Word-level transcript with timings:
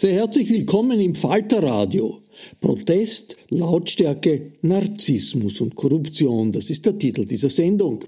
Sehr 0.00 0.14
herzlich 0.14 0.48
willkommen 0.48 0.98
im 0.98 1.14
Falterradio. 1.14 2.22
Protest, 2.58 3.36
Lautstärke, 3.50 4.52
Narzissmus 4.62 5.60
und 5.60 5.74
Korruption, 5.74 6.52
das 6.52 6.70
ist 6.70 6.86
der 6.86 6.98
Titel 6.98 7.26
dieser 7.26 7.50
Sendung. 7.50 8.04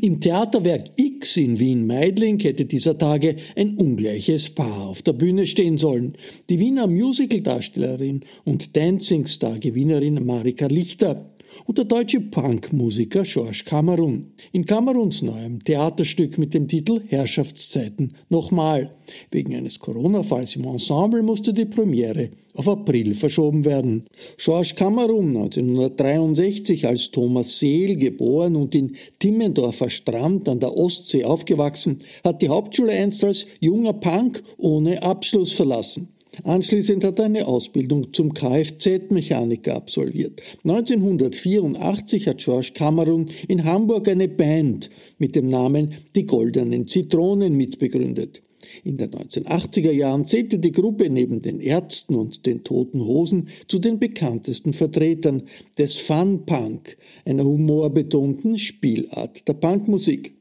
Im 0.00 0.22
Theaterwerk 0.22 0.84
X 0.96 1.36
in 1.36 1.58
Wien-Meidling 1.58 2.40
hätte 2.40 2.64
dieser 2.64 2.96
Tage 2.96 3.36
ein 3.56 3.76
ungleiches 3.76 4.48
Paar 4.48 4.88
auf 4.88 5.02
der 5.02 5.12
Bühne 5.12 5.46
stehen 5.46 5.76
sollen. 5.76 6.14
Die 6.48 6.58
Wiener 6.58 6.86
Musicaldarstellerin 6.86 8.22
und 8.46 8.74
Dancing-Star-Gewinnerin 8.74 10.24
Marika 10.24 10.66
Lichter 10.66 11.30
und 11.66 11.78
der 11.78 11.84
deutsche 11.84 12.20
Punkmusiker 12.20 13.22
George 13.22 13.62
Cameron. 13.64 14.26
In 14.52 14.64
Camerons 14.64 15.22
neuem 15.22 15.62
Theaterstück 15.62 16.38
mit 16.38 16.54
dem 16.54 16.68
Titel 16.68 17.00
Herrschaftszeiten 17.08 18.14
nochmal. 18.28 18.90
Wegen 19.30 19.54
eines 19.54 19.78
Corona-Falls 19.78 20.56
im 20.56 20.64
Ensemble 20.64 21.22
musste 21.22 21.52
die 21.52 21.64
Premiere 21.64 22.30
auf 22.54 22.68
April 22.68 23.14
verschoben 23.14 23.64
werden. 23.64 24.04
George 24.36 24.72
Cameron, 24.76 25.28
1963 25.28 26.86
als 26.86 27.10
Thomas 27.10 27.58
Seel 27.58 27.96
geboren 27.96 28.56
und 28.56 28.74
in 28.74 28.96
Timmendorfer 29.18 29.88
Strand 29.88 30.48
an 30.48 30.60
der 30.60 30.76
Ostsee 30.76 31.24
aufgewachsen, 31.24 31.98
hat 32.24 32.42
die 32.42 32.48
Hauptschule 32.48 32.92
einst 32.92 33.22
als 33.24 33.46
junger 33.60 33.92
Punk 33.92 34.42
ohne 34.58 35.02
Abschluss 35.02 35.52
verlassen. 35.52 36.08
Anschließend 36.44 37.04
hat 37.04 37.18
er 37.18 37.26
eine 37.26 37.46
Ausbildung 37.46 38.12
zum 38.12 38.32
Kfz-Mechaniker 38.34 39.74
absolviert. 39.76 40.40
1984 40.64 42.28
hat 42.28 42.38
George 42.38 42.70
Cameron 42.74 43.26
in 43.48 43.64
Hamburg 43.64 44.08
eine 44.08 44.28
Band 44.28 44.90
mit 45.18 45.34
dem 45.34 45.48
Namen 45.48 45.94
Die 46.14 46.26
Goldenen 46.26 46.86
Zitronen 46.86 47.56
mitbegründet. 47.56 48.42
In 48.84 48.96
den 48.96 49.10
1980er 49.10 49.90
Jahren 49.90 50.24
zählte 50.24 50.58
die 50.58 50.72
Gruppe 50.72 51.10
neben 51.10 51.40
den 51.40 51.60
Ärzten 51.60 52.14
und 52.14 52.46
den 52.46 52.64
Toten 52.64 53.04
Hosen 53.04 53.48
zu 53.66 53.78
den 53.78 53.98
bekanntesten 53.98 54.72
Vertretern 54.72 55.42
des 55.78 55.96
Fun 55.96 56.44
Punk, 56.44 56.96
einer 57.24 57.44
humorbetonten 57.44 58.58
Spielart 58.58 59.46
der 59.48 59.54
Punkmusik. 59.54 60.37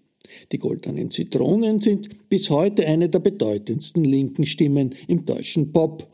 Die 0.52 0.59
Goldenen 0.59 1.12
Zitronen 1.12 1.81
sind 1.81 2.30
bis 2.30 2.50
heute 2.50 2.88
eine 2.88 3.09
der 3.09 3.19
bedeutendsten 3.19 4.06
linken 4.06 4.46
Stimmen 4.46 4.96
im 5.08 5.25
deutschen 5.25 5.74
Pop. 5.74 6.08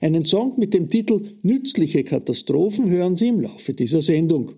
Einen 0.00 0.24
Song 0.24 0.54
mit 0.56 0.72
dem 0.72 0.88
Titel 0.88 1.22
Nützliche 1.42 2.04
Katastrophen 2.04 2.90
hören 2.90 3.16
Sie 3.16 3.28
im 3.28 3.40
Laufe 3.40 3.72
dieser 3.72 4.02
Sendung. 4.02 4.52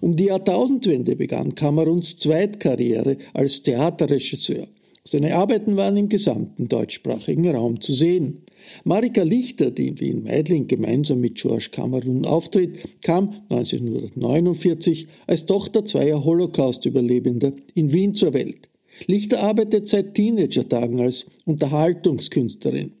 Um 0.00 0.16
die 0.16 0.24
Jahrtausendwende 0.24 1.16
begann 1.16 1.54
Kameruns 1.54 2.16
Zweitkarriere 2.16 3.18
als 3.34 3.62
Theaterregisseur. 3.62 4.66
Seine 5.04 5.36
Arbeiten 5.36 5.76
waren 5.76 5.96
im 5.96 6.08
gesamten 6.08 6.68
deutschsprachigen 6.68 7.48
Raum 7.54 7.80
zu 7.80 7.94
sehen. 7.94 8.45
Marika 8.84 9.22
Lichter, 9.22 9.70
die 9.70 9.88
in 9.88 10.00
Wien-Meidling 10.00 10.66
gemeinsam 10.66 11.20
mit 11.20 11.36
George 11.36 11.68
Cameron 11.72 12.24
auftritt, 12.24 12.78
kam 13.02 13.34
1949 13.48 15.06
als 15.26 15.46
Tochter 15.46 15.84
zweier 15.84 16.24
Holocaust-Überlebender 16.24 17.52
in 17.74 17.92
Wien 17.92 18.14
zur 18.14 18.34
Welt. 18.34 18.68
Lichter 19.06 19.42
arbeitet 19.42 19.88
seit 19.88 20.14
Teenagertagen 20.14 21.00
als 21.00 21.26
Unterhaltungskünstlerin. 21.44 22.92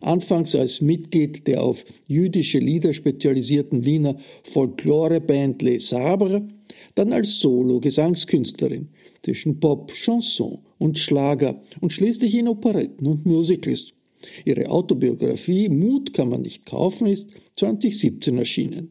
Anfangs 0.00 0.54
als 0.54 0.80
Mitglied 0.80 1.46
der 1.46 1.62
auf 1.62 1.84
jüdische 2.06 2.58
Lieder 2.58 2.92
spezialisierten 2.92 3.84
Wiener 3.84 4.16
Folkloreband 4.42 5.62
Les 5.62 5.88
Sabres, 5.88 6.42
dann 6.94 7.12
als 7.12 7.40
Solo-Gesangskünstlerin 7.40 8.88
zwischen 9.22 9.58
Pop, 9.60 9.92
Chanson 9.92 10.58
und 10.78 10.98
Schlager 10.98 11.60
und 11.80 11.92
schließlich 11.92 12.34
in 12.34 12.48
Operetten 12.48 13.06
und 13.06 13.26
Musicals. 13.26 13.92
Ihre 14.44 14.70
Autobiografie 14.70 15.68
Mut 15.68 16.12
kann 16.12 16.28
man 16.28 16.42
nicht 16.42 16.66
kaufen 16.66 17.06
ist 17.06 17.30
2017 17.56 18.38
erschienen. 18.38 18.90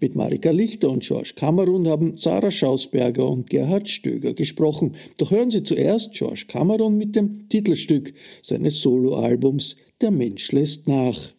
Mit 0.00 0.16
Marika 0.16 0.50
Lichter 0.50 0.90
und 0.90 1.02
George 1.02 1.32
Cameron 1.36 1.86
haben 1.86 2.16
Sarah 2.16 2.50
Schausberger 2.50 3.28
und 3.28 3.48
Gerhard 3.48 3.88
Stöger 3.88 4.34
gesprochen. 4.34 4.96
Doch 5.18 5.30
hören 5.30 5.50
Sie 5.50 5.62
zuerst 5.62 6.12
George 6.12 6.44
Cameron 6.48 6.98
mit 6.98 7.14
dem 7.14 7.48
Titelstück 7.48 8.12
seines 8.42 8.80
Soloalbums 8.80 9.76
Der 10.00 10.10
Mensch 10.10 10.50
lässt 10.52 10.88
nach. 10.88 11.34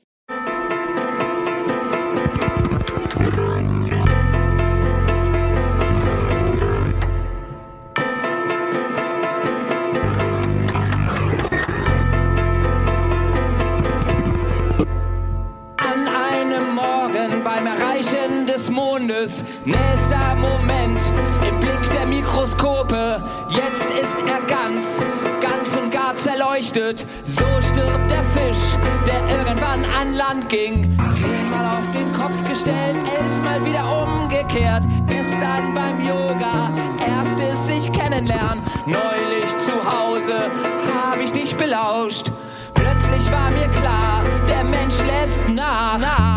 Mondes. 19.31 19.43
Nächster 19.65 20.35
Moment 20.35 21.01
im 21.47 21.59
Blick 21.59 21.91
der 21.93 22.05
Mikroskope. 22.05 23.23
Jetzt 23.49 23.85
ist 23.85 24.17
er 24.27 24.41
ganz, 24.47 24.99
ganz 25.41 25.75
und 25.77 25.91
gar 25.91 26.15
zerleuchtet. 26.15 27.05
So 27.23 27.45
stirbt 27.61 28.09
der 28.09 28.23
Fisch, 28.23 28.77
der 29.05 29.37
irgendwann 29.37 29.85
an 29.85 30.13
Land 30.13 30.49
ging. 30.49 30.97
Zehnmal 31.09 31.79
auf 31.79 31.89
den 31.91 32.11
Kopf 32.11 32.49
gestellt, 32.49 32.97
elfmal 33.17 33.63
wieder 33.65 34.03
umgekehrt. 34.03 34.83
Gestern 35.07 35.73
beim 35.73 36.05
Yoga, 36.05 36.71
erstes 37.05 37.67
sich 37.67 37.91
kennenlernen. 37.91 38.63
Neulich 38.85 39.57
zu 39.59 39.73
Hause 39.73 40.51
habe 40.93 41.23
ich 41.23 41.31
dich 41.31 41.55
belauscht 41.55 42.31
Plötzlich 42.73 43.31
war 43.31 43.51
mir 43.51 43.67
klar, 43.69 44.23
der 44.47 44.63
Mensch 44.63 44.95
lässt 45.05 45.39
nach. 45.49 46.30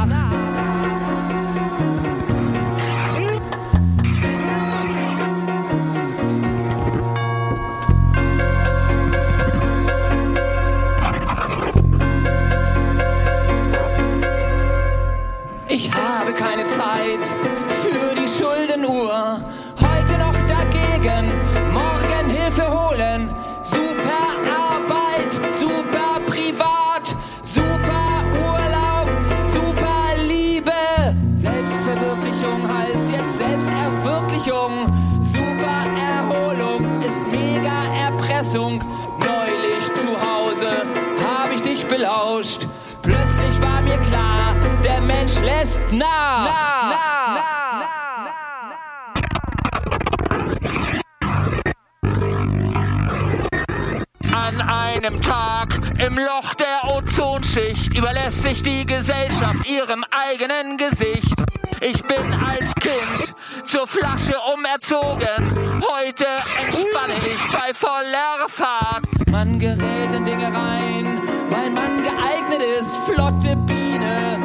Einem 55.05 55.21
Tag 55.21 55.69
im 55.99 56.17
Loch 56.17 56.55
der 56.55 56.97
Ozonschicht 56.97 57.95
überlässt 57.95 58.41
sich 58.41 58.63
die 58.63 58.87
Gesellschaft 58.87 59.69
ihrem 59.69 60.03
eigenen 60.11 60.79
Gesicht. 60.79 61.35
Ich 61.83 62.03
bin 62.05 62.33
als 62.33 62.75
Kind 62.77 63.35
zur 63.65 63.87
Flasche 63.87 64.35
umerzogen. 64.55 65.83
Heute 65.93 66.25
entspanne 66.59 67.15
ich 67.27 67.53
bei 67.53 67.75
voller 67.75 68.49
Fahrt. 68.49 69.05
Man 69.31 69.59
gerät 69.59 70.13
in 70.15 70.25
Dinge 70.25 70.47
rein, 70.47 71.21
weil 71.51 71.71
man 71.71 72.03
geeignet 72.03 72.63
ist. 72.81 72.97
Flotte 73.05 73.57
Biene, 73.57 74.39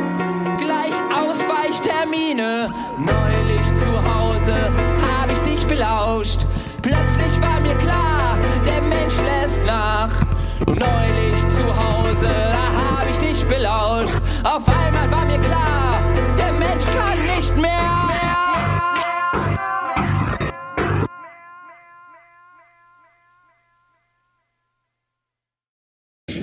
gleich 0.58 0.96
Ausweichtermine. 1.16 2.74
Neulich 2.98 3.76
zu 3.76 4.14
Hause 4.14 4.74
habe 5.20 5.32
ich 5.32 5.42
dich 5.42 5.66
belauscht. 5.68 6.46
Plötzlich 6.82 7.42
war 7.42 7.62
mir 7.62 7.76
klar, 7.76 8.38
der 8.66 8.82
Mensch 8.82 9.16
lässt 9.22 9.66
nach. 9.66 10.29
Neulich 10.68 11.48
zu 11.50 11.66
Hause, 11.66 12.28
da 12.28 12.74
habe 12.74 13.10
ich 13.12 13.18
dich 13.18 13.46
belauscht. 13.46 14.16
Auf 14.44 14.68
einmal 14.68 15.10
war 15.10 15.26
mir 15.26 15.40
klar, 15.40 16.04
der 16.38 16.52
Mensch 16.54 16.84
kann 16.84 17.38
nicht 17.38 17.56
mehr. 17.56 18.10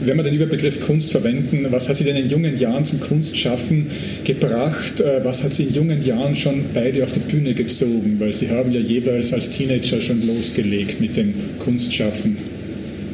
Wenn 0.02 0.16
wir 0.16 0.22
den 0.22 0.34
Überbegriff 0.34 0.86
Kunst 0.86 1.10
verwenden, 1.10 1.66
was 1.70 1.88
hat 1.88 1.96
Sie 1.96 2.04
denn 2.04 2.16
in 2.16 2.28
jungen 2.28 2.58
Jahren 2.58 2.84
zum 2.84 3.00
Kunstschaffen 3.00 3.90
gebracht? 4.24 5.00
Äh, 5.00 5.24
Was 5.24 5.42
hat 5.42 5.52
Sie 5.52 5.64
in 5.64 5.74
jungen 5.74 6.04
Jahren 6.04 6.36
schon 6.36 6.64
beide 6.72 7.02
auf 7.02 7.12
die 7.12 7.20
Bühne 7.20 7.54
gezogen? 7.54 8.16
Weil 8.20 8.32
Sie 8.32 8.50
haben 8.50 8.70
ja 8.70 8.80
jeweils 8.80 9.32
als 9.32 9.50
Teenager 9.50 10.00
schon 10.00 10.24
losgelegt 10.24 11.00
mit 11.00 11.16
dem 11.16 11.34
Kunstschaffen, 11.58 12.36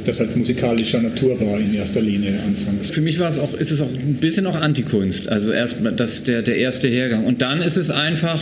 das 0.05 0.21
halt 0.21 0.37
musikalischer 0.37 1.01
Natur 1.01 1.41
war 1.41 1.59
in 1.59 1.75
erster 1.75 2.01
Linie 2.01 2.35
anfangs. 2.47 2.91
Für 2.91 3.01
mich 3.01 3.19
war 3.19 3.29
es 3.29 3.39
auch, 3.39 3.55
ist 3.55 3.71
es 3.71 3.81
auch 3.81 3.91
ein 3.91 4.19
bisschen 4.21 4.47
auch 4.47 4.61
Antikunst. 4.61 5.29
Also 5.29 5.53
erst 5.53 5.83
mal 5.83 5.93
das 5.93 6.25
der 6.25 6.43
der 6.43 6.57
erste 6.57 6.89
Hergang 6.89 7.25
und 7.25 7.43
dann 7.43 7.63
ist 7.63 7.77
es 7.77 7.91
einfach 7.91 8.41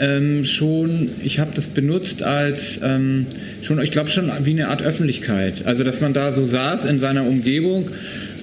ähm, 0.00 0.44
schon. 0.44 1.10
Ich 1.22 1.38
habe 1.38 1.52
das 1.54 1.68
benutzt 1.68 2.22
als 2.22 2.80
ähm, 2.82 3.26
schon. 3.62 3.80
Ich 3.82 3.90
glaube 3.90 4.10
schon 4.10 4.30
wie 4.42 4.50
eine 4.50 4.68
Art 4.68 4.82
Öffentlichkeit. 4.82 5.66
Also 5.66 5.84
dass 5.84 6.00
man 6.00 6.12
da 6.12 6.32
so 6.32 6.44
saß 6.44 6.86
in 6.86 6.98
seiner 6.98 7.26
Umgebung 7.26 7.88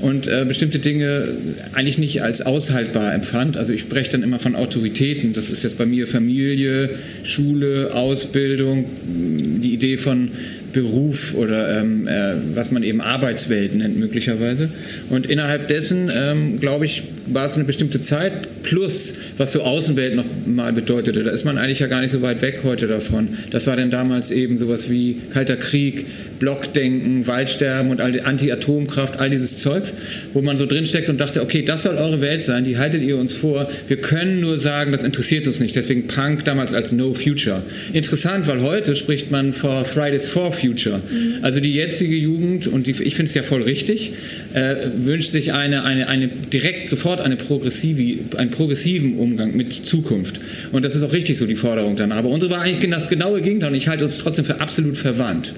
und 0.02 0.28
äh, 0.28 0.46
bestimmte 0.48 0.80
Dinge 0.80 1.28
eigentlich 1.74 1.98
nicht 1.98 2.24
als 2.24 2.42
aushaltbar 2.42 3.14
empfand. 3.14 3.58
Also 3.58 3.74
ich 3.74 3.82
spreche 3.82 4.12
dann 4.12 4.24
immer 4.24 4.40
von 4.40 4.56
Autoritäten. 4.56 5.34
Das 5.34 5.50
ist 5.50 5.64
jetzt 5.64 5.78
bei 5.78 5.86
mir 5.86 6.08
Familie, 6.08 6.90
Schule, 7.24 7.94
Ausbildung, 7.94 8.86
die 9.04 9.74
Idee 9.74 9.98
von 9.98 10.32
Beruf 10.74 11.34
oder 11.36 11.80
ähm, 11.80 12.08
äh, 12.08 12.34
was 12.56 12.72
man 12.72 12.84
eben 12.84 13.02
Arbeitswelt 13.02 13.76
nennt 13.76 13.98
möglicherweise. 13.98 14.70
Und 15.10 15.30
innerhalb 15.30 15.68
dessen, 15.68 16.12
ähm, 16.14 16.60
glaube 16.60 16.86
ich, 16.86 17.04
war 17.34 17.46
es 17.46 17.56
eine 17.56 17.64
bestimmte 17.64 18.00
Zeit 18.00 18.64
plus, 18.64 19.18
was 19.38 19.54
so 19.54 19.62
Außenwelt 19.62 20.16
noch 20.16 20.26
mal 20.46 20.74
bedeutete. 20.74 21.24
Da 21.24 21.32
ist 21.32 21.46
man 21.46 21.58
eigentlich 21.58 21.80
ja 21.80 21.88
gar 21.88 22.02
nicht 22.02 22.12
so 22.12 22.22
weit 22.22 22.42
weg 22.42 22.62
heute 22.64 22.88
davon. 22.88 23.30
Das 23.52 23.68
war 23.68 23.76
dann 23.76 23.92
damals 23.92 24.32
eben 24.32 24.58
sowas 24.58 24.90
wie 24.90 25.18
Kalter 25.34 25.58
Krieg, 25.58 26.06
Blockdenken, 26.40 27.28
Waldsterben 27.28 27.92
und 27.92 28.02
all 28.02 28.12
die 28.12 28.22
Anti-Atomkraft, 28.22 29.20
all 29.20 29.30
dieses 29.30 29.60
Zeugs, 29.60 29.94
wo 30.34 30.42
man 30.42 30.58
so 30.58 30.66
drinsteckt 30.66 31.08
und 31.08 31.22
dachte, 31.22 31.42
okay, 31.42 31.62
das 31.62 31.84
soll 31.84 31.98
eure 31.98 32.20
Welt 32.20 32.44
sein, 32.44 32.64
die 32.66 32.78
haltet 32.78 33.04
ihr 33.04 33.18
uns 33.18 33.34
vor. 33.34 33.70
Wir 33.88 33.98
können 33.98 34.40
nur 34.40 34.58
sagen, 34.58 34.92
das 34.92 35.04
interessiert 35.04 35.46
uns 35.48 35.60
nicht. 35.60 35.76
Deswegen 35.76 36.08
Punk 36.08 36.44
damals 36.44 36.74
als 36.74 36.92
No 36.92 37.14
Future. 37.14 37.62
Interessant, 37.94 38.48
weil 38.48 38.62
heute 38.62 38.96
spricht 38.96 39.30
man 39.32 39.54
vor 39.54 39.86
Fridays 39.86 40.28
for 40.28 40.52
Future. 40.52 41.02
Also 41.44 41.60
die 41.60 41.74
jetzige 41.74 42.16
Jugend, 42.16 42.68
und 42.68 42.88
die, 42.88 42.92
ich 42.92 43.16
finde 43.16 43.30
es 43.30 43.36
ja 43.36 43.44
voll 43.44 43.62
richtig, 43.62 44.12
äh, 44.54 44.76
wünscht 44.98 45.30
sich 45.30 45.54
eine, 45.54 45.84
eine, 45.84 46.08
eine 46.08 46.28
direkt 46.28 46.90
sofort 46.90 47.21
eine 47.24 47.36
progressive, 47.36 48.20
einen 48.38 48.52
progressiven 48.52 49.18
Umgang 49.18 49.56
mit 49.56 49.74
Zukunft. 49.74 50.42
Und 50.72 50.84
das 50.84 50.96
ist 50.96 51.04
auch 51.04 51.14
richtig 51.14 51.38
so, 51.38 51.46
die 51.46 51.56
Forderung 51.56 51.96
danach. 51.96 52.18
Aber 52.18 52.30
unsere 52.30 52.52
war 52.52 52.62
eigentlich 52.62 52.90
das 52.92 53.10
genaue 53.10 53.42
Gegenteil 53.42 53.70
und 53.70 53.76
ich 53.76 53.88
halte 53.88 54.06
uns 54.06 54.18
trotzdem 54.18 54.46
für 54.46 54.60
absolut 54.62 54.98
verwandt. 54.98 55.54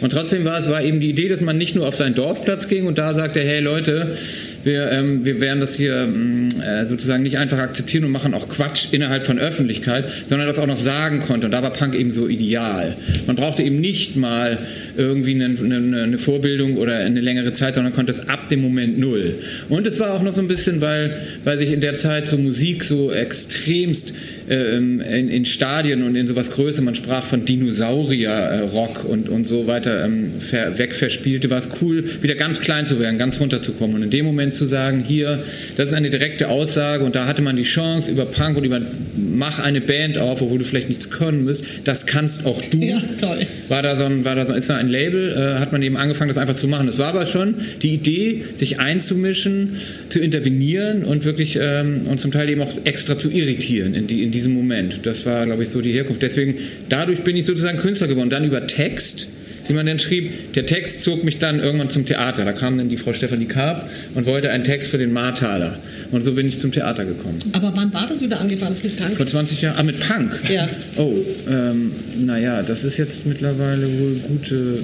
Und 0.00 0.10
trotzdem 0.10 0.44
war 0.44 0.58
es 0.58 0.68
war 0.68 0.82
eben 0.82 1.00
die 1.00 1.10
Idee, 1.10 1.28
dass 1.28 1.40
man 1.40 1.58
nicht 1.58 1.74
nur 1.74 1.86
auf 1.86 1.94
seinen 1.94 2.14
Dorfplatz 2.14 2.68
ging 2.68 2.86
und 2.86 2.98
da 2.98 3.14
sagte, 3.14 3.40
hey 3.40 3.60
Leute, 3.60 4.16
wir, 4.64 4.90
ähm, 4.90 5.24
wir 5.24 5.40
werden 5.40 5.60
das 5.60 5.74
hier 5.74 6.06
mh, 6.06 6.64
äh, 6.64 6.86
sozusagen 6.86 7.22
nicht 7.22 7.38
einfach 7.38 7.58
akzeptieren 7.58 8.04
und 8.04 8.10
machen 8.10 8.34
auch 8.34 8.48
Quatsch 8.48 8.92
innerhalb 8.92 9.26
von 9.26 9.38
Öffentlichkeit, 9.38 10.04
sondern 10.28 10.48
das 10.48 10.58
auch 10.58 10.66
noch 10.66 10.76
sagen 10.76 11.20
konnte. 11.20 11.46
Und 11.46 11.52
da 11.52 11.62
war 11.62 11.72
Punk 11.72 11.94
eben 11.94 12.12
so 12.12 12.28
ideal. 12.28 12.96
Man 13.26 13.36
brauchte 13.36 13.62
eben 13.62 13.80
nicht 13.80 14.16
mal 14.16 14.58
irgendwie 14.96 15.34
eine, 15.34 15.56
eine, 15.58 16.02
eine 16.02 16.18
Vorbildung 16.18 16.76
oder 16.76 16.96
eine 16.96 17.20
längere 17.20 17.52
Zeit, 17.52 17.74
sondern 17.74 17.92
konnte 17.92 18.12
es 18.12 18.28
ab 18.28 18.48
dem 18.48 18.60
Moment 18.62 18.98
null. 18.98 19.36
Und 19.68 19.86
es 19.86 19.98
war 19.98 20.12
auch 20.12 20.22
noch 20.22 20.32
so 20.32 20.40
ein 20.40 20.48
bisschen, 20.48 20.80
weil, 20.80 21.16
weil 21.44 21.58
sich 21.58 21.72
in 21.72 21.80
der 21.80 21.94
Zeit 21.94 22.28
so 22.28 22.38
Musik 22.38 22.84
so 22.84 23.12
extremst 23.12 24.14
äh, 24.52 24.76
in, 24.76 25.00
in 25.00 25.44
Stadien 25.46 26.02
und 26.02 26.14
in 26.14 26.28
sowas 26.28 26.50
Größe, 26.50 26.82
man 26.82 26.94
sprach 26.94 27.24
von 27.24 27.44
Dinosaurier-Rock 27.46 29.04
und, 29.04 29.28
und 29.28 29.46
so 29.46 29.66
weiter 29.66 30.04
ähm, 30.04 30.32
ver, 30.40 30.78
wegverspielte, 30.78 31.48
war 31.48 31.58
es 31.58 31.70
cool, 31.80 32.04
wieder 32.20 32.34
ganz 32.34 32.60
klein 32.60 32.84
zu 32.84 33.00
werden, 33.00 33.18
ganz 33.18 33.40
runterzukommen. 33.40 33.96
Und 33.96 34.02
in 34.02 34.10
dem 34.10 34.26
Moment 34.26 34.52
zu 34.52 34.66
sagen, 34.66 35.02
hier, 35.06 35.42
das 35.76 35.88
ist 35.88 35.94
eine 35.94 36.10
direkte 36.10 36.48
Aussage 36.48 37.04
und 37.04 37.14
da 37.14 37.26
hatte 37.26 37.40
man 37.40 37.56
die 37.56 37.62
Chance 37.62 38.10
über 38.10 38.26
Punk 38.26 38.58
und 38.58 38.64
über 38.64 38.80
mach 39.16 39.58
eine 39.58 39.80
Band 39.80 40.18
auf, 40.18 40.42
obwohl 40.42 40.58
du 40.58 40.64
vielleicht 40.64 40.88
nichts 40.88 41.10
können 41.10 41.44
musst, 41.44 41.64
das 41.84 42.06
kannst 42.06 42.46
auch 42.46 42.60
du. 42.60 42.78
Ja, 42.78 43.02
toll. 43.18 43.38
War 43.68 43.82
da 43.82 43.96
so 43.96 44.04
ein, 44.04 44.24
war 44.24 44.34
da 44.34 44.44
so, 44.44 44.52
ist 44.52 44.68
da 44.68 44.76
ein 44.76 44.88
Label, 44.88 45.32
äh, 45.32 45.58
hat 45.58 45.72
man 45.72 45.82
eben 45.82 45.96
angefangen, 45.96 46.28
das 46.28 46.38
einfach 46.38 46.56
zu 46.56 46.68
machen. 46.68 46.88
Es 46.88 46.98
war 46.98 47.08
aber 47.08 47.26
schon 47.26 47.54
die 47.80 47.94
Idee, 47.94 48.44
sich 48.54 48.78
einzumischen, 48.80 49.80
zu 50.10 50.20
intervenieren 50.20 51.04
und 51.04 51.24
wirklich 51.24 51.58
ähm, 51.60 52.02
und 52.06 52.20
zum 52.20 52.32
Teil 52.32 52.50
eben 52.50 52.60
auch 52.60 52.72
extra 52.84 53.16
zu 53.16 53.30
irritieren 53.30 53.94
in, 53.94 54.06
die, 54.06 54.22
in 54.22 54.30
diesem 54.42 54.54
Moment. 54.54 55.06
Das 55.06 55.24
war, 55.24 55.46
glaube 55.46 55.62
ich, 55.62 55.70
so 55.70 55.80
die 55.80 55.92
Herkunft. 55.92 56.22
Deswegen, 56.22 56.58
dadurch 56.88 57.22
bin 57.22 57.36
ich 57.36 57.46
sozusagen 57.46 57.78
Künstler 57.78 58.08
geworden. 58.08 58.30
Dann 58.30 58.44
über 58.44 58.66
Text, 58.66 59.28
wie 59.68 59.74
man 59.74 59.86
dann 59.86 60.00
schrieb. 60.00 60.54
Der 60.54 60.66
Text 60.66 61.02
zog 61.02 61.22
mich 61.22 61.38
dann 61.38 61.60
irgendwann 61.60 61.88
zum 61.88 62.04
Theater. 62.04 62.44
Da 62.44 62.52
kam 62.52 62.76
dann 62.76 62.88
die 62.88 62.96
Frau 62.96 63.12
Stefanie 63.12 63.46
Karp 63.46 63.88
und 64.14 64.26
wollte 64.26 64.50
einen 64.50 64.64
Text 64.64 64.90
für 64.90 64.98
den 64.98 65.12
Martaler. 65.12 65.78
Und 66.10 66.24
so 66.24 66.32
bin 66.32 66.48
ich 66.48 66.58
zum 66.58 66.72
Theater 66.72 67.04
gekommen. 67.04 67.38
Aber 67.52 67.72
wann 67.76 67.92
war 67.92 68.06
das 68.08 68.20
wieder 68.20 68.40
angefangen 68.40 68.72
das 68.72 68.82
mit 68.82 68.96
Punk? 68.96 69.16
Vor 69.16 69.26
20 69.26 69.62
Jahren? 69.62 69.76
Ah, 69.78 69.82
mit 69.84 70.00
Punk? 70.00 70.30
Ja. 70.50 70.68
Oh, 70.96 71.14
ähm, 71.48 71.92
naja, 72.18 72.62
das 72.62 72.84
ist 72.84 72.98
jetzt 72.98 73.24
mittlerweile 73.26 73.86
wohl 74.00 74.14
gute. 74.28 74.78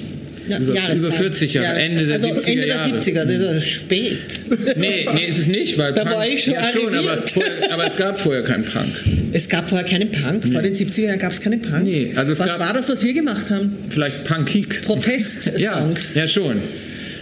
Ja, 0.48 0.58
über, 0.58 0.72
über 0.72 1.12
40 1.12 1.54
Jahre, 1.54 1.66
Ja, 1.66 1.72
Ende 1.74 2.04
der 2.06 2.14
also 2.14 2.28
70er 2.28 2.48
Ende 2.48 2.66
der 2.66 2.66
Jahre. 2.76 2.98
70er, 2.98 3.24
das 3.24 3.34
ist 3.34 3.40
ja 3.42 3.60
spät. 3.60 4.18
Nee, 4.76 5.08
nee, 5.14 5.26
ist 5.26 5.38
es 5.38 5.46
nicht, 5.46 5.76
weil 5.78 5.92
Da 5.92 6.04
Punk, 6.04 6.16
war 6.16 6.26
ich 6.28 6.44
schon 6.44 6.54
ja, 6.54 6.72
schon 6.72 6.94
aber, 6.94 7.22
vorher, 7.26 7.72
aber 7.72 7.86
es 7.86 7.96
gab 7.96 8.18
vorher 8.18 8.42
keinen 8.42 8.64
Punk. 8.64 8.88
Es 9.32 9.48
gab 9.48 9.68
vorher 9.68 9.86
keinen 9.86 10.10
Punk. 10.10 10.46
Vor 10.50 10.62
den 10.62 10.74
70er 10.74 11.02
Jahren 11.02 11.18
gab 11.18 11.32
es 11.32 11.40
keinen 11.40 11.60
Punk. 11.60 11.84
Nee, 11.84 12.12
also 12.16 12.32
es 12.32 12.38
was 12.38 12.46
gab- 12.48 12.60
war 12.60 12.72
das, 12.72 12.88
was 12.88 13.04
wir 13.04 13.12
gemacht 13.12 13.50
haben? 13.50 13.74
Vielleicht 13.90 14.24
Punkik. 14.24 14.82
Protestsongs. 14.82 15.60
Ja, 15.60 16.22
ja 16.22 16.28
schon. 16.28 16.56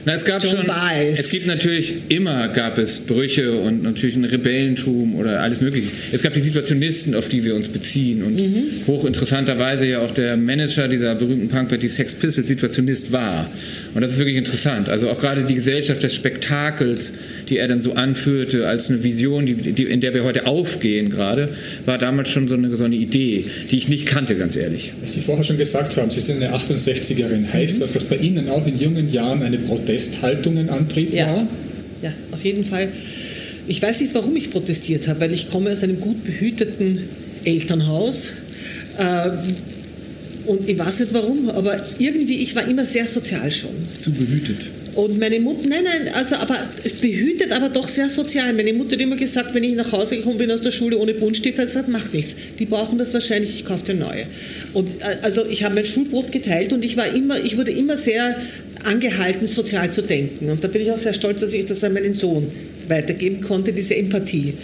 Na, 0.07 0.15
es 0.15 0.25
gab 0.25 0.41
John 0.41 0.59
schon, 0.59 0.67
Baez. 0.67 1.19
es 1.19 1.31
gibt 1.31 1.49
natürlich 1.49 1.95
immer 2.11 2.47
gab 2.47 2.79
es 2.79 3.01
Brüche 3.01 3.53
und 3.59 3.83
natürlich 3.83 4.15
ein 4.15 4.25
Rebellentum 4.25 5.17
oder 5.17 5.41
alles 5.43 5.61
mögliche. 5.61 5.89
Es 6.13 6.23
gab 6.23 6.33
die 6.33 6.39
Situationisten, 6.41 7.17
auf 7.17 7.29
die 7.29 7.43
wir 7.43 7.57
uns 7.57 7.67
beziehen 7.67 8.23
und 8.23 8.37
Mhm. 8.37 8.65
hochinteressanterweise 8.87 9.87
ja 9.89 9.99
auch 9.99 10.13
der 10.13 10.37
Manager 10.37 10.87
dieser 10.87 11.17
berühmten 11.17 11.49
Punkband, 11.49 11.83
die 11.83 11.89
Sex 11.89 12.15
Pistols, 12.15 12.47
Situationist 12.47 13.11
war. 13.11 13.51
Und 13.95 14.01
das 14.01 14.13
ist 14.13 14.19
wirklich 14.19 14.37
interessant. 14.37 14.89
Also 14.89 15.11
auch 15.11 15.21
gerade 15.21 15.43
die 15.43 15.55
Gesellschaft 15.57 16.05
des 16.05 16.15
Spektakels, 16.15 17.15
die 17.49 17.59
er 17.59 17.67
dann 17.67 17.81
so 17.81 17.95
anführte 17.95 18.69
als 18.69 18.89
eine 18.91 19.03
Vision, 19.03 19.45
die, 19.47 19.55
die, 19.55 19.85
in 19.85 20.01
der 20.01 20.15
wir 20.15 20.23
heute 20.23 20.47
aufgehen 20.47 21.11
gerade, 21.11 21.49
war 21.85 21.99
damals 21.99 22.29
schon 22.29 22.47
so 22.47 22.55
eine, 22.55 22.77
so 22.77 22.85
eine 22.85 22.95
Idee, 22.97 23.45
die 23.73 23.79
ich 23.79 23.89
nicht 23.89 24.07
kannte, 24.07 24.37
ganz 24.37 24.55
ehrlich. 24.55 24.93
Was 25.03 25.15
Sie 25.15 25.21
vorher 25.21 25.43
schon 25.45 25.59
gesagt 25.59 25.97
haben, 25.97 26.11
Sie 26.13 26.21
sind 26.21 26.43
eine 26.43 26.55
68erin. 26.55 27.53
Heißt 27.53 27.81
das, 27.81 27.95
dass 27.95 28.05
bei 28.05 28.17
Ihnen 28.17 28.49
auch 28.51 28.65
in 28.69 28.79
jungen 28.79 29.13
Jahren 29.13 29.43
eine 29.43 29.59
Protesthaltung 29.97 30.59
ein 30.59 30.69
Antrieb 30.71 31.12
Ja. 31.12 31.26
war? 31.26 31.47
ja, 32.03 32.12
auf 32.33 32.45
jeden 32.45 32.65
Fall. 32.65 32.88
Ich 33.69 33.83
weiß 33.83 34.00
nicht, 34.00 34.15
warum 34.15 34.37
ich 34.37 34.50
protestiert 34.50 35.09
habe, 35.09 35.21
weil 35.21 35.33
ich 35.33 35.50
komme 35.50 35.73
aus 35.73 35.83
einem 35.83 36.00
gut 36.00 36.23
behüteten 36.25 37.00
Elternhaus. 37.45 38.33
Ähm, 38.99 39.33
und 40.47 40.69
ich 40.69 40.79
weiß 40.79 41.00
nicht 41.00 41.12
warum, 41.12 41.49
aber 41.50 41.81
irgendwie, 41.99 42.37
ich 42.43 42.55
war 42.55 42.69
immer 42.69 42.87
sehr 42.87 43.07
sozial 43.07 43.50
schon. 43.50 43.71
Zu 43.93 44.12
behütet. 44.12 44.59
Und 44.97 45.19
meine 45.19 45.38
Mutter, 45.41 45.69
nein, 45.69 45.85
nein, 45.85 46.15
also 46.15 46.37
aber 46.37 46.59
behütet, 47.03 47.53
aber 47.53 47.69
doch 47.69 47.87
sehr 47.87 48.09
sozial. 48.09 48.55
Meine 48.55 48.73
Mutter 48.73 48.93
hat 48.93 49.00
immer 49.00 49.17
gesagt, 49.17 49.55
wenn 49.55 49.62
ich 49.62 49.75
nach 49.75 49.93
Hause 49.93 50.17
gekommen 50.17 50.38
bin 50.38 50.50
aus 50.50 50.62
der 50.62 50.71
Schule 50.71 50.97
ohne 50.97 51.12
Buntstiefel, 51.12 51.67
gesagt, 51.67 51.88
macht 51.88 52.15
nichts. 52.15 52.37
Die 52.59 52.65
brauchen 52.65 52.97
das 52.97 53.12
wahrscheinlich, 53.12 53.50
ich 53.50 53.65
kaufe 53.67 53.85
dir 53.85 53.95
neue. 53.95 54.25
Und 54.73 54.91
äh, 55.00 55.19
also 55.21 55.45
ich 55.45 55.65
habe 55.65 55.75
mein 55.75 55.85
Schulbrot 55.85 56.33
geteilt 56.33 56.73
und 56.73 56.83
ich 56.83 56.97
war 56.97 57.15
immer, 57.15 57.38
ich 57.45 57.59
wurde 57.59 57.73
immer 57.73 57.97
sehr 57.99 58.37
angehalten, 58.85 59.47
sozial 59.47 59.93
zu 59.93 60.00
denken. 60.00 60.49
Und 60.49 60.65
da 60.65 60.69
bin 60.69 60.81
ich 60.81 60.91
auch 60.91 60.99
sehr 60.99 61.15
stolz, 61.15 61.41
dass 61.41 61.53
ich 61.53 61.67
das 61.67 61.85
an 61.85 61.93
meinen 61.93 62.15
Sohn 62.15 62.50
weitergeben 62.88 63.43
konnte, 63.43 63.73
diese 63.73 63.97
Empathie. 63.97 64.55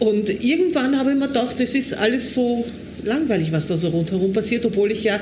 Und 0.00 0.28
irgendwann 0.28 0.98
habe 0.98 1.12
ich 1.12 1.16
mir 1.16 1.28
gedacht, 1.28 1.54
das 1.60 1.76
ist 1.76 1.94
alles 1.94 2.34
so 2.34 2.64
langweilig, 3.04 3.52
was 3.52 3.66
da 3.66 3.76
so 3.76 3.88
rundherum 3.88 4.32
passiert, 4.32 4.64
obwohl 4.64 4.90
ich 4.92 5.04
ja, 5.04 5.20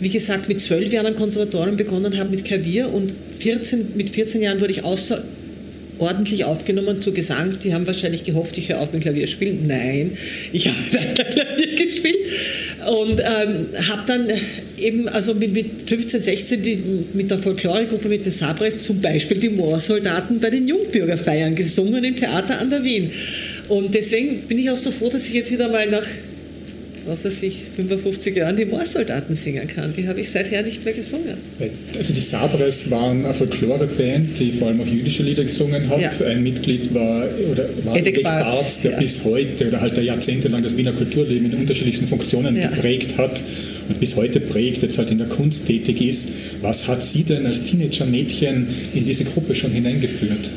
wie 0.00 0.08
gesagt, 0.08 0.48
mit 0.48 0.60
zwölf 0.60 0.92
Jahren 0.92 1.06
am 1.06 1.16
Konservatorium 1.16 1.76
begonnen 1.76 2.18
habe 2.18 2.30
mit 2.30 2.44
Klavier 2.44 2.92
und 2.92 3.12
14, 3.38 3.92
mit 3.96 4.10
14 4.10 4.42
Jahren 4.42 4.60
wurde 4.60 4.72
ich 4.72 4.84
außerordentlich 4.84 6.44
aufgenommen 6.44 7.00
zu 7.00 7.12
Gesang. 7.12 7.58
Die 7.62 7.74
haben 7.74 7.86
wahrscheinlich 7.86 8.24
gehofft, 8.24 8.56
ich 8.58 8.68
höre 8.68 8.80
auf 8.80 8.92
mit 8.92 9.02
Klavier 9.02 9.26
spielen. 9.26 9.66
Nein, 9.66 10.16
ich 10.52 10.68
habe 10.68 10.76
weiter 10.92 11.24
Klavier 11.24 11.76
gespielt 11.76 12.18
und 12.86 13.20
ähm, 13.20 13.66
habe 13.88 14.02
dann 14.06 14.28
eben, 14.78 15.08
also 15.08 15.34
mit, 15.34 15.52
mit 15.52 15.66
15, 15.86 16.20
16 16.20 16.62
die, 16.62 16.78
mit 17.14 17.30
der 17.30 17.38
Folkloregruppe, 17.38 18.08
mit 18.08 18.26
den 18.26 18.32
Sabres 18.32 18.80
zum 18.80 19.00
Beispiel 19.00 19.38
die 19.38 19.48
Moorsoldaten 19.48 20.40
bei 20.40 20.50
den 20.50 20.68
Jungbürgerfeiern 20.68 21.54
gesungen 21.54 22.04
im 22.04 22.16
Theater 22.16 22.60
an 22.60 22.70
der 22.70 22.84
Wien. 22.84 23.10
Und 23.68 23.94
deswegen 23.94 24.42
bin 24.42 24.58
ich 24.58 24.70
auch 24.70 24.76
so 24.76 24.90
froh, 24.90 25.08
dass 25.08 25.26
ich 25.26 25.34
jetzt 25.34 25.52
wieder 25.52 25.68
mal 25.68 25.88
nach 25.88 26.06
was 27.06 27.24
weiß 27.24 27.42
ich, 27.42 27.62
55 27.76 28.36
Jahren 28.36 28.56
die 28.56 28.64
Moorsoldaten 28.64 29.34
singen 29.34 29.66
kann. 29.66 29.92
Die 29.96 30.06
habe 30.08 30.20
ich 30.20 30.30
seither 30.30 30.62
nicht 30.62 30.84
mehr 30.84 30.94
gesungen. 30.94 31.34
Also 31.96 32.14
die 32.14 32.20
Sabres 32.20 32.90
waren 32.90 33.24
eine 33.24 33.34
Folklore-Band, 33.34 34.38
die 34.38 34.52
vor 34.52 34.68
allem 34.68 34.80
auch 34.80 34.86
jüdische 34.86 35.22
Lieder 35.22 35.44
gesungen 35.44 35.88
hat. 35.88 36.00
Ja. 36.00 36.26
Ein 36.26 36.42
Mitglied 36.42 36.92
war, 36.94 37.26
oder 37.50 37.68
war 37.84 37.96
Edek 37.96 38.22
Barth, 38.22 38.44
Barth, 38.44 38.84
der 38.84 38.92
ja. 38.92 38.98
bis 38.98 39.24
heute 39.24 39.68
oder 39.68 39.80
halt 39.80 39.96
der 39.96 40.04
jahrzehntelang 40.04 40.62
das 40.62 40.76
Wiener 40.76 40.92
Kulturleben 40.92 41.50
in 41.52 41.58
unterschiedlichsten 41.58 42.06
Funktionen 42.06 42.56
Ja. 42.56 42.68
geprägt 42.68 43.18
hat 43.18 43.42
und 43.88 43.98
bis 43.98 44.16
heute 44.16 44.40
prägt, 44.40 44.82
jetzt 44.82 44.98
halt 44.98 45.10
in 45.10 45.18
der 45.18 45.28
Kunst 45.28 45.66
tätig 45.66 46.00
ist. 46.00 46.30
Was 46.60 46.86
hat 46.88 47.02
Sie 47.02 47.24
denn 47.24 47.46
als 47.46 47.64
Teenager-Mädchen 47.64 48.66
in 48.94 49.04
diese 49.04 49.24
Gruppe 49.24 49.54
schon 49.54 49.72
hineingeführt? 49.72 50.50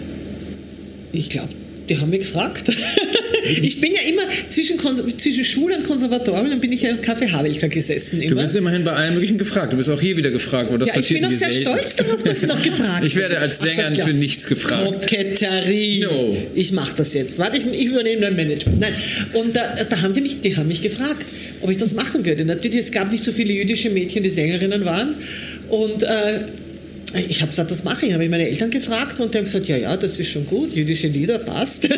Ich 1.11 1.29
glaube, 1.29 1.49
die 1.89 1.97
haben 1.97 2.09
mich 2.09 2.19
gefragt. 2.21 2.69
ich 3.61 3.79
bin 3.81 3.91
ja 3.93 4.01
immer 4.09 4.23
zwischen, 4.49 4.77
zwischen 5.17 5.45
Schule 5.45 5.77
und 5.77 5.85
Konservatorium, 5.87 6.49
dann 6.49 6.59
bin 6.61 6.71
ich 6.71 6.81
ja 6.81 6.89
im 6.91 6.97
Café 7.01 7.31
Havelka 7.31 7.67
gesessen. 7.67 8.19
Du 8.19 8.25
Immer. 8.27 8.43
wirst 8.43 8.55
immerhin 8.55 8.83
bei 8.83 8.93
allen 8.93 9.13
möglichen 9.13 9.37
gefragt. 9.37 9.73
Du 9.73 9.77
bist 9.77 9.89
auch 9.89 10.01
hier 10.01 10.17
wieder 10.17 10.31
gefragt. 10.31 10.71
wo 10.71 10.77
Das 10.77 10.87
ja, 10.87 10.93
ich 10.93 10.99
passiert 11.01 11.21
bin 11.21 11.29
auch 11.29 11.33
sehr 11.33 11.51
selten. 11.51 11.61
stolz 11.71 11.95
darauf, 11.95 12.23
dass 12.23 12.41
Sie 12.41 12.47
noch 12.47 12.61
gefragt 12.61 13.03
Ich 13.05 13.15
werde 13.15 13.39
als 13.39 13.59
glaub- 13.59 14.07
für 14.07 14.13
nichts 14.13 14.47
gefragt. 14.47 14.83
Koketterie. 14.85 15.99
No. 16.01 16.37
Ich 16.55 16.71
mache 16.71 16.93
das 16.97 17.13
jetzt. 17.13 17.39
Warte, 17.39 17.57
ich, 17.57 17.65
ich 17.65 17.85
übernehme 17.87 18.21
dein 18.21 18.35
Management. 18.35 18.79
Nein. 18.79 18.93
Und 19.33 19.55
da, 19.55 19.63
da 19.89 20.01
haben 20.01 20.13
die 20.13 20.21
mich, 20.21 20.41
die 20.41 20.55
haben 20.55 20.67
mich 20.67 20.81
gefragt, 20.81 21.25
ob 21.61 21.69
ich 21.71 21.77
das 21.77 21.93
machen 21.93 22.25
würde. 22.25 22.45
Natürlich, 22.45 22.79
es 22.79 22.91
gab 22.91 23.11
nicht 23.11 23.23
so 23.23 23.31
viele 23.31 23.53
jüdische 23.53 23.89
Mädchen, 23.89 24.23
die 24.23 24.29
Sängerinnen 24.29 24.85
waren. 24.85 25.15
Und 25.69 26.03
äh, 26.03 26.07
ich 27.29 27.41
habe 27.41 27.49
gesagt, 27.49 27.71
das 27.71 27.83
mache 27.83 28.05
ich. 28.05 28.13
Habe 28.13 28.23
ich 28.25 28.29
meine 28.29 28.47
Eltern 28.47 28.71
gefragt 28.71 29.19
und 29.19 29.33
die 29.33 29.37
haben 29.37 29.45
gesagt, 29.45 29.67
ja, 29.67 29.77
ja, 29.77 29.95
das 29.95 30.19
ist 30.19 30.29
schon 30.29 30.45
gut, 30.47 30.73
jüdische 30.75 31.07
Lieder, 31.07 31.39
passt. 31.39 31.87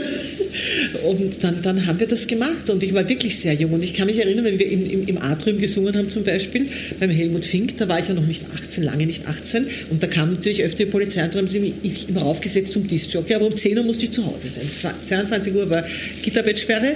Und 1.08 1.44
dann, 1.44 1.62
dann 1.62 1.86
haben 1.86 2.00
wir 2.00 2.08
das 2.08 2.26
gemacht 2.26 2.70
und 2.70 2.82
ich 2.82 2.94
war 2.94 3.08
wirklich 3.08 3.38
sehr 3.38 3.54
jung. 3.54 3.74
Und 3.74 3.84
ich 3.84 3.94
kann 3.94 4.08
mich 4.08 4.18
erinnern, 4.18 4.44
wenn 4.46 4.58
wir 4.58 4.68
im, 4.68 4.90
im, 4.90 5.08
im 5.08 5.18
Atrium 5.22 5.60
gesungen 5.60 5.96
haben 5.96 6.10
zum 6.10 6.24
Beispiel, 6.24 6.66
beim 7.00 7.12
Helmut 7.12 7.46
Fink, 7.46 7.78
da 7.78 7.88
war 7.88 8.00
ich 8.00 8.08
ja 8.08 8.16
noch 8.16 8.26
nicht 8.26 8.44
18, 8.56 8.84
lange 8.84 9.06
nicht 9.06 9.28
18. 9.28 9.68
Und 9.92 10.02
da 10.02 10.08
kam 10.08 10.34
natürlich 10.34 10.64
öfter 10.64 10.86
die 10.86 10.90
Polizei 10.90 11.24
und 11.26 11.36
haben 11.36 11.48
sie 11.48 11.60
mich 11.60 11.74
ich 11.84 12.10
immer 12.10 12.22
raufgesetzt 12.22 12.74
zum 12.74 12.88
Discjockey. 12.88 13.36
Aber 13.36 13.46
um 13.46 13.56
10 13.56 13.78
Uhr 13.78 13.84
musste 13.84 14.06
ich 14.06 14.12
zu 14.12 14.26
Hause 14.26 14.48
sein. 14.50 14.64
Zwa- 14.66 15.08
22 15.08 15.54
Uhr 15.54 15.70
war 15.70 15.86
Gitterbettsperre. 16.24 16.96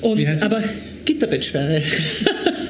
Und, 0.00 0.18
Wie 0.18 0.26
heißt 0.26 0.38
es? 0.40 0.42
aber 0.46 0.62
Gitterbettsperre. 1.04 1.82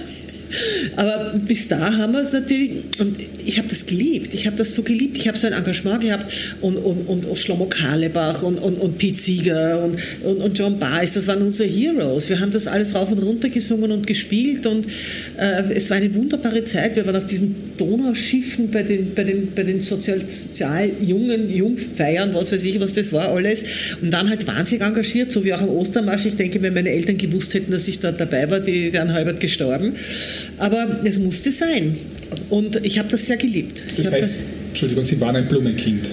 Aber 0.96 1.34
bis 1.46 1.68
da 1.68 1.96
haben 1.96 2.12
wir 2.12 2.20
es 2.20 2.32
natürlich, 2.32 2.70
und 2.98 3.16
ich 3.44 3.58
habe 3.58 3.68
das 3.68 3.86
geliebt, 3.86 4.34
ich 4.34 4.46
habe 4.46 4.56
das 4.56 4.74
so 4.74 4.82
geliebt, 4.82 5.16
ich 5.16 5.28
habe 5.28 5.36
so 5.36 5.46
ein 5.46 5.52
Engagement 5.52 6.02
gehabt 6.02 6.26
und, 6.60 6.76
und, 6.76 7.08
und, 7.08 7.26
und 7.26 7.38
Schlomo 7.38 7.66
Karlebach 7.66 8.42
und, 8.42 8.58
und, 8.58 8.78
und 8.78 8.98
Pete 8.98 9.16
Seeger 9.16 9.82
und, 9.84 9.98
und, 10.24 10.38
und 10.38 10.58
John 10.58 10.78
Baez, 10.78 11.14
das 11.14 11.26
waren 11.26 11.42
unsere 11.42 11.68
Heroes. 11.68 12.28
Wir 12.28 12.40
haben 12.40 12.50
das 12.50 12.66
alles 12.66 12.94
rauf 12.94 13.10
und 13.10 13.18
runter 13.18 13.48
gesungen 13.48 13.90
und 13.90 14.06
gespielt 14.06 14.66
und 14.66 14.86
äh, 15.38 15.72
es 15.74 15.90
war 15.90 15.96
eine 15.96 16.14
wunderbare 16.14 16.64
Zeit. 16.64 16.96
Wir 16.96 17.06
waren 17.06 17.16
auf 17.16 17.26
diesen 17.26 17.54
Donauschiffen 17.76 18.70
bei 18.70 18.82
den, 18.82 19.14
bei 19.14 19.24
den, 19.24 19.52
bei 19.54 19.62
den 19.62 19.80
sozial, 19.80 20.20
sozial 20.28 20.90
jungen 21.00 21.50
Jungfeiern, 21.50 22.34
was 22.34 22.52
weiß 22.52 22.64
ich, 22.64 22.80
was 22.80 22.94
das 22.94 23.12
war 23.12 23.28
alles 23.28 23.64
und 24.00 24.12
waren 24.12 24.28
halt 24.28 24.46
wahnsinnig 24.46 24.84
engagiert, 24.84 25.32
so 25.32 25.44
wie 25.44 25.52
auch 25.52 25.60
am 25.60 25.70
Ostermarsch. 25.70 26.26
Ich 26.26 26.36
denke, 26.36 26.60
wenn 26.62 26.74
meine 26.74 26.90
Eltern 26.90 27.18
gewusst 27.18 27.54
hätten, 27.54 27.72
dass 27.72 27.88
ich 27.88 28.00
dort 28.00 28.20
dabei 28.20 28.50
war, 28.50 28.60
die 28.60 28.92
wären 28.92 29.12
halbert 29.12 29.40
gestorben. 29.40 29.94
Aber 30.58 31.00
es 31.04 31.18
musste 31.18 31.52
sein. 31.52 31.96
Und 32.50 32.84
ich 32.84 32.98
habe 32.98 33.08
das 33.08 33.26
sehr 33.26 33.36
geliebt. 33.36 33.82
Das 33.96 34.10
heißt, 34.12 34.42
Entschuldigung, 34.70 35.04
Sie 35.04 35.20
waren 35.20 35.36
ein 35.36 35.48
Blumenkind. 35.48 36.06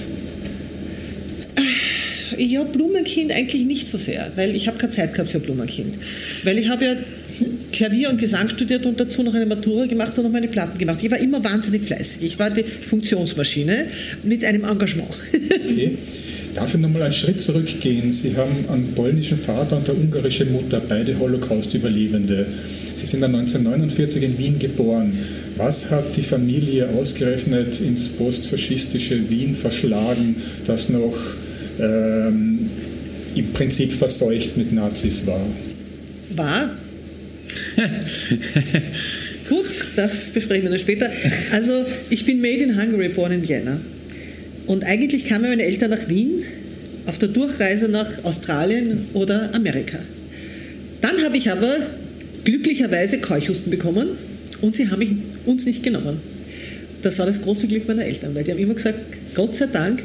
ja, 2.37 2.63
Blumenkind 2.63 3.31
eigentlich 3.31 3.65
nicht 3.65 3.87
so 3.87 3.97
sehr, 3.97 4.31
weil 4.35 4.55
ich 4.55 4.67
habe 4.67 4.77
keine 4.77 4.91
Zeit 4.91 5.13
gehabt 5.13 5.31
für 5.31 5.39
Blumenkind. 5.39 5.95
Weil 6.43 6.57
ich 6.57 6.69
habe 6.69 6.85
ja 6.85 6.95
Klavier 7.71 8.09
und 8.09 8.17
Gesang 8.17 8.49
studiert 8.49 8.85
und 8.85 8.99
dazu 8.99 9.21
noch 9.23 9.33
eine 9.33 9.45
Matura 9.45 9.85
gemacht 9.85 10.17
und 10.17 10.23
noch 10.23 10.31
meine 10.31 10.47
Platten 10.47 10.77
gemacht. 10.77 10.99
Ich 11.01 11.11
war 11.11 11.19
immer 11.19 11.43
wahnsinnig 11.43 11.83
fleißig. 11.83 12.23
Ich 12.23 12.39
war 12.39 12.49
die 12.49 12.63
Funktionsmaschine 12.63 13.87
mit 14.23 14.45
einem 14.45 14.63
Engagement. 14.63 15.09
Okay. 15.33 15.97
Darf 16.55 16.73
ich 16.73 16.79
nochmal 16.79 17.03
einen 17.03 17.13
Schritt 17.13 17.41
zurückgehen? 17.41 18.13
Sie 18.13 18.37
haben 18.37 18.69
einen 18.71 18.93
polnischen 18.95 19.37
Vater 19.37 19.75
und 19.75 19.89
eine 19.89 19.99
ungarische 19.99 20.45
Mutter, 20.45 20.81
beide 20.87 21.19
Holocaust-Überlebende. 21.19 22.45
Sie 22.95 23.05
sind 23.05 23.19
dann 23.19 23.35
1949 23.35 24.23
in 24.23 24.37
Wien 24.37 24.57
geboren. 24.57 25.11
Was 25.57 25.91
hat 25.91 26.15
die 26.15 26.23
Familie 26.23 26.87
ausgerechnet 26.87 27.81
ins 27.81 28.07
postfaschistische 28.07 29.29
Wien 29.29 29.53
verschlagen, 29.53 30.37
das 30.65 30.87
noch 30.87 31.17
ähm, 31.77 32.69
im 33.35 33.51
Prinzip 33.51 33.91
verseucht 33.91 34.55
mit 34.55 34.71
Nazis 34.71 35.27
war? 35.27 35.45
War. 36.35 36.69
Gut, 39.49 39.65
das 39.97 40.29
besprechen 40.29 40.63
wir 40.63 40.69
dann 40.69 40.79
später. 40.79 41.11
Also, 41.51 41.85
ich 42.09 42.25
bin 42.25 42.39
made 42.39 42.63
in 42.63 42.81
Hungary, 42.81 43.09
born 43.09 43.33
in 43.33 43.45
Vienna. 43.45 43.77
Und 44.67 44.83
eigentlich 44.83 45.25
kamen 45.25 45.49
meine 45.49 45.63
Eltern 45.63 45.91
nach 45.91 46.09
Wien 46.09 46.43
auf 47.05 47.19
der 47.19 47.29
Durchreise 47.29 47.87
nach 47.87 48.23
Australien 48.23 49.05
oder 49.13 49.53
Amerika. 49.53 49.99
Dann 51.01 51.23
habe 51.23 51.37
ich 51.37 51.51
aber 51.51 51.77
glücklicherweise 52.43 53.19
Keuchhusten 53.19 53.69
bekommen 53.69 54.09
und 54.61 54.75
sie 54.75 54.89
haben 54.89 54.99
mich, 54.99 55.09
uns 55.45 55.65
nicht 55.65 55.83
genommen. 55.83 56.17
Das 57.01 57.19
war 57.19 57.25
das 57.27 57.43
große 57.43 57.67
Glück 57.67 57.87
meiner 57.87 58.05
Eltern, 58.05 58.33
weil 58.33 58.43
die 58.43 58.51
haben 58.51 58.59
immer 58.59 58.73
gesagt, 58.73 58.99
Gott 59.35 59.55
sei 59.55 59.67
Dank, 59.67 60.01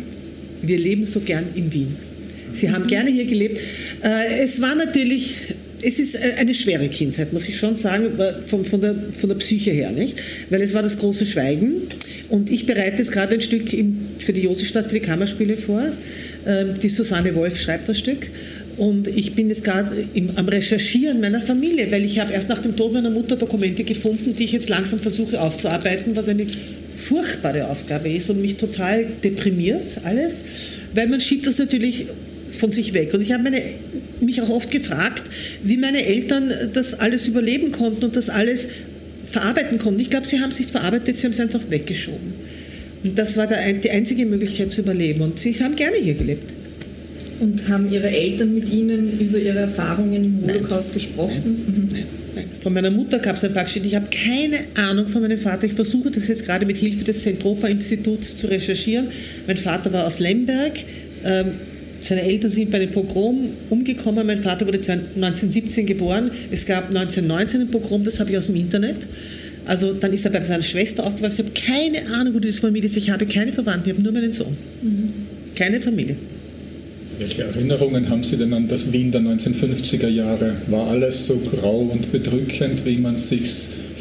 wir 0.63 0.77
leben 0.77 1.07
so 1.07 1.21
gern 1.21 1.45
in 1.55 1.73
Wien. 1.73 1.97
Sie 2.53 2.71
haben 2.71 2.87
gerne 2.87 3.11
hier 3.11 3.27
gelebt. 3.27 3.59
Äh, 4.03 4.43
Es 4.43 4.61
war 4.61 4.75
natürlich, 4.75 5.55
es 5.83 5.99
ist 5.99 6.15
äh, 6.15 6.35
eine 6.39 6.55
schwere 6.55 6.89
Kindheit, 6.89 7.33
muss 7.33 7.49
ich 7.49 7.59
schon 7.59 7.77
sagen, 7.77 8.11
von, 8.47 8.65
von, 8.65 8.81
der, 8.81 8.95
von 9.19 9.29
der 9.29 9.37
Psyche 9.37 9.71
her, 9.71 9.91
nicht? 9.91 10.21
Weil 10.51 10.63
es 10.63 10.75
war 10.75 10.83
das 10.83 10.99
große 10.99 11.27
Schweigen. 11.27 11.83
Und 12.29 12.51
ich 12.51 12.67
bereite 12.67 12.99
jetzt 12.99 13.13
gerade 13.13 13.35
ein 13.35 13.41
Stück 13.41 13.69
für 14.19 14.33
die 14.33 14.43
Josefstadt, 14.43 14.87
für 14.87 14.95
die 14.95 15.01
Kammerspiele 15.01 15.57
vor. 15.57 15.83
Ähm, 16.47 16.75
Die 16.83 16.89
Susanne 16.89 17.35
Wolf 17.35 17.61
schreibt 17.61 17.89
das 17.89 17.99
Stück. 17.99 18.29
Und 18.77 19.09
ich 19.09 19.35
bin 19.35 19.49
jetzt 19.49 19.65
gerade 19.65 19.91
am 20.37 20.49
Recherchieren 20.49 21.21
meiner 21.21 21.43
Familie, 21.43 21.91
weil 21.91 22.05
ich 22.05 22.19
habe 22.19 22.33
erst 22.33 22.49
nach 22.49 22.61
dem 22.63 22.77
Tod 22.77 22.93
meiner 22.93 23.11
Mutter 23.11 23.37
Dokumente 23.37 23.85
gefunden, 23.85 24.35
die 24.37 24.45
ich 24.45 24.53
jetzt 24.53 24.69
langsam 24.71 24.99
versuche 24.99 25.41
aufzuarbeiten, 25.41 26.17
was 26.17 26.29
eine 26.29 26.47
furchtbare 26.97 27.69
Aufgabe 27.69 28.09
ist 28.09 28.31
und 28.31 28.41
mich 28.41 28.57
total 28.57 29.05
deprimiert 29.23 30.01
alles, 30.05 30.45
weil 30.95 31.09
man 31.09 31.21
schiebt 31.21 31.47
das 31.47 31.59
natürlich 31.59 32.07
von 32.61 32.71
sich 32.71 32.95
weg. 32.95 33.13
Und 33.15 33.23
ich 33.23 33.33
habe 33.33 33.43
meine, 33.43 33.61
mich 34.21 34.41
auch 34.43 34.51
oft 34.51 34.71
gefragt, 34.71 35.23
wie 35.65 35.77
meine 35.77 36.05
Eltern 36.07 36.53
das 36.73 37.01
alles 37.01 37.27
überleben 37.27 37.73
konnten 37.73 38.05
und 38.05 38.17
das 38.17 38.31
alles 38.31 38.69
verarbeiten 39.27 39.79
konnten. 39.79 40.01
Ich 40.01 40.11
glaube, 40.11 40.27
sie 40.27 40.41
haben 40.41 40.51
es 40.51 40.59
nicht 40.59 40.71
verarbeitet, 40.71 41.17
sie 41.17 41.27
haben 41.27 41.33
es 41.33 41.41
einfach 41.41 41.63
weggeschoben. 41.69 42.35
Und 43.03 43.19
das 43.19 43.37
war 43.37 43.47
die 43.47 43.91
einzige 43.91 44.27
Möglichkeit 44.27 44.71
zu 44.71 44.83
überleben. 44.83 45.23
Und 45.23 45.39
sie 45.39 45.55
haben 45.55 45.75
gerne 45.75 45.97
hier 45.97 46.15
gelebt. 46.15 46.53
Und 47.41 47.69
haben 47.71 47.91
Ihre 47.91 48.11
Eltern 48.11 48.55
mit 48.55 48.71
Ihnen 48.71 49.19
über 49.19 49.39
Ihre 49.39 49.61
Erfahrungen 49.61 50.25
im 50.25 50.43
Holocaust 50.47 50.89
Nein. 50.89 50.95
gesprochen? 50.95 51.43
Nein. 51.43 51.75
Mhm. 51.75 51.89
Nein. 51.93 52.05
Nein. 52.35 52.45
Von 52.63 52.75
meiner 52.75 52.91
Mutter 52.91 53.19
gab 53.19 53.37
es 53.37 53.45
ein 53.45 53.55
paar 53.55 53.65
Geschichten. 53.65 53.89
Ich 53.89 53.95
habe 53.95 54.09
keine 54.11 54.59
Ahnung 54.75 55.09
von 55.09 55.23
meinem 55.23 55.39
Vater. 55.39 55.65
Ich 55.65 55.73
versuche 55.73 56.11
das 56.11 56.29
jetzt 56.29 56.45
gerade 56.45 56.67
mit 56.67 56.77
Hilfe 56.77 57.05
des 57.05 57.23
Zentropa-Instituts 57.23 58.37
zu 58.37 58.49
recherchieren. 58.49 59.09
Mein 59.47 59.57
Vater 59.57 59.91
war 59.95 60.07
aus 60.07 60.19
Lemberg. 60.19 60.73
Ähm, 61.25 61.53
seine 62.03 62.23
Eltern 62.23 62.51
sind 62.51 62.71
bei 62.71 62.79
dem 62.79 62.91
Pogrom 62.91 63.51
umgekommen. 63.69 64.27
Mein 64.27 64.43
Vater 64.43 64.67
wurde 64.67 64.79
1917 64.79 65.87
geboren. 65.87 66.31
Es 66.51 66.67
gab 66.67 66.89
1919 66.89 67.63
ein 67.63 67.69
Pogrom, 67.69 68.05
das 68.05 68.21
habe 68.21 68.31
ich 68.31 68.39
aus 68.39 68.47
dem 68.47 68.57
Internet. 68.57 68.97
Also 69.67 69.93
dann 69.93 70.13
ist 70.13 70.25
er 70.25 70.33
bei 70.33 70.43
seiner 70.43 70.63
Schwester 70.63 71.07
aufgewachsen. 71.07 71.47
Ich 71.47 71.67
habe 71.67 71.77
keine 71.77 72.15
Ahnung, 72.15 72.35
wo 72.35 72.39
diese 72.39 72.61
Familie 72.61 72.89
ist. 72.89 72.97
Ich 72.97 73.11
habe 73.11 73.27
keine 73.27 73.53
Verwandten, 73.53 73.91
ich 73.91 73.95
habe 73.95 74.03
nur 74.03 74.13
meinen 74.13 74.33
Sohn. 74.33 74.57
Mhm. 74.83 75.13
Keine 75.55 75.81
Familie. 75.81 76.17
Welche 77.19 77.43
Erinnerungen 77.43 78.09
haben 78.09 78.23
Sie 78.23 78.39
denn 78.39 78.55
an 78.55 78.67
das 78.67 78.93
Wien 78.93 79.13
der 79.13 79.21
1950er 79.21 80.09
Jahre? 80.09 80.55
War 80.69 80.89
alles 80.89 81.27
so 81.27 81.37
grau 81.37 81.81
und 81.81 82.11
bedrückend, 82.11 82.87
wie 82.87 82.97
man 82.97 83.17
es 83.17 83.29
sich 83.29 83.43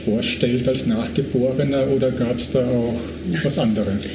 vorstellt 0.05 0.67
als 0.69 0.87
Nachgeborener 0.87 1.89
oder 1.89 2.11
gab 2.11 2.39
es 2.39 2.51
da 2.51 2.59
auch 2.65 2.95
Nein. 3.29 3.41
was 3.43 3.59
anderes? 3.59 4.05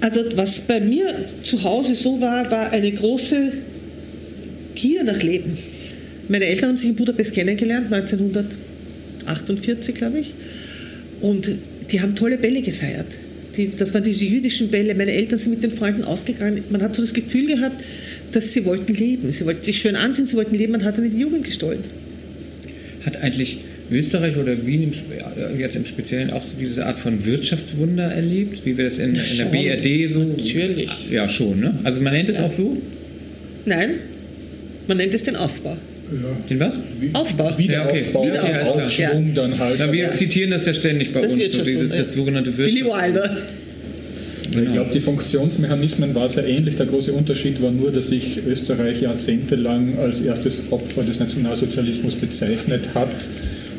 Also 0.00 0.24
was 0.36 0.60
bei 0.60 0.80
mir 0.80 1.06
zu 1.42 1.62
Hause 1.64 1.94
so 1.94 2.20
war, 2.20 2.50
war 2.50 2.70
eine 2.70 2.92
große 2.92 3.52
Gier 4.74 5.04
nach 5.04 5.22
Leben. 5.22 5.58
Meine 6.28 6.44
Eltern 6.44 6.70
haben 6.70 6.76
sich 6.76 6.90
in 6.90 6.96
Budapest 6.96 7.34
kennengelernt, 7.34 7.92
1948, 7.92 9.94
glaube 9.94 10.20
ich. 10.20 10.34
Und 11.20 11.50
die 11.90 12.00
haben 12.00 12.14
tolle 12.14 12.38
Bälle 12.38 12.62
gefeiert. 12.62 13.06
Die, 13.56 13.70
das 13.74 13.92
waren 13.92 14.04
diese 14.04 14.24
jüdischen 14.24 14.68
Bälle. 14.68 14.94
Meine 14.94 15.12
Eltern 15.12 15.38
sind 15.38 15.52
mit 15.52 15.64
den 15.64 15.72
Freunden 15.72 16.04
ausgegangen. 16.04 16.62
Man 16.70 16.82
hat 16.82 16.94
so 16.94 17.02
das 17.02 17.12
Gefühl 17.12 17.46
gehabt, 17.46 17.82
dass 18.32 18.52
sie 18.52 18.64
wollten 18.64 18.94
leben. 18.94 19.32
Sie 19.32 19.44
wollten 19.46 19.64
sich 19.64 19.80
schön 19.80 19.96
ansehen, 19.96 20.26
sie 20.26 20.36
wollten 20.36 20.54
leben. 20.54 20.72
Man 20.72 20.84
hat 20.84 20.98
ihnen 20.98 21.10
die 21.10 21.18
Jugend 21.18 21.44
gestohlen. 21.44 21.82
Hat 23.04 23.16
eigentlich 23.16 23.58
Österreich 23.90 24.36
oder 24.36 24.66
Wien 24.66 24.92
im, 24.92 25.58
jetzt 25.58 25.76
im 25.76 25.86
Speziellen 25.86 26.30
auch 26.30 26.42
diese 26.60 26.86
Art 26.86 26.98
von 26.98 27.24
Wirtschaftswunder 27.24 28.04
erlebt, 28.04 28.64
wie 28.64 28.76
wir 28.76 28.84
das 28.84 28.98
in, 28.98 29.14
in 29.14 29.36
der 29.38 29.46
BRD 29.46 30.12
so. 30.12 30.20
Natürlich. 30.20 30.90
Ja, 31.10 31.28
schon, 31.28 31.60
ne? 31.60 31.74
Also 31.84 32.00
man 32.00 32.12
nennt 32.12 32.28
es 32.28 32.36
ja. 32.36 32.44
auch 32.44 32.52
so? 32.52 32.76
Nein, 33.64 33.90
man 34.86 34.96
nennt 34.98 35.14
es 35.14 35.22
den 35.22 35.36
Aufbau. 35.36 35.76
Ja. 36.10 36.36
Den 36.48 36.60
was? 36.60 36.74
Aufbau. 37.12 37.58
Wiederaufbau, 37.58 38.26
ja, 38.26 38.42
okay. 38.42 38.50
Wiederaufbau, 38.50 38.84
Aufschwung, 38.84 39.34
dann 39.34 39.58
halt. 39.58 39.76
Na, 39.78 39.92
wir 39.92 40.12
zitieren 40.12 40.50
das 40.50 40.66
ja 40.66 40.74
ständig 40.74 41.12
bei 41.12 41.20
das 41.20 41.32
uns, 41.32 41.52
so 41.54 41.62
dieses, 41.62 41.96
das 41.96 42.12
sogenannte 42.12 42.56
Wirtschaft. 42.56 42.74
Billy 42.74 42.84
Wilder. 42.84 43.36
Genau. 44.50 44.64
Ich 44.64 44.72
glaube, 44.72 44.90
die 44.94 45.00
Funktionsmechanismen 45.00 46.14
war 46.14 46.28
sehr 46.28 46.46
ähnlich. 46.46 46.76
Der 46.76 46.86
große 46.86 47.12
Unterschied 47.12 47.60
war 47.60 47.70
nur, 47.70 47.92
dass 47.92 48.08
sich 48.08 48.40
Österreich 48.46 49.02
jahrzehntelang 49.02 49.98
als 49.98 50.22
erstes 50.22 50.72
Opfer 50.72 51.02
des 51.02 51.20
Nationalsozialismus 51.20 52.14
bezeichnet 52.14 52.94
hat 52.94 53.10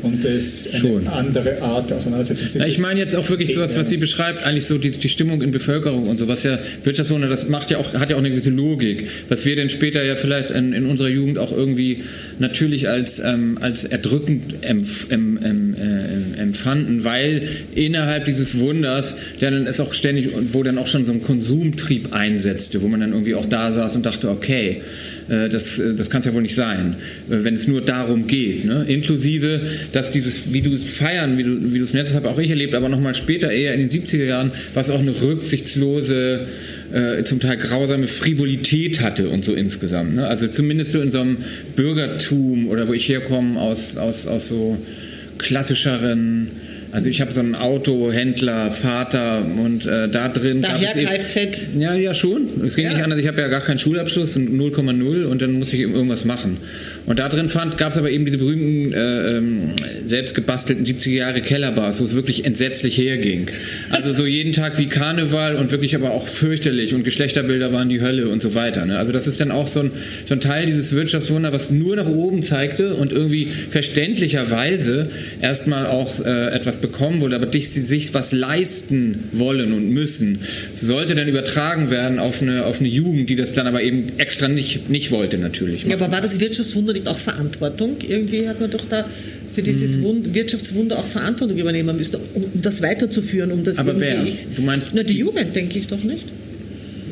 und 0.02 0.24
eine 0.24 0.40
Schon. 0.40 1.06
andere 1.08 1.60
Art 1.62 1.92
Auseinandersetzung 1.92 2.60
ja, 2.60 2.66
Ich 2.66 2.78
meine 2.78 3.00
jetzt 3.00 3.14
auch 3.14 3.28
wirklich 3.28 3.56
was, 3.56 3.76
was 3.76 3.88
sie 3.88 3.96
beschreibt, 3.96 4.42
eigentlich 4.44 4.66
so 4.66 4.78
die, 4.78 4.90
die 4.90 5.08
Stimmung 5.08 5.42
in 5.42 5.50
Bevölkerung 5.50 6.08
und 6.08 6.18
so, 6.18 6.28
was 6.28 6.42
ja 6.42 6.58
Wirtschaftswunder, 6.84 7.28
das 7.28 7.48
macht 7.48 7.70
ja 7.70 7.78
auch, 7.78 7.92
hat 7.94 8.10
ja 8.10 8.16
auch 8.16 8.20
eine 8.20 8.30
gewisse 8.30 8.50
Logik, 8.50 9.08
was 9.28 9.44
wir 9.44 9.56
dann 9.56 9.70
später 9.70 10.04
ja 10.04 10.16
vielleicht 10.16 10.50
in, 10.50 10.72
in 10.72 10.86
unserer 10.86 11.08
Jugend 11.08 11.38
auch 11.38 11.52
irgendwie 11.52 12.02
natürlich 12.38 12.88
als, 12.88 13.18
ähm, 13.18 13.58
als 13.60 13.84
erdrückend 13.84 14.54
ähm, 14.62 14.86
ähm, 15.10 15.74
äh, 15.74 16.19
empfanden, 16.34 17.04
weil 17.04 17.48
innerhalb 17.74 18.24
dieses 18.24 18.58
Wunders, 18.58 19.16
der 19.40 19.50
dann 19.50 19.66
ist 19.66 19.80
auch 19.80 19.94
ständig, 19.94 20.28
wo 20.52 20.62
dann 20.62 20.78
auch 20.78 20.86
schon 20.86 21.06
so 21.06 21.12
ein 21.12 21.22
Konsumtrieb 21.22 22.12
einsetzte, 22.12 22.82
wo 22.82 22.88
man 22.88 23.00
dann 23.00 23.12
irgendwie 23.12 23.34
auch 23.34 23.46
da 23.46 23.72
saß 23.72 23.96
und 23.96 24.06
dachte, 24.06 24.28
okay, 24.28 24.82
äh, 25.28 25.48
das, 25.48 25.78
äh, 25.78 25.94
das 25.94 26.10
kann 26.10 26.20
es 26.20 26.26
ja 26.26 26.34
wohl 26.34 26.42
nicht 26.42 26.54
sein, 26.54 26.96
äh, 27.30 27.44
wenn 27.44 27.54
es 27.54 27.68
nur 27.68 27.80
darum 27.80 28.26
geht. 28.26 28.64
Ne? 28.64 28.84
Inklusive, 28.88 29.60
dass 29.92 30.10
dieses, 30.10 30.52
wie 30.52 30.60
du 30.60 30.72
es 30.72 30.84
feiern, 30.84 31.38
wie 31.38 31.44
du, 31.44 31.72
wie 31.72 31.78
du 31.78 31.84
es 31.84 31.92
nennst, 31.92 32.14
habe 32.14 32.28
auch 32.28 32.38
ich 32.38 32.50
erlebt, 32.50 32.74
aber 32.74 32.88
nochmal 32.88 33.14
später, 33.14 33.50
eher 33.50 33.74
in 33.74 33.80
den 33.80 33.90
70er 33.90 34.24
Jahren, 34.24 34.50
was 34.74 34.90
auch 34.90 35.00
eine 35.00 35.22
rücksichtslose, 35.22 36.46
äh, 36.92 37.22
zum 37.24 37.40
Teil 37.40 37.56
grausame 37.56 38.08
Frivolität 38.08 39.00
hatte 39.00 39.28
und 39.28 39.44
so 39.44 39.54
insgesamt. 39.54 40.16
Ne? 40.16 40.26
Also 40.26 40.48
zumindest 40.48 40.92
so 40.92 41.00
in 41.00 41.10
so 41.10 41.20
einem 41.20 41.38
Bürgertum 41.76 42.68
oder 42.68 42.88
wo 42.88 42.92
ich 42.92 43.08
herkomme, 43.08 43.60
aus, 43.60 43.96
aus, 43.96 44.26
aus 44.26 44.48
so 44.48 44.76
klassischeren 45.42 46.50
also 46.92 47.08
ich 47.08 47.20
habe 47.20 47.30
so 47.30 47.40
einen 47.40 47.54
Autohändler, 47.54 48.72
Vater 48.72 49.44
und 49.44 49.86
äh, 49.86 50.08
da 50.08 50.28
drin. 50.28 50.60
Daher 50.60 50.92
Kfz. 50.92 51.66
Ja, 51.78 51.94
ja 51.94 52.14
schon. 52.14 52.48
Es 52.66 52.74
ging 52.74 52.86
ja. 52.86 52.94
nicht 52.94 53.04
anders. 53.04 53.20
Ich 53.20 53.28
habe 53.28 53.40
ja 53.40 53.48
gar 53.48 53.60
keinen 53.60 53.78
Schulabschluss, 53.78 54.36
0,0 54.36 55.24
und 55.24 55.40
dann 55.40 55.52
muss 55.52 55.72
ich 55.72 55.80
irgendwas 55.80 56.24
machen. 56.24 56.56
Und 57.06 57.18
da 57.18 57.28
drin 57.28 57.50
gab 57.76 57.92
es 57.92 57.98
aber 57.98 58.10
eben 58.10 58.24
diese 58.24 58.38
berühmten, 58.38 58.92
äh, 58.92 59.36
ähm, 59.36 59.70
selbst 60.04 60.34
gebastelten 60.34 60.84
70er 60.84 61.10
Jahre 61.10 61.40
Kellerbars, 61.40 62.00
wo 62.00 62.04
es 62.04 62.14
wirklich 62.14 62.44
entsetzlich 62.44 62.98
herging. 62.98 63.48
Also 63.90 64.12
so 64.12 64.26
jeden 64.26 64.52
Tag 64.52 64.78
wie 64.78 64.86
Karneval 64.86 65.56
und 65.56 65.70
wirklich 65.70 65.94
aber 65.94 66.10
auch 66.10 66.26
fürchterlich 66.28 66.94
und 66.94 67.04
Geschlechterbilder 67.04 67.72
waren 67.72 67.88
die 67.88 68.00
Hölle 68.00 68.28
und 68.28 68.42
so 68.42 68.54
weiter. 68.54 68.86
Ne? 68.86 68.98
Also 68.98 69.12
das 69.12 69.26
ist 69.26 69.40
dann 69.40 69.50
auch 69.50 69.68
so 69.68 69.80
ein, 69.80 69.90
so 70.26 70.34
ein 70.34 70.40
Teil 70.40 70.66
dieses 70.66 70.94
Wirtschaftswunder, 70.94 71.52
was 71.52 71.70
nur 71.70 71.96
nach 71.96 72.08
oben 72.08 72.42
zeigte 72.42 72.94
und 72.94 73.12
irgendwie 73.12 73.48
verständlicherweise 73.70 75.10
erstmal 75.40 75.86
auch 75.86 76.24
äh, 76.24 76.50
etwas 76.54 76.76
bekommen 76.76 77.20
wollte, 77.20 77.36
aber 77.36 77.46
dich, 77.46 77.70
sich 77.70 78.14
was 78.14 78.32
leisten 78.32 79.24
wollen 79.32 79.72
und 79.72 79.90
müssen, 79.90 80.40
sollte 80.80 81.14
dann 81.14 81.28
übertragen 81.28 81.90
werden 81.90 82.18
auf 82.18 82.42
eine, 82.42 82.64
auf 82.66 82.80
eine 82.80 82.88
Jugend, 82.88 83.30
die 83.30 83.36
das 83.36 83.52
dann 83.52 83.66
aber 83.66 83.82
eben 83.82 84.12
extra 84.18 84.48
nicht, 84.48 84.90
nicht 84.90 85.10
wollte 85.10 85.38
natürlich. 85.38 85.84
Ja, 85.84 85.96
aber 85.96 86.12
war 86.12 86.20
das 86.20 86.40
Wirtschaftswunder 86.40 86.89
nicht 86.92 87.08
auch 87.08 87.18
Verantwortung? 87.18 87.96
Irgendwie 88.06 88.48
hat 88.48 88.60
man 88.60 88.70
doch 88.70 88.84
da 88.88 89.04
für 89.54 89.62
dieses 89.62 89.96
hm. 89.96 90.02
Wund 90.04 90.34
Wirtschaftswunder 90.34 90.98
auch 90.98 91.06
Verantwortung 91.06 91.56
übernehmen 91.58 91.96
müssen, 91.96 92.20
um 92.34 92.44
das 92.54 92.82
weiterzuführen, 92.82 93.52
um 93.52 93.64
das 93.64 93.78
Aber 93.78 93.98
wer? 93.98 94.24
Du 94.54 94.62
meinst? 94.62 94.92
Na, 94.94 95.02
die 95.02 95.18
Jugend, 95.18 95.54
denke 95.54 95.78
ich 95.78 95.88
doch 95.88 96.02
nicht. 96.04 96.24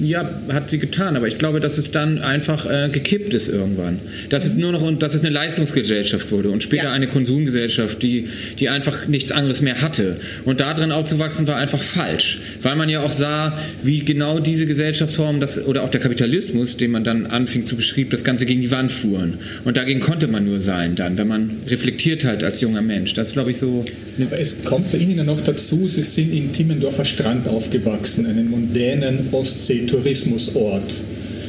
Ja, 0.01 0.31
hat 0.53 0.71
sie 0.71 0.79
getan, 0.79 1.17
aber 1.17 1.29
ich 1.29 1.39
glaube, 1.39 1.61
dass 1.61 1.79
es 1.79 1.91
dann 1.91 2.19
einfach 2.19 2.67
äh, 2.71 2.89
gekippt 2.91 3.35
ist 3.35 3.49
irgendwann. 3.49 3.99
Dass 4.31 4.45
mhm. 4.45 4.51
es 4.51 4.57
nur 4.57 4.73
noch 4.73 4.83
und 4.83 5.03
dass 5.03 5.15
es 5.15 5.21
eine 5.21 5.31
Leistungsgesellschaft 5.31 6.31
wurde 6.31 6.51
und 6.51 6.63
später 6.63 6.85
ja. 6.85 6.93
eine 6.93 7.07
Konsumgesellschaft, 7.07 8.03
die, 8.03 8.29
die 8.59 8.69
einfach 8.69 9.09
nichts 9.09 9.33
anderes 9.33 9.61
mehr 9.61 9.81
hatte. 9.83 10.19
Und 10.45 10.61
darin 10.61 10.93
aufzuwachsen 10.93 11.47
war 11.47 11.57
einfach 11.57 11.83
falsch, 11.83 12.41
weil 12.63 12.77
man 12.77 12.89
ja 12.89 13.03
auch 13.03 13.13
sah, 13.13 13.59
wie 13.83 14.01
genau 14.01 14.39
diese 14.41 14.67
Gesellschaftsformen 14.67 15.41
das, 15.41 15.67
oder 15.67 15.83
auch 15.83 15.91
der 15.91 16.01
Kapitalismus, 16.01 16.77
den 16.77 16.91
man 16.91 17.05
dann 17.05 17.27
anfing 17.27 17.67
zu 17.67 17.77
beschreiben, 17.77 18.11
das 18.11 18.25
Ganze 18.25 18.47
gegen 18.47 18.63
die 18.63 18.71
Wand 18.71 18.93
fuhren. 18.93 19.39
Und 19.65 19.77
dagegen 19.77 20.01
konnte 20.01 20.29
man 20.29 20.45
nur 20.45 20.61
sein 20.61 20.95
dann, 20.95 21.19
wenn 21.19 21.29
man 21.29 21.51
reflektiert 21.67 22.25
hat 22.25 22.45
als 22.45 22.61
junger 22.61 22.83
Mensch. 22.83 23.15
Das 23.15 23.29
ist, 23.29 23.33
glaube 23.35 23.51
ich, 23.51 23.59
so. 23.59 23.85
Aber 24.21 24.39
es 24.39 24.65
kommt 24.65 24.91
bei 24.93 24.99
Ihnen 24.99 25.19
ja 25.19 25.25
noch 25.25 25.41
dazu, 25.41 25.87
Sie 25.89 26.03
sind 26.03 26.33
in 26.33 26.53
Timmendorfer 26.53 27.05
Strand 27.05 27.49
aufgewachsen, 27.49 28.27
einen 28.27 28.51
mondänen 28.51 29.29
Ostsee 29.33 29.87
Tourismusort. 29.89 30.95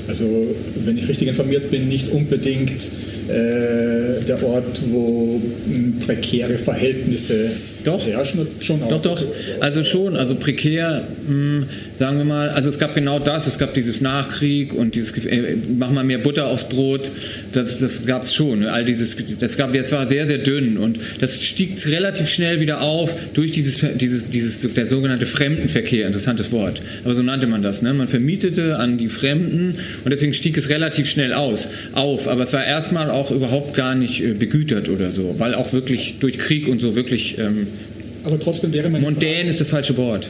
Also, 0.08 0.25
wenn 0.86 0.97
ich 0.97 1.08
richtig 1.08 1.28
informiert 1.28 1.69
bin, 1.69 1.88
nicht 1.88 2.10
unbedingt 2.10 2.71
äh, 3.30 4.25
der 4.28 4.43
Ort, 4.43 4.82
wo 4.89 5.39
prekäre 6.06 6.58
Verhältnisse 6.58 7.52
doch. 7.86 8.06
herrschen. 8.06 8.47
Schon 8.60 8.82
auch. 8.82 8.89
Doch, 8.89 9.02
doch. 9.02 9.23
Also 9.60 9.84
schon, 9.84 10.15
also 10.15 10.34
prekär, 10.36 11.04
mh, 11.28 11.34
hm, 11.34 11.65
sagen 12.00 12.18
wir 12.18 12.24
mal, 12.24 12.50
also 12.50 12.70
es 12.70 12.80
gab 12.80 12.96
genau 12.96 13.20
das, 13.20 13.46
es 13.46 13.60
gab 13.60 13.74
dieses 13.74 14.00
Nachkrieg 14.00 14.74
und 14.74 14.96
dieses, 14.96 15.14
äh, 15.26 15.58
mach 15.78 15.92
mal 15.92 16.06
mehr 16.06 16.20
Butter 16.20 16.48
aufs 16.48 16.70
Brot, 16.70 17.12
das, 17.52 17.78
das 17.80 18.06
gab 18.06 18.24
es 18.24 18.34
schon. 18.34 18.64
All 18.64 18.86
dieses, 18.86 19.18
das 19.40 19.58
gab, 19.58 19.76
es 19.76 19.92
war 19.92 20.08
sehr, 20.08 20.26
sehr 20.26 20.38
dünn 20.38 20.78
und 20.78 20.98
das 21.20 21.44
stieg 21.44 21.72
relativ 21.88 22.30
schnell 22.30 22.62
wieder 22.62 22.82
auf 22.82 23.14
durch 23.34 23.52
dieses, 23.52 23.86
dieses, 23.98 24.30
dieses, 24.30 24.74
der 24.74 24.88
sogenannte 24.88 25.26
Fremdenverkehr, 25.26 26.08
interessantes 26.08 26.54
Wort, 26.54 26.82
aber 27.04 27.16
so 27.16 27.22
nannte 27.22 27.48
man 27.48 27.62
das. 27.62 27.82
Ne? 27.82 27.94
Man 27.94 28.08
vermietete 28.08 28.78
an 28.78 28.98
die 28.98 29.10
Fremden 29.10 29.76
und 30.06 30.12
deswegen 30.12 30.34
stieg 30.34 30.58
es 30.58 30.70
relativ 30.70 31.10
schnell 31.10 31.34
aus, 31.34 31.68
auf, 31.94 32.30
aber 32.30 32.44
es 32.44 32.54
war 32.54 32.66
erstmal 32.66 33.10
auch 33.10 33.30
überhaupt 33.30 33.76
gar 33.76 33.96
nicht 33.96 34.24
äh, 34.24 34.32
begütert 34.32 34.88
oder 34.88 35.12
so, 35.12 35.36
weil 35.38 35.54
auch 35.54 35.74
wirklich 35.74 36.16
durch 36.22 36.38
Krieg 36.38 36.70
und 36.70 36.80
so 36.80 36.96
wirklich 36.96 37.38
ähm, 37.40 37.68
aber 38.24 38.40
trotzdem 38.40 38.74
wäre 38.74 38.90
meine 38.90 39.04
Mondän 39.04 39.48
ist 39.48 39.62
das 39.62 39.70
falsche 39.70 39.96
Wort. 39.98 40.30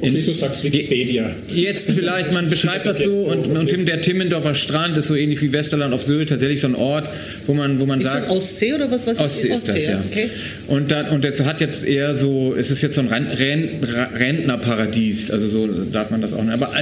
Okay, 0.00 0.20
so 0.20 0.32
sagt 0.32 0.62
Wikipedia. 0.62 1.30
Jetzt 1.48 1.90
vielleicht, 1.90 2.32
man 2.32 2.48
beschreibt 2.48 2.86
das 2.86 2.98
so 2.98 3.10
und, 3.10 3.56
und 3.56 3.86
der 3.86 4.00
Timmendorfer 4.00 4.54
Strand 4.54 4.96
ist 4.96 5.08
so 5.08 5.16
ähnlich 5.16 5.42
wie 5.42 5.52
Westerland 5.52 5.92
auf 5.92 6.02
Sylt, 6.02 6.28
tatsächlich 6.28 6.60
so 6.60 6.68
ein 6.68 6.76
Ort, 6.76 7.08
wo 7.46 7.54
man, 7.54 7.80
wo 7.80 7.86
man 7.86 8.00
ist 8.00 8.06
sagt... 8.06 8.18
Ist 8.18 8.28
das 8.28 8.36
Ostsee 8.36 8.74
oder 8.74 8.90
was? 8.90 9.06
was 9.06 9.18
Ostsee 9.18 9.48
ist, 9.48 9.68
das, 9.68 9.86
ja. 9.86 10.00
Okay. 10.10 10.28
Und, 10.68 10.90
dann, 10.90 11.08
und 11.08 11.24
das 11.24 11.40
hat 11.42 11.60
jetzt 11.60 11.86
eher 11.86 12.14
so, 12.14 12.54
es 12.54 12.70
ist 12.70 12.82
jetzt 12.82 12.94
so 12.94 13.00
ein 13.00 13.08
Rentnerparadies, 13.08 15.30
also 15.30 15.48
so 15.48 15.66
darf 15.90 16.10
man 16.10 16.20
das 16.20 16.32
auch 16.32 16.44
nennen. 16.44 16.52
Aber 16.52 16.72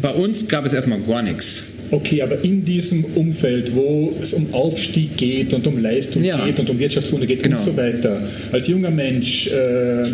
bei 0.00 0.10
uns 0.10 0.48
gab 0.48 0.66
es 0.66 0.72
erstmal 0.72 1.00
gar 1.00 1.22
nichts. 1.22 1.62
Okay, 1.90 2.22
aber 2.22 2.44
in 2.44 2.64
diesem 2.64 3.04
Umfeld, 3.04 3.74
wo 3.74 4.16
es 4.22 4.34
um 4.34 4.54
Aufstieg 4.54 5.16
geht 5.16 5.52
und 5.52 5.66
um 5.66 5.82
Leistung 5.82 6.22
ja. 6.22 6.46
geht 6.46 6.60
und 6.60 6.70
um 6.70 6.78
Wirtschaftswunder 6.78 7.26
geht 7.26 7.42
genau. 7.42 7.56
und 7.56 7.64
so 7.64 7.76
weiter, 7.76 8.22
als 8.52 8.68
junger 8.68 8.92
Mensch, 8.92 9.48
äh, 9.48 10.04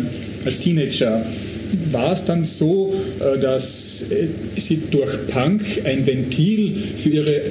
als 0.43 0.59
Teenager, 0.59 1.23
war 1.91 2.13
es 2.13 2.25
dann 2.25 2.45
so, 2.45 2.93
äh, 3.19 3.39
dass 3.39 4.11
äh, 4.11 4.27
Sie 4.55 4.81
durch 4.91 5.27
Punk 5.27 5.61
ein 5.85 6.05
Ventil 6.05 6.75
für 6.97 7.09
Ihre 7.09 7.41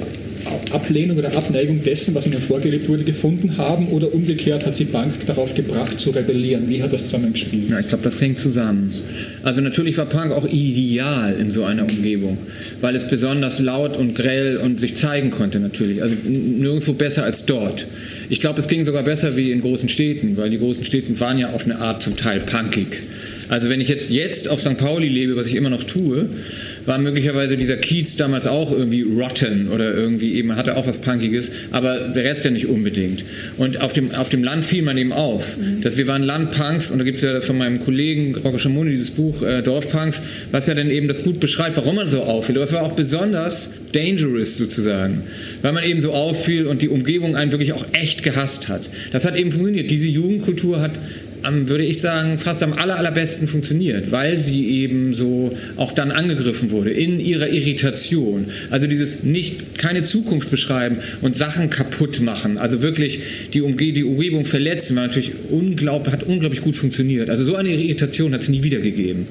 Ablehnung 0.71 1.17
oder 1.17 1.35
Abneigung 1.35 1.83
dessen, 1.83 2.13
was 2.15 2.27
ihnen 2.27 2.41
vorgelebt 2.41 2.87
wurde, 2.89 3.03
gefunden 3.03 3.57
haben 3.57 3.87
oder 3.89 4.13
umgekehrt 4.13 4.65
hat 4.65 4.77
sie 4.77 4.85
Bank 4.85 5.13
darauf 5.25 5.55
gebracht 5.55 5.99
zu 5.99 6.11
rebellieren? 6.11 6.69
Wie 6.69 6.81
hat 6.81 6.93
das 6.93 7.05
zusammengespielt? 7.05 7.69
Ja, 7.69 7.79
ich 7.79 7.89
glaube, 7.89 8.03
das 8.03 8.19
hängt 8.21 8.39
zusammen. 8.39 8.91
Also 9.43 9.61
natürlich 9.61 9.97
war 9.97 10.05
Punk 10.05 10.31
auch 10.31 10.47
ideal 10.47 11.35
in 11.39 11.51
so 11.51 11.63
einer 11.63 11.83
Umgebung, 11.83 12.37
weil 12.81 12.95
es 12.95 13.07
besonders 13.07 13.59
laut 13.59 13.97
und 13.97 14.15
grell 14.15 14.57
und 14.57 14.79
sich 14.79 14.95
zeigen 14.95 15.31
konnte 15.31 15.59
natürlich. 15.59 16.01
Also 16.01 16.15
nirgendwo 16.25 16.93
besser 16.93 17.23
als 17.23 17.45
dort. 17.45 17.87
Ich 18.29 18.39
glaube, 18.39 18.59
es 18.59 18.67
ging 18.67 18.85
sogar 18.85 19.03
besser 19.03 19.37
wie 19.37 19.51
in 19.51 19.61
großen 19.61 19.89
Städten, 19.89 20.37
weil 20.37 20.49
die 20.49 20.57
großen 20.57 20.85
Städten 20.85 21.19
waren 21.19 21.37
ja 21.37 21.51
auf 21.51 21.65
eine 21.65 21.79
Art 21.79 22.01
zum 22.01 22.15
Teil 22.15 22.39
punkig. 22.39 22.87
Also 23.49 23.69
wenn 23.69 23.81
ich 23.81 23.87
jetzt, 23.87 24.09
jetzt 24.09 24.49
auf 24.49 24.59
St. 24.59 24.77
Pauli 24.77 25.07
lebe, 25.07 25.35
was 25.35 25.47
ich 25.47 25.55
immer 25.55 25.69
noch 25.69 25.83
tue, 25.83 26.29
war 26.87 26.97
möglicherweise 26.97 27.57
dieser 27.57 27.75
Kiez 27.75 28.15
damals 28.15 28.47
auch 28.47 28.71
irgendwie 28.71 29.01
rotten 29.01 29.69
oder 29.69 29.93
irgendwie 29.93 30.35
eben 30.35 30.55
hatte 30.55 30.77
auch 30.77 30.87
was 30.87 30.99
Punkiges, 30.99 31.51
aber 31.71 31.99
der 31.99 32.23
Rest 32.23 32.45
ja 32.45 32.51
nicht 32.51 32.67
unbedingt. 32.67 33.25
Und 33.57 33.81
auf 33.81 33.93
dem, 33.93 34.15
auf 34.15 34.29
dem 34.29 34.43
Land 34.43 34.65
fiel 34.65 34.83
man 34.83 34.97
eben 34.97 35.11
auf, 35.11 35.57
mhm. 35.57 35.81
dass 35.81 35.97
wir 35.97 36.07
waren 36.07 36.23
Landpunks 36.23 36.89
und 36.89 36.99
da 36.99 37.03
gibt 37.03 37.17
es 37.17 37.23
ja 37.23 37.41
von 37.41 37.57
meinem 37.57 37.83
Kollegen 37.83 38.35
Rocco 38.35 38.57
Schamoni 38.57 38.91
dieses 38.91 39.11
Buch 39.11 39.41
äh, 39.43 39.61
Dorfpunks, 39.61 40.21
was 40.51 40.67
ja 40.67 40.73
dann 40.73 40.89
eben 40.89 41.07
das 41.09 41.23
gut 41.23 41.39
beschreibt, 41.39 41.75
warum 41.75 41.97
man 41.97 42.09
so 42.09 42.21
auffiel. 42.23 42.55
Aber 42.55 42.65
es 42.65 42.71
war 42.71 42.83
auch 42.83 42.93
besonders 42.93 43.73
dangerous 43.91 44.55
sozusagen, 44.57 45.23
weil 45.61 45.73
man 45.73 45.83
eben 45.83 46.01
so 46.01 46.13
auffiel 46.13 46.67
und 46.67 46.81
die 46.81 46.89
Umgebung 46.89 47.35
einen 47.35 47.51
wirklich 47.51 47.73
auch 47.73 47.85
echt 47.93 48.23
gehasst 48.23 48.69
hat. 48.69 48.81
Das 49.11 49.25
hat 49.25 49.35
eben 49.35 49.51
funktioniert. 49.51 49.91
Diese 49.91 50.07
Jugendkultur 50.07 50.79
hat 50.79 50.91
am, 51.43 51.69
würde 51.69 51.83
ich 51.83 52.01
sagen, 52.01 52.37
fast 52.37 52.63
am 52.63 52.73
aller, 52.73 52.97
allerbesten 52.97 53.47
funktioniert, 53.47 54.11
weil 54.11 54.37
sie 54.37 54.67
eben 54.69 55.13
so 55.13 55.55
auch 55.75 55.91
dann 55.91 56.11
angegriffen 56.11 56.71
wurde 56.71 56.91
in 56.91 57.19
ihrer 57.19 57.47
Irritation. 57.47 58.45
Also 58.69 58.87
dieses 58.87 59.23
nicht, 59.23 59.77
keine 59.77 60.03
Zukunft 60.03 60.51
beschreiben 60.51 60.97
und 61.21 61.35
Sachen 61.35 61.69
kaputt 61.69 62.21
machen, 62.21 62.57
also 62.57 62.81
wirklich 62.81 63.21
die, 63.53 63.61
Umge 63.61 63.93
die 63.93 64.03
Umgebung 64.03 64.45
verletzen, 64.45 64.95
war 64.95 65.07
natürlich 65.07 65.31
unglaublich, 65.49 66.13
hat 66.13 66.23
unglaublich 66.23 66.61
gut 66.61 66.75
funktioniert. 66.75 67.29
Also 67.29 67.43
so 67.43 67.55
eine 67.55 67.69
Irritation 67.69 68.33
hat 68.33 68.41
es 68.41 68.49
nie 68.49 68.63
wieder 68.63 68.79
gegeben. 68.79 69.27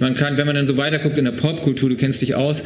Man 0.00 0.14
kann, 0.14 0.36
wenn 0.36 0.46
man 0.46 0.54
dann 0.54 0.66
so 0.66 0.76
weiterguckt 0.76 1.18
in 1.18 1.24
der 1.24 1.32
Popkultur, 1.32 1.88
du 1.88 1.96
kennst 1.96 2.22
dich 2.22 2.34
aus, 2.34 2.62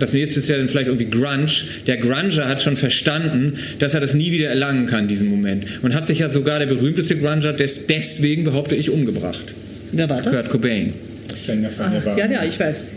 das 0.00 0.12
nächste 0.12 0.40
ist 0.40 0.48
ja 0.48 0.56
dann 0.56 0.68
vielleicht 0.68 0.88
irgendwie 0.88 1.10
Grunge. 1.10 1.46
Der 1.86 1.96
Grunger 1.96 2.48
hat 2.48 2.62
schon 2.62 2.76
verstanden, 2.76 3.58
dass 3.78 3.94
er 3.94 4.00
das 4.00 4.14
nie 4.14 4.32
wieder 4.32 4.48
erlangen 4.48 4.86
kann, 4.86 5.08
diesen 5.08 5.30
Moment. 5.30 5.64
Und 5.82 5.94
hat 5.94 6.06
sich 6.06 6.20
ja 6.20 6.30
sogar 6.30 6.58
der 6.58 6.66
berühmteste 6.66 7.16
Grunger 7.16 7.52
des, 7.52 7.86
deswegen, 7.86 8.44
behaupte 8.44 8.76
ich, 8.76 8.90
umgebracht. 8.90 9.54
Wer 9.92 10.08
war 10.08 10.22
das? 10.22 10.32
Kurt 10.32 10.50
Cobain. 10.50 10.92
Sänger 11.34 11.70
von 11.70 11.86
ah, 11.86 12.16
Ja, 12.16 12.30
ja, 12.30 12.44
ich 12.44 12.58
weiß. 12.58 12.88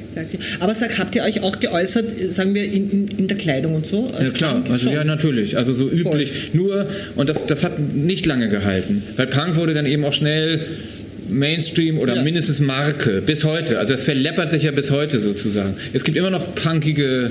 Aber 0.60 0.73
sag, 0.73 0.97
habt 0.97 1.15
ihr 1.15 1.23
euch 1.23 1.41
auch 1.41 1.60
geäußert, 1.60 2.06
sagen 2.30 2.54
wir, 2.54 2.63
in, 2.63 2.89
in, 2.89 3.08
in 3.08 3.28
der 3.28 3.38
Kleidung 3.38 3.75
und 3.75 3.86
so? 3.86 4.10
Ja 4.17 4.30
klar, 4.30 4.54
Punk? 4.56 4.71
also 4.71 4.89
ja 4.89 5.04
natürlich, 5.04 5.58
also 5.58 5.73
so 5.73 5.89
üblich. 5.89 6.32
Voll. 6.32 6.62
Nur, 6.62 6.88
und 7.15 7.28
das, 7.28 7.45
das 7.47 7.63
hat 7.63 7.80
nicht 7.80 8.25
lange 8.25 8.47
gehalten, 8.49 9.04
weil 9.17 9.28
Punk 9.28 9.56
wurde 9.58 9.73
dann 9.73 9.86
eben 9.86 10.06
auch 10.06 10.13
schnell 10.13 10.65
Mainstream 11.29 11.97
oder 11.97 12.15
ja. 12.15 12.23
mindestens 12.23 12.59
Marke 12.59 13.21
bis 13.21 13.43
heute. 13.43 13.79
Also 13.79 13.93
es 13.93 14.03
verleppert 14.03 14.51
sich 14.51 14.63
ja 14.63 14.71
bis 14.71 14.91
heute 14.91 15.19
sozusagen. 15.19 15.75
Es 15.93 16.03
gibt 16.03 16.17
immer 16.17 16.29
noch 16.29 16.55
punkige 16.55 17.29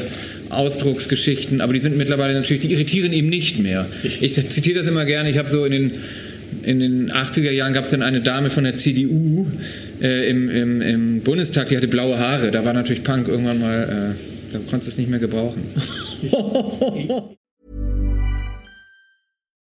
Ausdrucksgeschichten, 0.50 1.61
aber 1.61 1.72
die 1.72 1.78
sind 1.78 1.96
mittlerweile 1.96 2.35
natürlich, 2.35 2.62
die 2.62 2.72
irritieren 2.72 3.12
eben 3.12 3.28
nicht 3.28 3.59
mehr. 3.59 3.87
Ich 4.20 4.35
zitiere 4.35 4.80
das 4.80 4.88
immer 4.88 5.04
gerne. 5.04 5.30
Ich 5.30 5.38
habe 5.38 5.48
so 5.48 5.64
in 5.64 5.72
den 5.72 5.92
in 6.62 6.80
den 6.80 7.12
80er 7.12 7.50
Jahren 7.50 7.72
gab 7.72 7.85
es 7.85 7.90
dann 7.90 8.02
eine 8.02 8.20
Dame 8.20 8.48
von 8.48 8.64
der 8.64 8.74
CDU 8.74 9.46
äh, 10.00 10.30
im, 10.30 10.48
im, 10.48 10.80
im, 10.80 11.20
Bundestag, 11.20 11.68
die 11.68 11.76
hatte 11.76 11.88
blaue 11.88 12.18
Haare. 12.18 12.50
Da 12.50 12.64
war 12.64 12.72
natürlich 12.72 13.02
Punk 13.02 13.28
irgendwann 13.28 13.61
mal, 13.61 13.83
äh, 13.83 14.52
da 14.52 14.59
konntest 14.70 14.87
du 14.87 14.90
es 14.92 14.98
nicht 14.98 15.11
mehr 15.11 15.18
gebrauchen. 15.18 15.62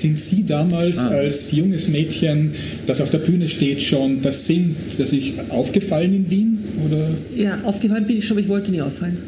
Sind 0.00 0.18
Sie 0.18 0.44
damals 0.46 0.98
Ah. 0.98 1.08
als 1.10 1.52
junges 1.52 1.88
Mädchen, 1.88 2.52
das 2.86 3.00
auf 3.00 3.10
der 3.10 3.18
Bühne 3.18 3.48
steht, 3.48 3.80
schon 3.82 4.22
das 4.22 4.46
Singen, 4.46 4.74
das 4.98 5.12
ich 5.12 5.34
aufgefallen 5.50 6.14
in 6.14 6.30
Wien? 6.30 6.58
Oder? 6.86 7.10
Ja, 7.36 7.60
aufgefallen 7.64 8.06
bin 8.06 8.18
ich 8.18 8.26
schon, 8.26 8.36
aber 8.36 8.42
ich 8.44 8.48
wollte 8.48 8.70
nie 8.70 8.80
auffallen. 8.82 9.18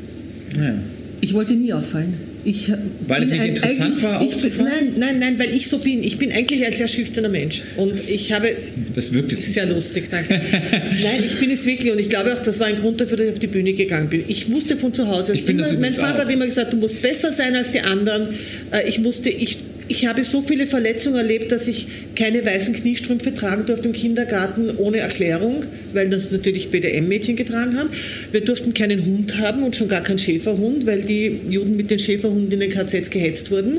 Ja. 0.57 0.75
Ich 1.21 1.35
wollte 1.35 1.55
nie 1.55 1.73
auffallen. 1.73 2.15
Ich 2.45 2.73
Weil 3.07 3.23
es 3.23 3.31
nicht 3.31 3.45
interessant 3.45 4.03
war, 4.03 4.21
ich 4.21 4.29
bin, 4.31 4.37
aufzufallen? 4.37 4.69
Nein, 4.73 4.93
nein, 4.99 5.19
nein, 5.21 5.39
weil 5.39 5.55
ich 5.55 5.69
so 5.69 5.79
bin. 5.79 6.03
Ich 6.03 6.19
bin 6.19 6.33
eigentlich 6.33 6.67
ein 6.67 6.73
sehr 6.73 6.89
schüchterner 6.89 7.29
Mensch. 7.29 7.63
Und 7.77 7.93
ich 8.09 8.33
habe. 8.33 8.49
Das 8.97 9.13
wirkt 9.13 9.31
jetzt 9.31 9.45
ist 9.45 9.55
sehr 9.55 9.67
lustig, 9.67 10.09
danke. 10.11 10.41
Nein, 10.41 11.23
ich 11.25 11.39
bin 11.39 11.53
es 11.53 11.65
wirklich 11.65 11.93
und 11.93 12.01
ich 12.01 12.09
glaube 12.09 12.33
auch, 12.33 12.43
das 12.43 12.59
war 12.59 12.67
ein 12.67 12.75
Grund 12.81 13.01
dafür, 13.01 13.17
dass 13.19 13.27
ich 13.29 13.33
auf 13.35 13.39
die 13.39 13.47
Bühne 13.47 13.73
gegangen 13.75 14.09
bin. 14.09 14.25
Ich 14.27 14.49
musste 14.49 14.77
von 14.77 14.93
zu 14.93 15.07
Hause. 15.07 15.35
Ich 15.35 15.47
bin 15.47 15.59
das 15.59 15.69
immer, 15.71 15.79
mein 15.83 15.95
Vater 15.95 16.17
auch. 16.17 16.25
hat 16.25 16.33
immer 16.33 16.47
gesagt, 16.47 16.73
du 16.73 16.79
musst 16.79 17.01
besser 17.01 17.31
sein 17.31 17.55
als 17.55 17.71
die 17.71 17.81
anderen. 17.81 18.31
Äh, 18.73 18.89
Ich 18.89 18.99
musste, 18.99 19.31
ich, 19.31 19.59
ich 19.89 20.07
habe 20.07 20.25
so 20.25 20.43
viele 20.43 20.67
Verletzungen 20.67 21.17
erlebt, 21.17 21.53
dass 21.53 21.69
ich 21.69 21.87
keine 22.15 22.45
weißen 22.45 22.75
Kniestrümpfe 22.75 23.35
tragen 23.35 23.67
durfte 23.67 23.89
im 23.89 23.93
Kindergarten 23.93 24.71
ohne 24.77 24.99
Erklärung, 24.99 25.65
weil 25.93 26.11
das 26.11 26.31
natürlich 26.31 26.71
BDM-Mädchen 26.71 27.37
getragen 27.37 27.79
haben. 27.79 27.91
Wir 28.31 28.43
durften 28.43 28.75
keinen 28.75 29.05
Hund 29.05 29.39
haben 29.39 29.63
und 29.63 29.77
schon 29.77 29.89
gar 29.89 30.03
keinen 30.03 30.19
Schäferhund, 30.19 30.87
weil 30.87 31.03
die 31.03 31.41
Juden 31.49 31.77
mit 31.77 31.91
den 31.91 31.99
Schäferhunden 31.99 32.53
in 32.53 32.61
den 32.61 32.71
KZs 32.71 33.11
gehetzt 33.11 33.51
wurden. 33.51 33.79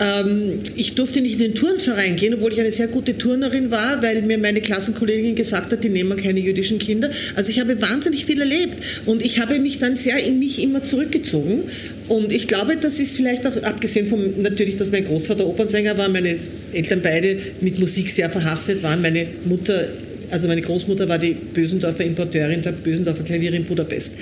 Ähm, 0.00 0.60
ich 0.76 0.94
durfte 0.94 1.20
nicht 1.20 1.34
in 1.34 1.52
den 1.52 1.54
Turnverein 1.54 2.16
gehen, 2.16 2.34
obwohl 2.34 2.52
ich 2.52 2.60
eine 2.60 2.72
sehr 2.72 2.88
gute 2.88 3.16
Turnerin 3.18 3.70
war, 3.70 4.02
weil 4.02 4.22
mir 4.22 4.38
meine 4.38 4.60
Klassenkollegin 4.60 5.34
gesagt 5.34 5.72
hat, 5.72 5.84
die 5.84 5.88
nehmen 5.88 6.16
keine 6.16 6.40
jüdischen 6.40 6.78
Kinder. 6.78 7.10
Also 7.34 7.50
ich 7.50 7.60
habe 7.60 7.80
wahnsinnig 7.80 8.24
viel 8.24 8.40
erlebt 8.40 8.78
und 9.06 9.22
ich 9.22 9.38
habe 9.38 9.58
mich 9.58 9.78
dann 9.78 9.96
sehr 9.96 10.18
in 10.18 10.38
mich 10.38 10.62
immer 10.62 10.82
zurückgezogen. 10.82 11.64
Und 12.08 12.32
ich 12.32 12.48
glaube, 12.48 12.76
das 12.76 12.98
ist 12.98 13.16
vielleicht 13.16 13.46
auch, 13.46 13.56
abgesehen 13.62 14.06
vom, 14.06 14.40
natürlich, 14.40 14.76
dass 14.76 14.90
mein 14.90 15.04
Großvater 15.04 15.46
Opernsänger 15.46 15.96
war, 15.96 16.08
meine 16.08 16.36
Eltern 16.72 17.00
beide 17.02 17.38
mit 17.60 17.78
Musik 17.78 18.10
sehr 18.10 18.28
verhaftet 18.28 18.82
waren. 18.82 19.02
Meine 19.02 19.26
Mutter 19.44 19.88
also 20.32 20.48
meine 20.48 20.62
Großmutter 20.62 21.06
war 21.10 21.18
die 21.18 21.34
Bösendorfer 21.34 22.04
Importeurin 22.04 22.62
der 22.62 22.72
Bösendorfer 22.72 23.22
Klaviere 23.22 23.54
in 23.54 23.66
Budapest. 23.66 24.14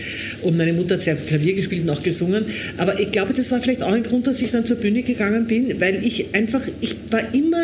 Und 0.42 0.56
meine 0.56 0.72
Mutter 0.72 0.96
hat 0.96 1.02
sehr 1.02 1.14
Klavier 1.14 1.54
gespielt 1.54 1.82
und 1.84 1.90
auch 1.90 2.02
gesungen. 2.02 2.46
Aber 2.78 2.98
ich 2.98 3.12
glaube, 3.12 3.32
das 3.32 3.52
war 3.52 3.60
vielleicht 3.60 3.84
auch 3.84 3.92
ein 3.92 4.02
Grund, 4.02 4.26
dass 4.26 4.42
ich 4.42 4.50
dann 4.50 4.66
zur 4.66 4.76
Bühne 4.78 5.04
gegangen 5.04 5.46
bin, 5.46 5.80
weil 5.80 6.04
ich 6.04 6.34
einfach, 6.34 6.62
ich 6.80 6.96
war 7.10 7.32
immer, 7.32 7.62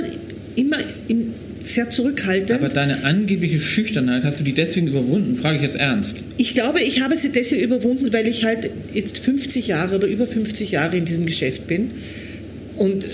immer 0.54 0.78
im, 1.08 1.34
sehr 1.66 1.90
zurückhaltend. 1.90 2.60
Aber 2.60 2.68
deine 2.68 3.04
angebliche 3.04 3.60
Schüchternheit, 3.60 4.24
hast 4.24 4.40
du 4.40 4.44
die 4.44 4.52
deswegen 4.52 4.86
überwunden? 4.86 5.36
Frage 5.36 5.56
ich 5.56 5.62
jetzt 5.62 5.76
ernst. 5.76 6.16
Ich 6.36 6.54
glaube, 6.54 6.80
ich 6.80 7.00
habe 7.00 7.16
sie 7.16 7.32
deswegen 7.32 7.62
überwunden, 7.62 8.12
weil 8.12 8.28
ich 8.28 8.44
halt 8.44 8.70
jetzt 8.94 9.18
50 9.18 9.68
Jahre 9.68 9.96
oder 9.96 10.06
über 10.06 10.26
50 10.26 10.70
Jahre 10.70 10.96
in 10.96 11.04
diesem 11.04 11.26
Geschäft 11.26 11.66
bin. 11.66 11.90
Und 12.76 13.04
äh, 13.04 13.08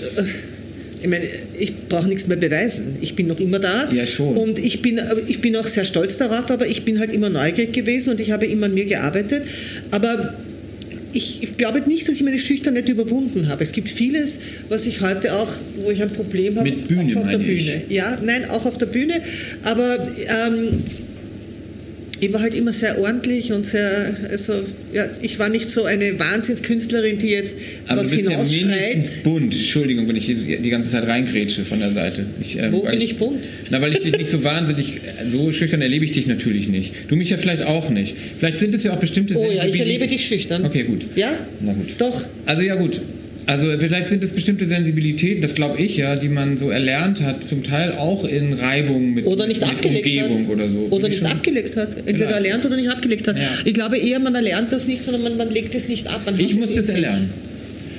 ich 1.01 1.09
meine, 1.09 1.25
ich 1.59 1.73
brauche 1.89 2.07
nichts 2.07 2.27
mehr 2.27 2.37
beweisen. 2.37 2.97
Ich 3.01 3.15
bin 3.15 3.27
noch 3.27 3.39
immer 3.39 3.59
da. 3.59 3.91
Ja, 3.91 4.05
schon. 4.05 4.37
Und 4.37 4.59
ich 4.59 4.81
bin, 4.81 4.99
aber 4.99 5.19
ich 5.27 5.41
bin 5.41 5.55
auch 5.55 5.67
sehr 5.67 5.85
stolz 5.85 6.17
darauf, 6.17 6.49
aber 6.49 6.67
ich 6.67 6.85
bin 6.85 6.99
halt 6.99 7.11
immer 7.11 7.29
neugierig 7.29 7.73
gewesen 7.73 8.11
und 8.11 8.21
ich 8.21 8.31
habe 8.31 8.45
immer 8.45 8.67
an 8.67 8.73
mir 8.73 8.85
gearbeitet. 8.85 9.43
Aber 9.91 10.33
ich, 11.13 11.43
ich 11.43 11.57
glaube 11.57 11.81
nicht, 11.81 12.07
dass 12.07 12.15
ich 12.15 12.23
meine 12.23 12.39
Schüchternheit 12.39 12.89
überwunden 12.89 13.47
habe. 13.49 13.63
Es 13.63 13.71
gibt 13.71 13.89
vieles, 13.89 14.39
was 14.69 14.87
ich 14.87 15.01
heute 15.01 15.33
auch, 15.35 15.51
wo 15.77 15.91
ich 15.91 16.01
ein 16.01 16.11
Problem 16.11 16.57
habe. 16.57 16.69
Mit 16.69 16.87
Bühne, 16.87 17.15
auch 17.15 17.21
auf 17.21 17.29
der 17.29 17.39
ich. 17.39 17.45
Bühne. 17.45 17.81
Ja, 17.89 18.17
nein, 18.23 18.49
auch 18.49 18.65
auf 18.65 18.77
der 18.77 18.87
Bühne. 18.87 19.21
Aber 19.63 20.07
ähm, 20.17 20.83
ich 22.19 22.31
war 22.31 22.41
halt 22.41 22.53
immer 22.55 22.71
sehr 22.73 22.99
ordentlich 22.99 23.51
und 23.51 23.65
sehr, 23.65 24.15
also 24.29 24.53
ja, 24.93 25.05
ich 25.21 25.39
war 25.39 25.49
nicht 25.49 25.67
so 25.69 25.83
eine 25.83 26.17
Wahnsinnskünstlerin, 26.19 27.17
die 27.17 27.29
jetzt 27.29 27.57
Aber 27.87 28.01
was 28.01 28.09
du 28.11 28.17
bist 28.17 28.29
ja 28.29 28.37
mindestens 28.37 28.59
hinausschreit. 28.59 29.23
bunt. 29.23 29.53
Entschuldigung, 29.53 30.07
wenn 30.07 30.15
ich 30.15 30.25
die 30.27 30.69
ganze 30.69 30.89
Zeit 30.89 31.07
reingrätsche 31.07 31.63
von 31.65 31.79
der 31.79 31.91
Seite. 31.91 32.25
Ich, 32.41 32.57
ähm, 32.57 32.71
Wo 32.71 32.81
bin 32.81 33.01
ich 33.01 33.17
bunt? 33.17 33.49
Na, 33.69 33.81
weil 33.81 33.93
ich 33.93 33.99
dich 33.99 34.17
nicht 34.17 34.31
so 34.31 34.43
wahnsinnig, 34.43 35.01
so 35.31 35.51
schüchtern 35.51 35.81
erlebe 35.81 36.05
ich 36.05 36.11
dich 36.11 36.27
natürlich 36.27 36.67
nicht. 36.67 36.93
Du 37.09 37.15
mich 37.15 37.29
ja 37.29 37.37
vielleicht 37.37 37.63
auch 37.63 37.89
nicht. 37.89 38.15
Vielleicht 38.39 38.59
sind 38.59 38.73
es 38.75 38.83
ja 38.83 38.93
auch 38.93 38.99
bestimmte 38.99 39.35
Oh 39.35 39.51
ja, 39.51 39.65
ich 39.65 39.79
erlebe 39.79 40.07
dich 40.07 40.25
schüchtern. 40.25 40.65
Okay, 40.65 40.83
gut. 40.83 41.05
Ja? 41.15 41.31
Na 41.61 41.73
gut. 41.73 41.95
Doch. 41.97 42.23
Also 42.45 42.61
ja 42.61 42.75
gut. 42.75 43.01
Also 43.45 43.67
vielleicht 43.77 44.09
sind 44.09 44.23
es 44.23 44.33
bestimmte 44.33 44.67
Sensibilitäten, 44.67 45.41
das 45.41 45.53
glaube 45.53 45.81
ich 45.81 45.97
ja, 45.97 46.15
die 46.15 46.29
man 46.29 46.57
so 46.57 46.69
erlernt 46.69 47.21
hat, 47.21 47.45
zum 47.47 47.63
Teil 47.63 47.91
auch 47.93 48.23
in 48.25 48.53
Reibung 48.53 49.13
mit, 49.13 49.25
Oder 49.25 49.47
nicht 49.47 49.59
mit 49.61 49.69
abgelegt 49.69 50.05
Umgebung 50.05 50.45
hat. 50.47 50.49
oder 50.55 50.69
so. 50.69 50.87
Oder 50.91 51.09
nicht 51.09 51.25
abgelegt 51.25 51.75
hat. 51.75 51.89
Entweder 51.97 52.17
Vielleicht. 52.17 52.33
erlernt 52.35 52.65
oder 52.65 52.75
nicht 52.77 52.89
abgelegt 52.89 53.27
hat. 53.27 53.35
Ja. 53.37 53.43
Ich 53.65 53.73
glaube 53.73 53.97
eher, 53.97 54.19
man 54.19 54.33
erlernt 54.35 54.71
das 54.71 54.87
nicht, 54.87 55.03
sondern 55.03 55.23
man, 55.23 55.37
man 55.37 55.49
legt 55.51 55.75
es 55.75 55.89
nicht 55.89 56.07
ab. 56.07 56.21
Man 56.25 56.39
Ich 56.39 56.55
muss 56.55 56.69
es 56.69 56.75
das 56.77 56.85
sich. 56.87 56.95
erlernen. 56.95 57.29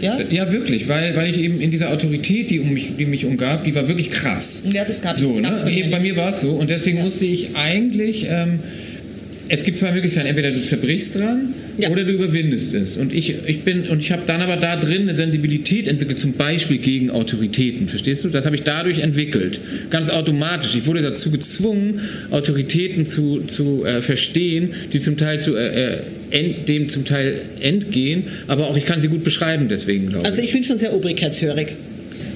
Ja? 0.00 0.18
Ja, 0.30 0.52
wirklich, 0.52 0.88
weil, 0.88 1.14
weil 1.16 1.30
ich 1.30 1.38
eben 1.38 1.60
in 1.60 1.70
dieser 1.70 1.90
Autorität, 1.90 2.50
die, 2.50 2.60
um 2.60 2.72
mich, 2.72 2.96
die 2.98 3.06
mich 3.06 3.24
umgab, 3.24 3.64
die 3.64 3.74
war 3.74 3.86
wirklich 3.88 4.10
krass. 4.10 4.64
Ja, 4.72 4.84
das 4.84 5.00
gab's- 5.02 5.20
so, 5.20 5.38
das 5.40 5.58
ne? 5.60 5.64
bei 5.64 5.70
mir 5.72 5.90
bei 5.90 6.00
mir 6.00 6.16
war 6.16 6.30
es 6.30 6.40
so 6.40 6.50
und 6.52 6.68
deswegen 6.70 7.00
musste 7.02 7.24
ich 7.26 7.54
eigentlich, 7.54 8.26
ähm, 8.30 8.58
es 9.48 9.62
gibt 9.64 9.78
zwei 9.78 9.92
Möglichkeiten, 9.92 10.26
entweder 10.26 10.50
du 10.50 10.60
zerbrichst 10.60 11.14
dran 11.16 11.54
Ja. 11.78 11.90
oder 11.90 12.04
du 12.04 12.12
überwindest 12.12 12.74
es. 12.74 12.96
Und 12.96 13.12
ich, 13.12 13.34
ich 13.46 13.62
bin 13.62 13.88
und 13.88 14.00
ich 14.00 14.12
habe 14.12 14.22
dann 14.26 14.40
aber 14.42 14.56
da 14.56 14.76
drin 14.76 15.02
eine 15.02 15.14
Sensibilität 15.14 15.88
entwickelt, 15.88 16.18
zum 16.18 16.34
Beispiel 16.34 16.78
gegen 16.78 17.10
Autoritäten, 17.10 17.88
verstehst 17.88 18.24
du? 18.24 18.28
Das 18.28 18.46
habe 18.46 18.56
ich 18.56 18.62
dadurch 18.62 19.00
entwickelt, 19.00 19.60
ganz 19.90 20.08
automatisch. 20.08 20.74
Ich 20.76 20.86
wurde 20.86 21.02
dazu 21.02 21.30
gezwungen, 21.30 22.00
Autoritäten 22.30 23.06
zu, 23.06 23.40
zu 23.40 23.84
äh, 23.84 24.02
verstehen, 24.02 24.70
die 24.92 25.00
zum 25.00 25.16
Teil 25.16 25.40
zu 25.40 25.56
äh, 25.56 25.94
äh, 25.94 25.98
ent, 26.30 26.68
dem 26.68 26.88
zum 26.88 27.04
Teil 27.04 27.40
entgehen, 27.60 28.24
aber 28.46 28.68
auch 28.68 28.76
ich 28.76 28.86
kann 28.86 29.02
sie 29.02 29.08
gut 29.08 29.24
beschreiben 29.24 29.68
deswegen, 29.68 30.08
glaube 30.08 30.26
Also 30.26 30.42
ich 30.42 30.52
bin 30.52 30.64
schon 30.64 30.78
sehr 30.78 30.94
obrigkeitshörig. 30.94 31.68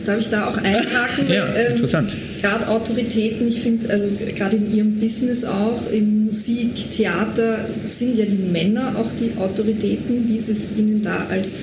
Darf 0.08 0.20
ich 0.20 0.30
da 0.30 0.48
auch 0.48 0.56
einhaken? 0.56 1.28
Ja, 1.28 1.44
interessant. 1.44 2.16
Gerade 2.40 2.66
Autoritäten, 2.68 3.46
ich 3.46 3.60
finde, 3.60 3.90
also 3.90 4.08
gerade 4.34 4.56
in 4.56 4.74
Ihrem 4.74 4.94
Business 4.94 5.44
auch, 5.44 5.92
in 5.92 6.24
Musik, 6.24 6.90
Theater, 6.90 7.68
sind 7.84 8.16
ja 8.16 8.24
die 8.24 8.38
Männer 8.38 8.94
auch 8.96 9.10
die 9.20 9.38
Autoritäten. 9.38 10.26
Wie 10.26 10.36
ist 10.36 10.48
es 10.48 10.70
Ihnen 10.78 11.02
da 11.02 11.26
als 11.28 11.56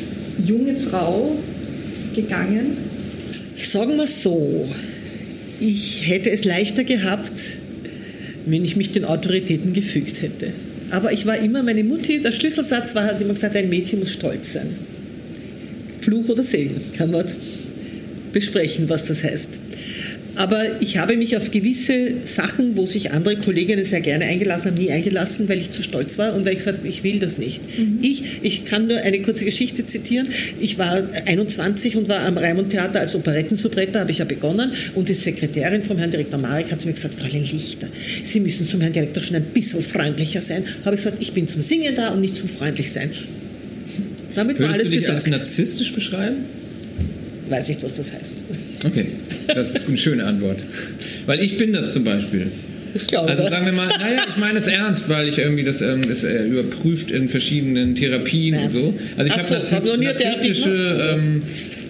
junge 0.45 0.75
Frau 0.75 1.36
gegangen? 2.13 2.77
Sagen 3.58 3.97
wir 3.97 4.05
so, 4.05 4.69
ich 5.60 6.08
hätte 6.08 6.29
es 6.29 6.45
leichter 6.45 6.84
gehabt, 6.84 7.41
wenn 8.45 8.63
ich 8.63 8.75
mich 8.75 8.91
den 8.91 9.05
Autoritäten 9.05 9.73
gefügt 9.73 10.21
hätte. 10.21 10.51
Aber 10.91 11.12
ich 11.12 11.25
war 11.25 11.39
immer, 11.39 11.63
meine 11.63 11.84
Mutti, 11.84 12.21
der 12.21 12.31
Schlüsselsatz 12.31 12.93
war, 12.93 13.05
hat 13.05 13.19
immer 13.19 13.34
gesagt, 13.34 13.55
ein 13.55 13.69
Mädchen 13.69 14.01
muss 14.01 14.12
stolz 14.12 14.53
sein. 14.53 14.67
Fluch 15.99 16.29
oder 16.29 16.43
Segen, 16.43 16.79
kann 16.95 17.10
man 17.10 17.25
besprechen, 18.36 18.89
was 18.89 19.06
das 19.06 19.24
heißt. 19.24 19.60
Aber 20.36 20.82
ich 20.82 20.98
habe 20.98 21.15
mich 21.15 21.38
auf 21.38 21.50
gewisse 21.52 22.12
Sachen, 22.26 22.76
wo 22.76 22.86
sich 22.86 23.12
andere 23.12 23.38
Kolleginnen 23.38 23.86
sehr 23.86 24.02
gerne 24.02 24.26
eingelassen 24.26 24.71
haben, 24.71 24.78
nie 24.78 24.91
eingelassen, 24.91 25.48
weil 25.48 25.60
ich 25.60 25.71
zu 25.71 25.82
stolz 25.82 26.17
war 26.17 26.36
und 26.36 26.43
weil 26.43 26.52
ich 26.52 26.58
gesagt 26.58 26.80
habe, 26.80 26.88
ich 26.89 27.04
will 27.04 27.19
das 27.19 27.38
nicht. 27.38 27.62
Ich, 28.02 28.24
ich 28.41 28.65
kann 28.65 28.88
nur 28.88 28.98
eine 28.98 29.21
kurze 29.21 29.45
Geschichte 29.45 29.86
zitieren. 29.86 30.28
Ich 30.60 30.78
war 30.78 31.04
21 31.26 31.95
und 31.95 32.10
war 32.10 32.26
am 32.26 32.38
Raimund 32.38 32.71
Theater 32.71 33.00
als 33.00 33.15
Operettensoubrette, 33.15 33.98
habe 33.98 34.12
ich 34.12 34.17
ja 34.17 34.26
begonnen. 34.26 34.74
Und 34.93 35.08
die 35.08 35.13
Sekretärin 35.13 35.84
vom 35.84 35.98
Herrn 35.98 36.12
Direktor 36.12 36.38
Marek 36.38 36.69
hat 36.69 36.82
zu 36.82 36.88
mir 36.88 36.95
gesagt, 36.95 37.15
Fräulein 37.15 37.45
Lichter, 37.50 37.88
Sie 38.26 38.41
müssen 38.41 38.67
zum 38.67 38.82
Herrn 38.82 38.91
Direktor 38.91 39.24
schon 39.24 39.38
ein 39.38 39.45
bisschen 39.54 39.82
freundlicher 39.82 40.41
sein. 40.41 40.65
Habe 40.84 40.95
ich 40.95 41.02
gesagt, 41.02 41.21
ich 41.21 41.32
bin 41.32 41.48
zum 41.48 41.62
Singen 41.62 41.95
da 41.95 42.10
und 42.10 42.19
nicht 42.19 42.36
zum 42.36 42.50
freundlich 42.50 42.91
sein. 42.91 43.10
Damit 44.36 44.60
war 44.60 44.67
Würdest 44.67 44.80
alles 44.82 44.89
du 44.89 44.95
dich 44.95 45.10
als 45.10 45.24
gesagt. 45.24 45.39
narzisstisch 45.39 45.93
beschreiben? 45.93 46.64
Weiß 47.49 47.69
ich, 47.69 47.81
was 47.84 47.97
das 47.97 48.12
heißt. 48.13 48.36
Okay, 48.86 49.05
das 49.53 49.75
ist 49.75 49.88
eine 49.88 49.97
schöne 49.97 50.25
Antwort. 50.25 50.58
Weil 51.25 51.41
ich 51.43 51.58
bin 51.58 51.73
das 51.73 51.93
zum 51.93 52.03
Beispiel. 52.03 52.47
Ich 52.95 53.08
glaube. 53.08 53.29
Also 53.29 53.47
sagen 53.47 53.65
wir 53.65 53.73
mal, 53.73 53.88
naja, 53.88 54.21
ich 54.27 54.38
meine 54.38 54.60
es 54.60 54.67
ernst, 54.67 55.10
weil 55.10 55.27
ich 55.27 55.38
irgendwie 55.38 55.63
das, 55.63 55.81
ähm, 55.81 56.08
das 56.08 56.23
äh, 56.23 56.45
überprüft 56.45 57.12
in 57.12 57.27
verschiedenen 57.27 57.95
Therapien 57.95 58.55
Ja. 58.55 58.62
und 58.65 58.71
so. 58.71 58.93
Also 59.17 59.27
ich 59.27 59.38
habe 59.38 59.67
so, 59.67 59.75
hab 59.75 59.99
narzisstische 60.01 61.15
ähm, 61.17 61.41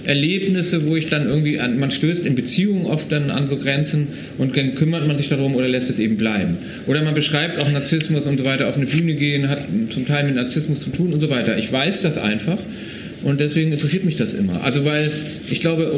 Erlebnisse, 0.05 0.85
wo 0.87 0.95
ich 0.95 1.07
dann 1.07 1.27
irgendwie, 1.27 1.59
an, 1.59 1.77
man 1.79 1.91
stößt 1.91 2.25
in 2.25 2.35
Beziehungen 2.35 2.85
oft 2.85 3.11
dann 3.11 3.29
an 3.29 3.47
so 3.47 3.57
Grenzen 3.57 4.07
und 4.37 4.57
dann 4.57 4.75
kümmert 4.75 5.07
man 5.07 5.17
sich 5.17 5.29
darum 5.29 5.55
oder 5.55 5.67
lässt 5.67 5.89
es 5.89 5.99
eben 5.99 6.17
bleiben. 6.17 6.57
Oder 6.87 7.03
man 7.03 7.13
beschreibt 7.13 7.61
auch 7.61 7.71
Narzissmus 7.71 8.25
und 8.25 8.39
so 8.39 8.45
weiter, 8.45 8.67
auf 8.67 8.75
eine 8.75 8.85
Bühne 8.87 9.13
gehen, 9.13 9.47
hat 9.49 9.59
zum 9.91 10.05
Teil 10.07 10.25
mit 10.25 10.35
Narzissmus 10.35 10.81
zu 10.83 10.89
tun 10.89 11.13
und 11.13 11.21
so 11.21 11.29
weiter. 11.29 11.57
Ich 11.57 11.71
weiß 11.71 12.01
das 12.01 12.17
einfach. 12.17 12.57
Und 13.25 13.39
deswegen 13.39 13.71
interessiert 13.71 14.05
mich 14.05 14.17
das 14.17 14.35
immer. 14.35 14.63
Also 14.63 14.85
weil 14.85 15.11
ich 15.49 15.59
glaube, 15.59 15.91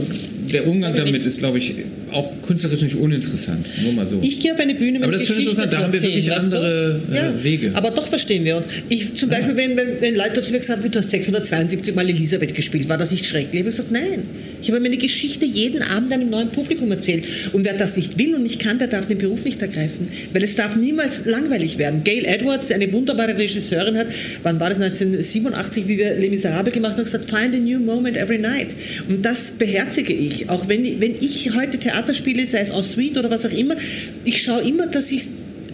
der 0.51 0.67
Umgang 0.67 0.95
damit 0.95 1.25
ist, 1.25 1.39
glaube 1.39 1.57
ich, 1.57 1.73
auch 2.11 2.31
künstlerisch 2.45 2.81
nicht 2.81 2.95
uninteressant. 2.95 3.65
Nur 3.83 3.93
mal 3.93 4.07
so. 4.07 4.19
Ich 4.21 4.39
gehe 4.39 4.53
auf 4.53 4.59
eine 4.59 4.75
Bühne, 4.75 4.99
um 4.99 5.03
Aber 5.03 5.13
das 5.13 5.23
ist 5.23 5.29
Geschichte 5.29 5.51
interessant, 5.51 5.73
da 5.73 5.83
haben 5.83 5.93
wir 5.93 6.01
wirklich 6.01 6.31
andere, 6.31 7.01
äh, 7.11 7.15
ja, 7.15 7.43
Wege. 7.43 7.71
Aber 7.73 7.91
doch 7.91 8.07
verstehen 8.07 8.45
wir 8.45 8.57
uns. 8.57 8.67
Ich 8.89 9.13
zum 9.15 9.29
Beispiel, 9.29 9.55
wenn, 9.55 9.75
wenn, 9.75 10.01
wenn 10.01 10.15
Leute 10.15 10.41
zu 10.41 10.51
mir 10.51 10.59
gesagt 10.59 10.81
haben, 10.81 10.91
du 10.91 10.99
hast 10.99 11.11
672 11.11 11.95
Mal 11.95 12.09
Elisabeth 12.09 12.55
gespielt, 12.55 12.87
war 12.89 12.97
das 12.97 13.11
nicht 13.11 13.25
schrecklich? 13.25 13.53
Ich 13.53 13.59
habe 13.59 13.69
gesagt, 13.69 13.91
nein. 13.91 14.23
Ich 14.61 14.69
habe 14.71 14.79
meine 14.79 14.97
Geschichte 14.97 15.45
jeden 15.45 15.81
Abend 15.83 16.11
einem 16.11 16.29
neuen 16.29 16.49
Publikum 16.49 16.89
erzählt. 16.91 17.25
Und 17.53 17.63
wer 17.63 17.73
das 17.73 17.95
nicht 17.95 18.17
will 18.17 18.35
und 18.35 18.43
nicht 18.43 18.59
kann, 18.59 18.79
der 18.79 18.87
darf 18.87 19.07
den 19.07 19.17
Beruf 19.17 19.43
nicht 19.43 19.61
ergreifen. 19.61 20.07
Weil 20.33 20.43
es 20.43 20.55
darf 20.55 20.75
niemals 20.75 21.25
langweilig 21.25 21.77
werden. 21.77 22.03
Gail 22.03 22.25
Edwards, 22.25 22.67
die 22.67 22.73
eine 22.73 22.91
wunderbare 22.91 23.37
Regisseurin 23.37 23.97
hat, 23.97 24.07
wann 24.43 24.59
war 24.59 24.69
das, 24.69 24.81
1987, 24.81 25.87
wie 25.87 25.97
wir 25.97 26.15
Les 26.15 26.29
Miserables 26.29 26.73
gemacht 26.73 26.93
haben, 26.93 27.03
gesagt, 27.03 27.29
find 27.29 27.53
a 27.53 27.59
new 27.59 27.79
moment 27.79 28.17
every 28.17 28.39
night. 28.39 28.69
Und 29.07 29.23
das 29.23 29.51
beherzige 29.51 30.13
ich. 30.13 30.36
Ich, 30.37 30.49
auch 30.49 30.67
wenn, 30.67 31.01
wenn 31.01 31.15
ich 31.19 31.53
heute 31.55 31.77
Theater 31.77 32.13
spiele, 32.13 32.45
sei 32.45 32.59
es 32.59 32.69
en 32.69 32.83
suite 32.83 33.17
oder 33.17 33.29
was 33.29 33.45
auch 33.45 33.51
immer, 33.51 33.75
ich 34.23 34.41
schaue 34.41 34.61
immer, 34.61 34.87
dass 34.87 35.11
ich 35.11 35.23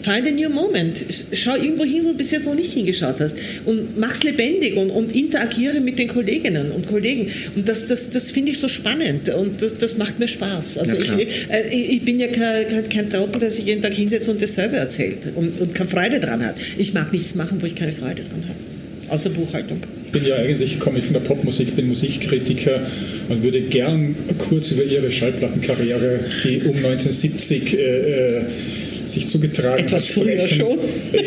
Find 0.04 0.28
a 0.28 0.32
new 0.32 0.50
moment. 0.50 0.98
Schau 1.32 1.56
irgendwo 1.56 1.86
hin, 1.86 2.04
wo 2.04 2.10
du 2.10 2.18
bis 2.18 2.32
jetzt 2.32 2.46
noch 2.46 2.56
nicht 2.56 2.74
hingeschaut 2.74 3.22
hast. 3.22 3.38
Und 3.64 3.98
mach's 3.98 4.24
lebendig 4.24 4.76
und, 4.76 4.90
und 4.90 5.14
interagiere 5.14 5.80
mit 5.80 5.98
den 5.98 6.10
Kolleginnen 6.10 6.72
und 6.72 6.88
Kollegen. 6.88 7.32
Und 7.56 7.70
das, 7.70 7.88
das, 7.88 8.10
das 8.10 8.30
finde 8.30 8.52
ich 8.52 8.60
so 8.60 8.68
spannend 8.68 9.30
und 9.30 9.62
das, 9.62 9.78
das 9.78 9.98
macht 9.98 10.20
mir 10.20 10.28
Spaß. 10.28 10.80
Also 10.80 10.98
ja, 10.98 11.18
ich, 11.18 11.50
äh, 11.50 11.70
ich 11.70 12.02
bin 12.02 12.20
ja 12.20 12.28
kein, 12.28 12.90
kein, 12.90 13.10
Trottel, 13.10 13.40
der 13.40 13.52
sich 13.52 13.66
jeden 13.66 13.82
Tag 13.82 13.94
hinsetzt 13.94 14.28
und 14.28 14.42
dasselbe 14.42 14.76
erzählt 14.76 15.20
und, 15.36 15.62
und 15.62 15.74
keine 15.74 15.90
Freude 15.90 16.20
dran 16.20 16.46
hat. 16.46 16.56
Ich 16.78 16.94
mag 16.94 17.14
nichts 17.14 17.36
machen, 17.36 17.62
wo 17.62 17.66
ich 17.66 17.76
keine 17.76 17.94
Freude 17.94 18.24
dran 18.24 18.44
habe. 18.46 19.14
Außer 19.16 19.30
Buchhaltung. 19.30 19.80
Ich 20.14 20.22
bin 20.22 20.30
ja 20.30 20.36
eigentlich, 20.36 20.80
komme 20.80 21.00
ich 21.00 21.06
von 21.06 21.14
der 21.14 21.22
Popmusik, 21.22 21.76
bin 21.76 21.88
Musikkritiker 21.88 22.82
und 23.30 23.42
würde 23.42 23.62
gern 23.62 24.16
kurz 24.38 24.70
über 24.70 24.84
Ihre 24.84 25.12
Schallplattenkarriere, 25.12 26.20
die 26.44 26.62
um 26.62 26.76
1970 26.76 27.74
äh, 27.74 28.38
äh 28.38 28.42
sich 29.06 29.28
zugetragen 29.28 29.84
Etwas 29.84 30.08
hat. 30.08 30.14
früher 30.14 30.48
schon? 30.48 30.78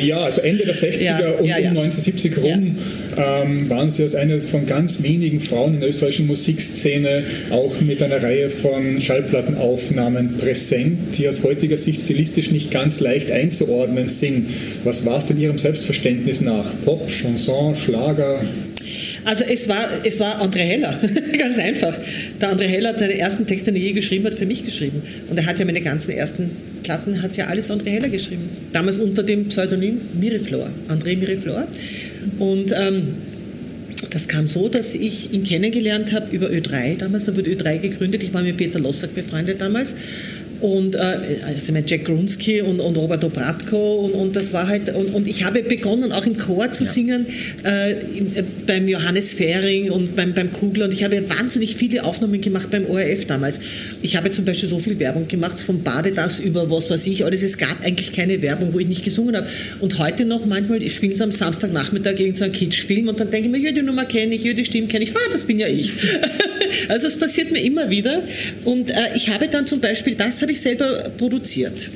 Ja, 0.01 0.21
also 0.21 0.41
Ende 0.41 0.65
der 0.65 0.75
60er 0.75 1.03
ja, 1.03 1.31
und 1.33 1.47
ja, 1.47 1.59
ja. 1.59 1.71
um 1.71 1.77
1970 1.77 2.39
rum 2.39 2.77
ähm, 3.17 3.69
waren 3.69 3.91
sie 3.91 4.03
als 4.03 4.15
eine 4.15 4.41
von 4.41 4.67
ganz 4.67 5.03
wenigen 5.03 5.41
Frauen 5.41 5.75
in 5.75 5.81
der 5.81 5.91
österreichischen 5.91 6.27
Musikszene 6.27 7.23
auch 7.51 7.79
mit 7.81 8.03
einer 8.03 8.23
Reihe 8.23 8.49
von 8.49 9.01
Schallplattenaufnahmen 9.01 10.39
präsent, 10.39 11.19
die 11.19 11.29
aus 11.29 11.43
heutiger 11.43 11.77
Sicht 11.77 12.01
stilistisch 12.01 12.51
nicht 12.51 12.71
ganz 12.71 13.01
leicht 13.01 13.31
einzuordnen 13.31 14.09
sind. 14.09 14.47
Was 14.85 15.05
war 15.05 15.19
es 15.19 15.27
denn 15.27 15.39
Ihrem 15.39 15.59
Selbstverständnis 15.59 16.41
nach? 16.41 16.67
Pop, 16.85 17.09
Chanson, 17.09 17.77
Schlager? 17.77 18.41
Also 19.27 19.43
es 19.43 19.69
war, 19.69 19.89
es 20.05 20.21
war 20.21 20.41
André 20.41 20.61
Heller, 20.61 20.95
ganz 21.39 21.59
einfach. 21.59 21.99
Der 22.41 22.53
André 22.53 22.69
Heller 22.69 22.91
hat 22.91 23.01
seine 23.01 23.19
ersten 23.19 23.45
Texte, 23.45 23.73
die 23.73 23.81
er 23.81 23.89
je 23.89 23.93
geschrieben 23.93 24.25
hat, 24.25 24.35
für 24.35 24.47
mich 24.47 24.65
geschrieben. 24.65 25.03
Und 25.29 25.37
er 25.37 25.47
hat 25.47 25.59
ja 25.59 25.65
meine 25.65 25.81
ganzen 25.81 26.13
ersten 26.13 26.51
Platten, 26.85 27.21
hat 27.23 27.37
ja 27.37 27.49
alles 27.49 27.69
André 27.69 27.91
Heller 27.91 28.09
geschrieben. 28.09 28.49
Damals 28.73 29.01
unter 29.01 29.25
dem 29.25 29.47
Pseudonym 29.49 30.01
Miriflor, 30.15 30.71
André 30.89 31.17
Miriflor. 31.17 31.67
Und 32.39 32.73
ähm, 32.73 33.15
das 34.11 34.29
kam 34.29 34.47
so, 34.47 34.69
dass 34.69 34.95
ich 34.95 35.33
ihn 35.33 35.43
kennengelernt 35.43 36.13
habe 36.13 36.35
über 36.35 36.47
Ö3 36.47 36.97
damals. 36.97 37.25
Da 37.25 37.37
wurde 37.37 37.51
Ö3 37.51 37.79
gegründet. 37.79 38.23
Ich 38.23 38.33
war 38.33 38.43
mit 38.43 38.57
Peter 38.57 38.79
Lossack 38.79 39.17
befreundet 39.17 39.61
damals 39.61 39.97
und 40.61 40.95
äh, 40.95 40.99
also 41.47 41.73
mein 41.73 41.85
Jack 41.87 42.05
Grunski 42.05 42.61
und, 42.61 42.81
und 42.81 42.97
Robert 42.97 43.25
Obratko 43.25 44.07
und, 44.07 44.13
und 44.13 44.37
das 44.37 44.53
war 44.53 44.69
halt 44.69 44.95
und, 44.95 45.15
und, 45.15 45.27
ich 45.27 45.45
habe 45.45 45.63
begonnen 45.63 46.13
auch 46.13 46.27
im 46.27 46.37
Chor 46.37 46.73
zu 46.73 46.85
ja. 46.85 46.91
singen 46.91 47.27
äh, 47.65 47.93
äh, 47.93 47.97
beim 48.67 48.89
Johannes 48.89 49.33
Fähring 49.33 49.91
und 49.91 50.17
beim, 50.17 50.33
beim 50.35 50.53
Kugler 50.53 50.87
und 50.87 50.93
ich 50.93 51.05
habe 51.05 51.29
wahnsinnig 51.29 51.77
viele 51.77 52.05
Aufnahmen 52.05 52.41
gemacht 52.41 52.71
beim 52.71 52.87
ORF 52.87 53.27
damals. 53.27 53.61
Ich 54.03 54.17
habe 54.17 54.31
zum 54.31 54.45
Beispiel 54.45 54.69
so 54.69 54.79
viel 54.79 54.99
Werbung 54.99 55.29
gemacht 55.29 55.61
vom 55.61 55.83
Badedas 55.83 56.41
über 56.41 56.71
was 56.71 56.91
weiß 56.91 57.07
ich 57.07 57.25
alles. 57.25 57.43
Es 57.43 57.59
gab 57.59 57.85
eigentlich 57.85 58.13
keine 58.13 58.41
Werbung, 58.43 58.73
wo 58.73 58.79
ich 58.79 58.89
nicht 58.89 59.05
gesungen 59.05 59.37
habe. 59.37 59.47
Und 59.81 59.99
heute 59.99 60.25
noch 60.25 60.47
manchmal, 60.47 60.83
ich 60.83 60.95
spiele 60.95 61.15
es 61.15 61.21
am 61.21 61.33
Samstagnachmittag 61.33 62.17
gegen 62.17 62.35
so 62.35 62.47
Kitschfilm 62.49 63.09
und 63.09 63.21
dann 63.21 63.31
denke 63.31 63.49
ich 63.49 63.53
mir, 63.53 63.59
jede 63.59 63.83
Nummer 63.83 64.05
kenne 64.05 64.35
ich, 64.35 64.43
jede 64.43 64.65
Stimme 64.65 64.89
kenne 64.89 65.05
ich, 65.05 65.15
ah, 65.15 65.29
das 65.33 65.45
bin 65.45 65.59
ja 65.59 65.69
ich. 65.69 65.93
also 66.89 67.07
es 67.07 67.19
passiert 67.19 67.53
mir 67.53 67.63
immer 67.63 67.91
wieder 67.91 68.23
und 68.65 68.91
äh, 68.91 68.95
ich 69.15 69.29
habe 69.29 69.49
dann 69.49 69.67
zum 69.67 69.81
Beispiel 69.81 70.15
das 70.15 70.43
habe 70.43 70.53
ich 70.53 70.61
selber 70.61 71.11
produziert. 71.17 71.91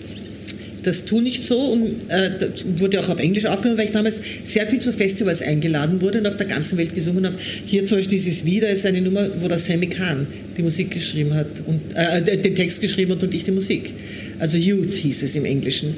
Das 0.82 1.04
tue 1.04 1.22
nicht 1.22 1.46
so 1.46 1.58
und 1.58 1.88
äh, 2.08 2.30
wurde 2.78 3.00
auch 3.00 3.08
auf 3.08 3.18
Englisch 3.18 3.44
aufgenommen, 3.46 3.78
weil 3.78 3.86
ich 3.86 3.92
damals 3.92 4.20
sehr 4.44 4.66
viel 4.66 4.80
zu 4.80 4.92
Festivals 4.92 5.42
eingeladen 5.42 6.00
wurde 6.00 6.20
und 6.20 6.26
auf 6.26 6.36
der 6.36 6.46
ganzen 6.46 6.78
Welt 6.78 6.94
gesungen 6.94 7.26
habe. 7.26 7.36
Hier 7.66 7.84
zum 7.84 7.98
Beispiel 7.98 8.16
dieses 8.16 8.44
Wieder 8.44 8.68
ist 8.70 8.86
eine 8.86 9.00
Nummer, 9.00 9.28
wo 9.40 9.48
der 9.48 9.58
Sammy 9.58 9.88
Kahn 9.88 10.26
die 10.56 10.62
Musik 10.62 10.90
geschrieben 10.90 11.34
hat 11.34 11.48
und 11.66 11.80
äh, 11.94 12.38
den 12.38 12.54
Text 12.54 12.80
geschrieben 12.80 13.12
hat 13.12 13.22
und 13.22 13.34
ich 13.34 13.44
die 13.44 13.50
Musik. 13.50 13.92
Also 14.38 14.56
Youth 14.56 14.94
hieß 14.94 15.22
es 15.22 15.34
im 15.34 15.44
Englischen. 15.44 15.94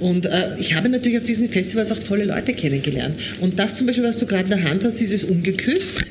Und 0.00 0.26
äh, 0.26 0.56
ich 0.58 0.74
habe 0.74 0.88
natürlich 0.88 1.18
auf 1.18 1.24
diesen 1.24 1.48
Festivals 1.48 1.92
auch 1.92 1.98
tolle 1.98 2.24
Leute 2.24 2.54
kennengelernt. 2.54 3.14
Und 3.42 3.58
das 3.58 3.76
zum 3.76 3.86
Beispiel, 3.86 4.04
was 4.04 4.16
du 4.16 4.26
gerade 4.26 4.44
in 4.44 4.60
der 4.60 4.64
Hand 4.64 4.82
hast, 4.84 4.98
dieses 4.98 5.24
Ungeküsst 5.24 6.10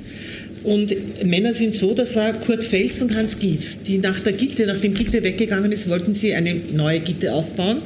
und 0.64 0.96
Männer 1.26 1.54
sind 1.54 1.74
so, 1.74 1.94
das 1.94 2.16
war 2.16 2.34
Kurt 2.34 2.64
Fels 2.64 3.02
und 3.02 3.16
Hans 3.16 3.40
Gies, 3.40 3.80
die 3.86 3.98
nach 3.98 4.20
der 4.20 4.34
Gitte, 4.34 4.66
nachdem 4.66 4.94
Gitte 4.94 5.24
weggegangen 5.24 5.72
ist, 5.72 5.90
wollten 5.90 6.14
sie 6.14 6.34
eine 6.34 6.56
neue 6.74 7.00
Gitte 7.00 7.34
aufbauen 7.34 7.78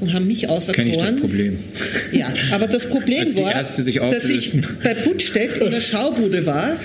und 0.00 0.12
haben 0.12 0.26
mich 0.26 0.48
auserkoren. 0.48 0.90
Kenn 0.90 1.00
ich 1.00 1.10
das 1.10 1.20
Problem. 1.20 1.58
Ja, 2.12 2.32
aber 2.52 2.66
das 2.66 2.86
Problem 2.86 3.34
war, 3.36 3.54
dass 3.54 4.28
ich 4.28 4.52
bei 4.82 4.94
Puttstedt 4.94 5.58
in 5.58 5.70
der 5.70 5.80
Schaubude 5.80 6.44
war 6.46 6.76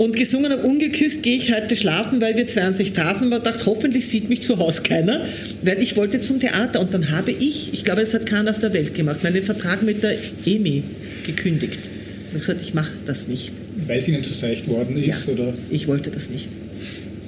und 0.00 0.16
gesungen 0.16 0.50
habe, 0.50 0.62
ungeküsst 0.62 1.22
gehe 1.22 1.36
ich 1.36 1.54
heute 1.54 1.76
schlafen, 1.76 2.22
weil 2.22 2.34
wir 2.34 2.46
20 2.46 2.94
Tafeln 2.94 3.30
waren. 3.30 3.42
dachte, 3.42 3.66
hoffentlich 3.66 4.08
sieht 4.08 4.30
mich 4.30 4.40
zu 4.40 4.58
Hause 4.58 4.80
keiner, 4.82 5.26
weil 5.60 5.82
ich 5.82 5.96
wollte 5.96 6.20
zum 6.20 6.40
Theater. 6.40 6.80
Und 6.80 6.94
dann 6.94 7.10
habe 7.10 7.32
ich, 7.32 7.74
ich 7.74 7.84
glaube, 7.84 8.00
es 8.00 8.14
hat 8.14 8.24
keiner 8.24 8.50
auf 8.50 8.60
der 8.60 8.72
Welt 8.72 8.94
gemacht, 8.94 9.22
meinen 9.22 9.42
Vertrag 9.42 9.82
mit 9.82 10.02
der 10.02 10.16
EMI 10.46 10.84
gekündigt. 11.26 11.78
Habe 12.30 12.38
gesagt, 12.38 12.60
ich 12.62 12.72
mache 12.72 12.92
das 13.04 13.28
nicht. 13.28 13.52
Weil 13.86 13.98
es 13.98 14.08
Ihnen 14.08 14.24
zu 14.24 14.34
seicht 14.34 14.68
worden 14.68 14.96
ist? 15.02 15.26
Ja, 15.26 15.34
oder? 15.34 15.54
ich 15.70 15.88
wollte 15.88 16.10
das 16.10 16.30
nicht. 16.30 16.48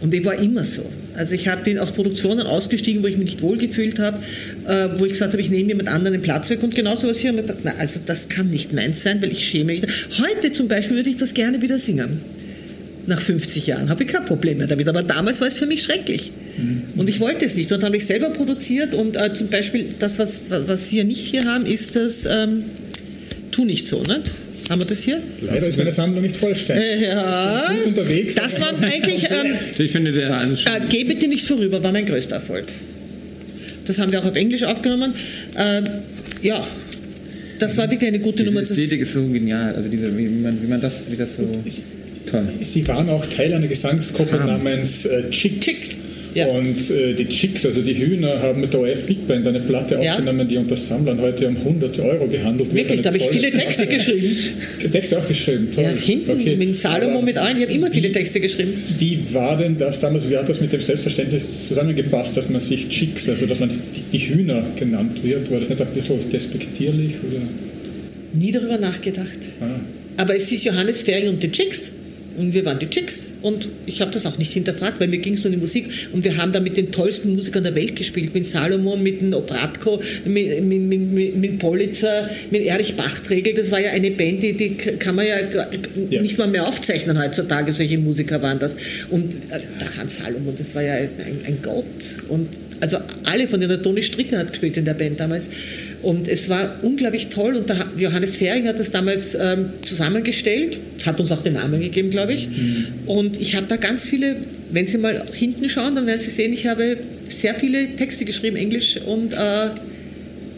Und 0.00 0.12
ich 0.12 0.24
war 0.24 0.34
immer 0.34 0.64
so. 0.64 0.84
Also 1.14 1.34
ich 1.34 1.48
habe 1.48 1.80
auch 1.80 1.94
Produktionen 1.94 2.46
ausgestiegen, 2.46 3.02
wo 3.02 3.06
ich 3.06 3.16
mich 3.16 3.26
nicht 3.26 3.42
wohlgefühlt 3.42 3.98
habe, 3.98 4.18
äh, 4.66 4.88
wo 4.98 5.04
ich 5.04 5.12
gesagt 5.12 5.32
habe, 5.32 5.40
ich 5.40 5.50
nehme 5.50 5.68
jemand 5.68 5.88
anderen 5.88 6.14
den 6.14 6.22
Platz 6.22 6.50
weg 6.50 6.62
und 6.62 6.74
genauso 6.74 7.08
was 7.08 7.18
hier. 7.18 7.30
Und 7.30 7.38
ich 7.38 7.46
gedacht, 7.46 7.60
na, 7.62 7.74
also 7.78 8.00
das 8.04 8.28
kann 8.28 8.50
nicht 8.50 8.72
meins 8.72 9.02
sein, 9.02 9.22
weil 9.22 9.30
ich 9.30 9.46
schäme 9.46 9.72
mich. 9.72 9.82
Heute 10.18 10.52
zum 10.52 10.68
Beispiel 10.68 10.96
würde 10.96 11.10
ich 11.10 11.18
das 11.18 11.34
gerne 11.34 11.62
wieder 11.62 11.78
singen. 11.78 12.20
Nach 13.06 13.20
50 13.20 13.66
Jahren 13.66 13.88
habe 13.90 14.04
ich 14.04 14.08
kein 14.10 14.24
Problem 14.24 14.58
mehr 14.58 14.66
damit. 14.66 14.88
Aber 14.88 15.02
damals 15.02 15.40
war 15.40 15.48
es 15.48 15.58
für 15.58 15.66
mich 15.66 15.82
schrecklich. 15.82 16.32
Mhm. 16.56 16.82
Und 16.96 17.08
ich 17.08 17.20
wollte 17.20 17.44
es 17.44 17.54
nicht. 17.54 17.70
Und 17.70 17.82
dann 17.82 17.88
habe 17.88 17.96
ich 17.96 18.06
selber 18.06 18.30
produziert 18.30 18.94
und 18.94 19.16
äh, 19.16 19.34
zum 19.34 19.48
Beispiel 19.48 19.86
das, 19.98 20.18
was, 20.18 20.46
was 20.48 20.88
Sie 20.88 20.98
ja 20.98 21.04
nicht 21.04 21.20
hier 21.20 21.44
haben, 21.44 21.66
ist 21.66 21.96
das 21.96 22.26
ähm, 22.26 22.64
Tu 23.52 23.64
nicht 23.64 23.86
so. 23.86 24.02
Nicht? 24.02 24.30
Haben 24.68 24.80
wir 24.80 24.86
das 24.86 25.02
hier? 25.02 25.20
Leider 25.40 25.66
ist 25.66 25.78
meine 25.78 25.92
Sammlung 25.92 26.22
nicht 26.22 26.36
vollständig. 26.36 27.02
Äh, 27.02 27.08
ja. 27.08 27.74
Gut 27.84 27.98
unterwegs. 27.98 28.34
Das 28.36 28.60
war 28.60 28.72
eigentlich. 28.82 29.24
Ähm, 29.30 29.58
ich 29.78 29.92
finde 29.92 30.12
der. 30.12 30.34
Also 30.36 30.64
äh, 30.66 30.80
Geh 30.88 31.04
bitte 31.04 31.28
nicht 31.28 31.44
vorüber, 31.44 31.82
war 31.82 31.92
mein 31.92 32.06
größter 32.06 32.36
Erfolg. 32.36 32.64
Das 33.84 33.98
haben 33.98 34.12
wir 34.12 34.20
auch 34.20 34.26
auf 34.26 34.36
Englisch 34.36 34.62
aufgenommen. 34.62 35.12
Äh, 35.56 35.82
ja, 36.42 36.64
das 37.58 37.76
war 37.76 37.90
wirklich 37.90 38.08
eine 38.08 38.20
gute 38.20 38.38
diese 38.38 38.50
Nummer. 38.50 38.62
Ästhetik 38.62 39.00
ist 39.00 39.12
so 39.12 39.26
genial, 39.26 39.74
also 39.74 39.88
diese, 39.88 40.16
wie, 40.16 40.26
man, 40.26 40.60
wie 40.62 40.66
man 40.66 40.80
das, 40.80 40.92
wie 41.08 41.16
das 41.16 41.30
so 41.36 41.42
toll. 42.30 42.48
Sie 42.60 42.86
waren 42.88 43.08
auch 43.08 43.24
Teil 43.26 43.52
einer 43.54 43.66
Gesangsgruppe 43.66 44.36
namens 44.36 45.06
äh, 45.06 45.30
Chicks. 45.30 45.64
Chicks. 45.66 45.96
Ja. 46.34 46.46
Und 46.46 46.90
äh, 46.90 47.14
die 47.14 47.26
Chicks, 47.26 47.66
also 47.66 47.82
die 47.82 47.94
Hühner, 47.94 48.40
haben 48.40 48.60
mit 48.60 48.72
der 48.72 48.80
OF 48.80 49.02
Big 49.06 49.26
Band 49.26 49.46
eine 49.46 49.60
Platte 49.60 49.98
ja. 50.00 50.12
aufgenommen, 50.12 50.48
die 50.48 50.56
unter 50.56 50.76
Sammlern 50.76 51.20
heute 51.20 51.48
um 51.48 51.56
100 51.56 51.98
Euro 52.00 52.26
gehandelt 52.26 52.72
wird. 52.72 52.88
Wirklich, 52.88 53.02
da 53.02 53.08
habe 53.10 53.18
ich 53.18 53.28
viele 53.28 53.52
Texte 53.52 53.86
geschrieben. 53.86 54.36
Texte 54.90 55.18
auch 55.18 55.28
geschrieben, 55.28 55.68
toll. 55.74 55.84
Ja, 55.84 55.90
hinten 55.90 56.30
okay. 56.30 56.56
mit 56.56 56.76
Salomo 56.76 57.22
mit 57.22 57.36
ein, 57.38 57.56
ich 57.56 57.62
habe 57.64 57.72
immer 57.72 57.90
viele 57.90 58.10
Texte 58.12 58.40
geschrieben. 58.40 58.72
Wie 58.98 59.18
war 59.32 59.56
denn 59.56 59.76
das 59.78 60.00
damals, 60.00 60.28
wie 60.28 60.36
hat 60.36 60.48
das 60.48 60.60
mit 60.60 60.72
dem 60.72 60.80
Selbstverständnis 60.80 61.68
zusammengepasst, 61.68 62.36
dass 62.36 62.48
man 62.48 62.60
sich 62.60 62.88
Chicks, 62.88 63.28
also 63.28 63.46
dass 63.46 63.60
man 63.60 63.70
die 64.12 64.18
Hühner 64.18 64.64
genannt 64.76 65.22
wird? 65.22 65.50
War 65.50 65.60
das 65.60 65.68
nicht 65.68 65.80
ein 65.80 65.88
bisschen 65.94 66.18
despektierlich? 66.30 67.14
Oder? 67.28 67.42
Nie 68.34 68.52
darüber 68.52 68.78
nachgedacht. 68.78 69.38
Ah. 69.60 69.80
Aber 70.16 70.34
es 70.36 70.50
ist 70.50 70.64
Johannes 70.64 71.02
Fering 71.02 71.30
und 71.30 71.42
die 71.42 71.50
Chicks. 71.50 71.92
Und 72.36 72.54
wir 72.54 72.64
waren 72.64 72.78
die 72.78 72.88
Chicks 72.88 73.32
und 73.42 73.68
ich 73.86 74.00
habe 74.00 74.10
das 74.10 74.26
auch 74.26 74.38
nicht 74.38 74.52
hinterfragt, 74.52 75.00
weil 75.00 75.08
mir 75.08 75.18
ging 75.18 75.34
es 75.34 75.40
nur 75.40 75.46
um 75.46 75.52
die 75.52 75.60
Musik. 75.60 75.86
Und 76.12 76.24
wir 76.24 76.36
haben 76.36 76.52
da 76.52 76.60
mit 76.60 76.76
den 76.76 76.92
tollsten 76.92 77.34
Musikern 77.34 77.64
der 77.64 77.74
Welt 77.74 77.96
gespielt, 77.96 78.34
mit 78.34 78.46
Salomon, 78.46 79.02
mit 79.02 79.20
dem 79.20 79.32
Obratko, 79.32 80.00
mit, 80.24 80.62
mit, 80.62 80.80
mit, 80.82 81.36
mit 81.36 81.58
Politzer, 81.58 82.28
mit 82.50 82.62
Erich 82.64 82.96
Bachtregel. 82.96 83.54
Das 83.54 83.70
war 83.70 83.80
ja 83.80 83.90
eine 83.90 84.10
Band, 84.10 84.42
die, 84.42 84.54
die 84.54 84.74
kann 84.74 85.14
man 85.14 85.26
ja, 85.26 85.36
ja, 86.10 86.22
nicht 86.22 86.38
mal 86.38 86.48
mehr 86.48 86.66
aufzeichnen 86.66 87.20
heutzutage. 87.22 87.72
Solche 87.72 87.98
Musiker 87.98 88.40
waren 88.42 88.58
das. 88.58 88.76
Und 89.10 89.34
äh, 89.34 89.60
der 89.80 89.96
Hans 89.98 90.18
Salomon, 90.18 90.54
das 90.56 90.74
war 90.74 90.82
ja 90.82 90.94
ein, 90.94 91.40
ein 91.46 91.58
Gott. 91.62 91.84
Und 92.28 92.48
also 92.82 92.96
alle 93.24 93.46
von 93.46 93.60
denen, 93.60 93.80
Toni 93.80 94.02
Stricker 94.02 94.38
hat 94.38 94.50
gespielt 94.50 94.76
in 94.76 94.84
der 94.84 94.94
Band 94.94 95.20
damals. 95.20 95.50
Und 96.02 96.26
es 96.26 96.48
war 96.48 96.80
unglaublich 96.82 97.28
toll 97.28 97.54
und 97.54 97.72
Johannes 97.96 98.34
Fähring 98.34 98.66
hat 98.66 98.80
das 98.80 98.90
damals 98.90 99.36
ähm, 99.36 99.66
zusammengestellt, 99.86 100.80
hat 101.06 101.20
uns 101.20 101.30
auch 101.30 101.42
den 101.42 101.52
Namen 101.52 101.80
gegeben, 101.80 102.10
glaube 102.10 102.34
ich. 102.34 102.48
Mhm. 102.48 102.86
Und 103.06 103.40
ich 103.40 103.54
habe 103.54 103.66
da 103.68 103.76
ganz 103.76 104.04
viele, 104.04 104.34
wenn 104.72 104.88
Sie 104.88 104.98
mal 104.98 105.24
hinten 105.32 105.68
schauen, 105.68 105.94
dann 105.94 106.08
werden 106.08 106.18
Sie 106.18 106.32
sehen, 106.32 106.52
ich 106.52 106.66
habe 106.66 106.96
sehr 107.28 107.54
viele 107.54 107.94
Texte 107.94 108.24
geschrieben, 108.24 108.56
Englisch 108.56 108.96
und 109.06 109.32
äh, 109.32 109.36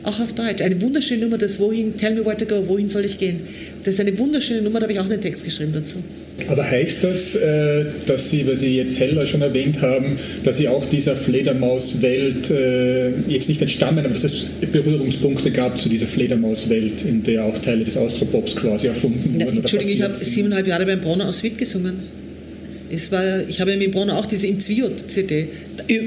auch 0.02 0.18
auf 0.18 0.32
Deutsch. 0.32 0.62
Eine 0.62 0.80
wunderschöne 0.80 1.20
Nummer, 1.20 1.36
das 1.36 1.60
Wohin, 1.60 1.94
Tell 1.98 2.14
me 2.14 2.24
where 2.24 2.38
to 2.38 2.46
go, 2.46 2.66
wohin 2.66 2.88
soll 2.88 3.04
ich 3.04 3.18
gehen. 3.18 3.40
Das 3.82 3.96
ist 3.96 4.00
eine 4.00 4.16
wunderschöne 4.16 4.62
Nummer, 4.62 4.80
da 4.80 4.84
habe 4.84 4.94
ich 4.94 5.00
auch 5.00 5.08
den 5.08 5.20
Text 5.20 5.44
geschrieben 5.44 5.74
dazu. 5.74 6.02
Aber 6.48 6.68
heißt 6.68 7.04
das, 7.04 7.36
äh, 7.36 7.84
dass 8.06 8.30
Sie, 8.30 8.46
weil 8.46 8.56
Sie 8.56 8.76
jetzt 8.76 8.98
Heller 8.98 9.26
schon 9.26 9.42
erwähnt 9.42 9.80
haben, 9.80 10.18
dass 10.42 10.58
Sie 10.58 10.68
auch 10.68 10.84
dieser 10.86 11.16
Fledermauswelt 11.16 12.50
äh, 12.50 13.10
jetzt 13.28 13.48
nicht 13.48 13.62
entstammen, 13.62 14.04
aber 14.04 14.14
dass 14.14 14.24
es 14.24 14.46
Berührungspunkte 14.72 15.50
gab 15.52 15.78
zu 15.78 15.88
dieser 15.88 16.06
Fledermauswelt, 16.06 17.04
in 17.04 17.22
der 17.22 17.44
auch 17.44 17.58
Teile 17.58 17.84
des 17.84 17.96
Austropops 17.96 18.56
quasi 18.56 18.88
erfunden 18.88 19.34
wurden? 19.34 19.58
Entschuldigung, 19.58 19.94
ich 19.94 20.02
habe 20.02 20.14
siebeneinhalb 20.14 20.66
Jahre 20.66 20.86
beim 20.86 21.00
Bronner 21.00 21.28
aus 21.28 21.42
Witt 21.42 21.56
gesungen. 21.56 22.23
Es 22.94 23.12
war, 23.12 23.46
ich 23.48 23.60
habe 23.60 23.72
ja 23.72 23.76
mit 23.76 23.92
Bronner 23.92 24.18
auch 24.18 24.26
diese 24.26 24.46
Im 24.46 24.60
CD, 24.60 25.48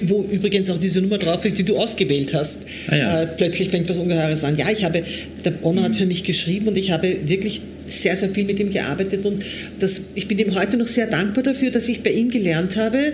wo 0.04 0.24
übrigens 0.32 0.70
auch 0.70 0.78
diese 0.78 1.02
Nummer 1.02 1.18
drauf 1.18 1.46
ist, 1.46 1.58
die 1.58 1.64
du 1.64 1.78
ausgewählt 1.78 2.34
hast. 2.34 2.66
Ah 2.88 2.96
ja. 2.96 3.22
äh, 3.22 3.28
plötzlich 3.28 3.70
fängt 3.70 3.90
was 3.90 3.98
Ungeheures 3.98 4.44
an. 4.44 4.58
Ja, 4.58 4.66
ich 4.72 4.84
habe, 4.84 5.04
der 5.44 5.52
Bronner 5.52 5.84
hat 5.84 5.96
für 5.96 6.06
mich 6.06 6.24
geschrieben 6.24 6.68
und 6.68 6.78
ich 6.78 6.92
habe 6.92 7.16
wirklich 7.26 7.62
sehr, 7.88 8.16
sehr 8.16 8.30
viel 8.30 8.44
mit 8.44 8.60
ihm 8.60 8.70
gearbeitet 8.70 9.26
und 9.26 9.44
das, 9.80 10.02
ich 10.16 10.28
bin 10.28 10.38
ihm 10.40 10.56
heute 10.56 10.78
noch 10.78 10.88
sehr 10.88 11.08
dankbar 11.08 11.44
dafür, 11.44 11.72
dass 11.72 11.88
ich 11.88 12.04
bei 12.04 12.12
ihm 12.12 12.30
gelernt 12.30 12.76
habe, 12.76 13.14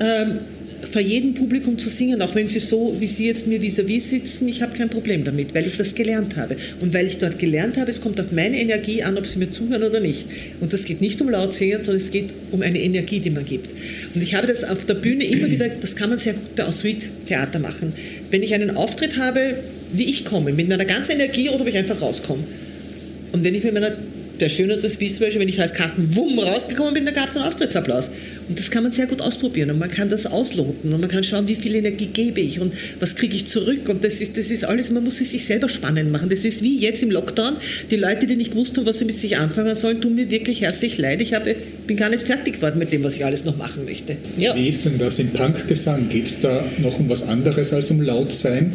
ähm, 0.00 0.38
vor 0.94 1.02
jedem 1.02 1.34
Publikum 1.34 1.76
zu 1.76 1.90
singen, 1.90 2.22
auch 2.22 2.36
wenn 2.36 2.46
sie 2.46 2.60
so, 2.60 2.94
wie 3.00 3.08
Sie 3.08 3.26
jetzt 3.26 3.48
mir 3.48 3.60
vis-à-vis 3.60 4.04
-vis 4.04 4.10
sitzen, 4.10 4.46
ich 4.46 4.62
habe 4.62 4.78
kein 4.78 4.88
Problem 4.88 5.24
damit, 5.24 5.52
weil 5.52 5.66
ich 5.66 5.76
das 5.76 5.96
gelernt 5.96 6.36
habe. 6.36 6.56
Und 6.78 6.94
weil 6.94 7.08
ich 7.08 7.18
dort 7.18 7.40
gelernt 7.40 7.76
habe, 7.78 7.90
es 7.90 8.00
kommt 8.00 8.20
auf 8.20 8.30
meine 8.30 8.60
Energie 8.60 9.02
an, 9.02 9.18
ob 9.18 9.26
Sie 9.26 9.40
mir 9.40 9.50
zuhören 9.50 9.82
oder 9.82 9.98
nicht. 9.98 10.24
Und 10.60 10.72
das 10.72 10.84
geht 10.84 11.00
nicht 11.00 11.20
um 11.20 11.28
laut 11.28 11.52
singen, 11.52 11.82
sondern 11.82 11.96
es 11.96 12.12
geht 12.12 12.32
um 12.52 12.62
eine 12.62 12.80
Energie, 12.80 13.18
die 13.18 13.30
man 13.30 13.44
gibt. 13.44 13.70
Und 14.14 14.22
ich 14.22 14.36
habe 14.36 14.46
das 14.46 14.62
auf 14.62 14.84
der 14.84 14.94
Bühne 14.94 15.24
immer 15.24 15.50
wieder, 15.50 15.68
das 15.68 15.96
kann 15.96 16.10
man 16.10 16.20
sehr 16.20 16.34
gut 16.34 16.54
bei 16.54 16.62
Ensuite-Theater 16.62 17.58
machen. 17.58 17.92
Wenn 18.30 18.44
ich 18.44 18.54
einen 18.54 18.76
Auftritt 18.76 19.16
habe, 19.18 19.56
wie 19.92 20.04
ich 20.04 20.24
komme, 20.24 20.52
mit 20.52 20.68
meiner 20.68 20.84
ganzen 20.84 21.12
Energie 21.18 21.48
oder 21.48 21.62
ob 21.62 21.66
ich 21.66 21.76
einfach 21.76 22.00
rauskomme. 22.00 22.44
Und 23.32 23.42
wenn 23.42 23.56
ich 23.56 23.64
mit 23.64 23.74
meiner 23.74 23.96
der 24.40 24.48
Schöne 24.48 24.76
das 24.76 24.94
Spiel 24.94 25.10
zum 25.10 25.20
Beispiel, 25.20 25.40
wenn 25.40 25.48
ich 25.48 25.60
als 25.60 25.74
Carsten 25.74 26.14
Wumm 26.16 26.38
rausgekommen 26.38 26.94
bin, 26.94 27.04
da 27.04 27.12
gab 27.12 27.28
es 27.28 27.36
einen 27.36 27.46
Auftrittsapplaus. 27.46 28.10
Und 28.48 28.58
das 28.58 28.70
kann 28.70 28.82
man 28.82 28.92
sehr 28.92 29.06
gut 29.06 29.20
ausprobieren 29.20 29.70
und 29.70 29.78
man 29.78 29.90
kann 29.90 30.10
das 30.10 30.26
ausloten 30.26 30.92
und 30.92 31.00
man 31.00 31.08
kann 31.08 31.24
schauen, 31.24 31.48
wie 31.48 31.54
viel 31.54 31.74
Energie 31.76 32.06
gebe 32.06 32.40
ich 32.40 32.60
und 32.60 32.74
was 33.00 33.14
kriege 33.14 33.34
ich 33.34 33.46
zurück. 33.46 33.88
Und 33.88 34.04
das 34.04 34.20
ist, 34.20 34.36
das 34.36 34.50
ist 34.50 34.64
alles, 34.64 34.90
man 34.90 35.04
muss 35.04 35.20
es 35.20 35.30
sich 35.30 35.44
selber 35.44 35.68
spannend 35.68 36.10
machen. 36.12 36.28
Das 36.28 36.44
ist 36.44 36.62
wie 36.62 36.78
jetzt 36.78 37.02
im 37.02 37.10
Lockdown. 37.10 37.54
Die 37.90 37.96
Leute, 37.96 38.26
die 38.26 38.36
nicht 38.36 38.50
gewusst 38.52 38.76
haben, 38.76 38.86
was 38.86 38.98
sie 38.98 39.04
mit 39.04 39.18
sich 39.18 39.38
anfangen 39.38 39.74
sollen, 39.74 40.00
tun 40.00 40.14
mir 40.14 40.30
wirklich 40.30 40.60
herzlich 40.62 40.98
leid. 40.98 41.20
Ich 41.22 41.32
habe, 41.32 41.54
bin 41.86 41.96
gar 41.96 42.10
nicht 42.10 42.22
fertig 42.22 42.54
geworden 42.54 42.78
mit 42.78 42.92
dem, 42.92 43.02
was 43.02 43.16
ich 43.16 43.24
alles 43.24 43.44
noch 43.44 43.56
machen 43.56 43.84
möchte. 43.84 44.16
Ja. 44.36 44.54
Wie 44.54 44.68
ist 44.68 44.84
denn 44.84 44.98
das 44.98 45.18
im 45.18 45.30
Punkgesang? 45.30 46.08
Geht 46.08 46.26
es 46.26 46.40
da 46.40 46.64
noch 46.78 46.98
um 46.98 47.08
was 47.08 47.28
anderes 47.28 47.72
als 47.72 47.90
um 47.90 48.02
laut 48.02 48.32
sein? 48.32 48.72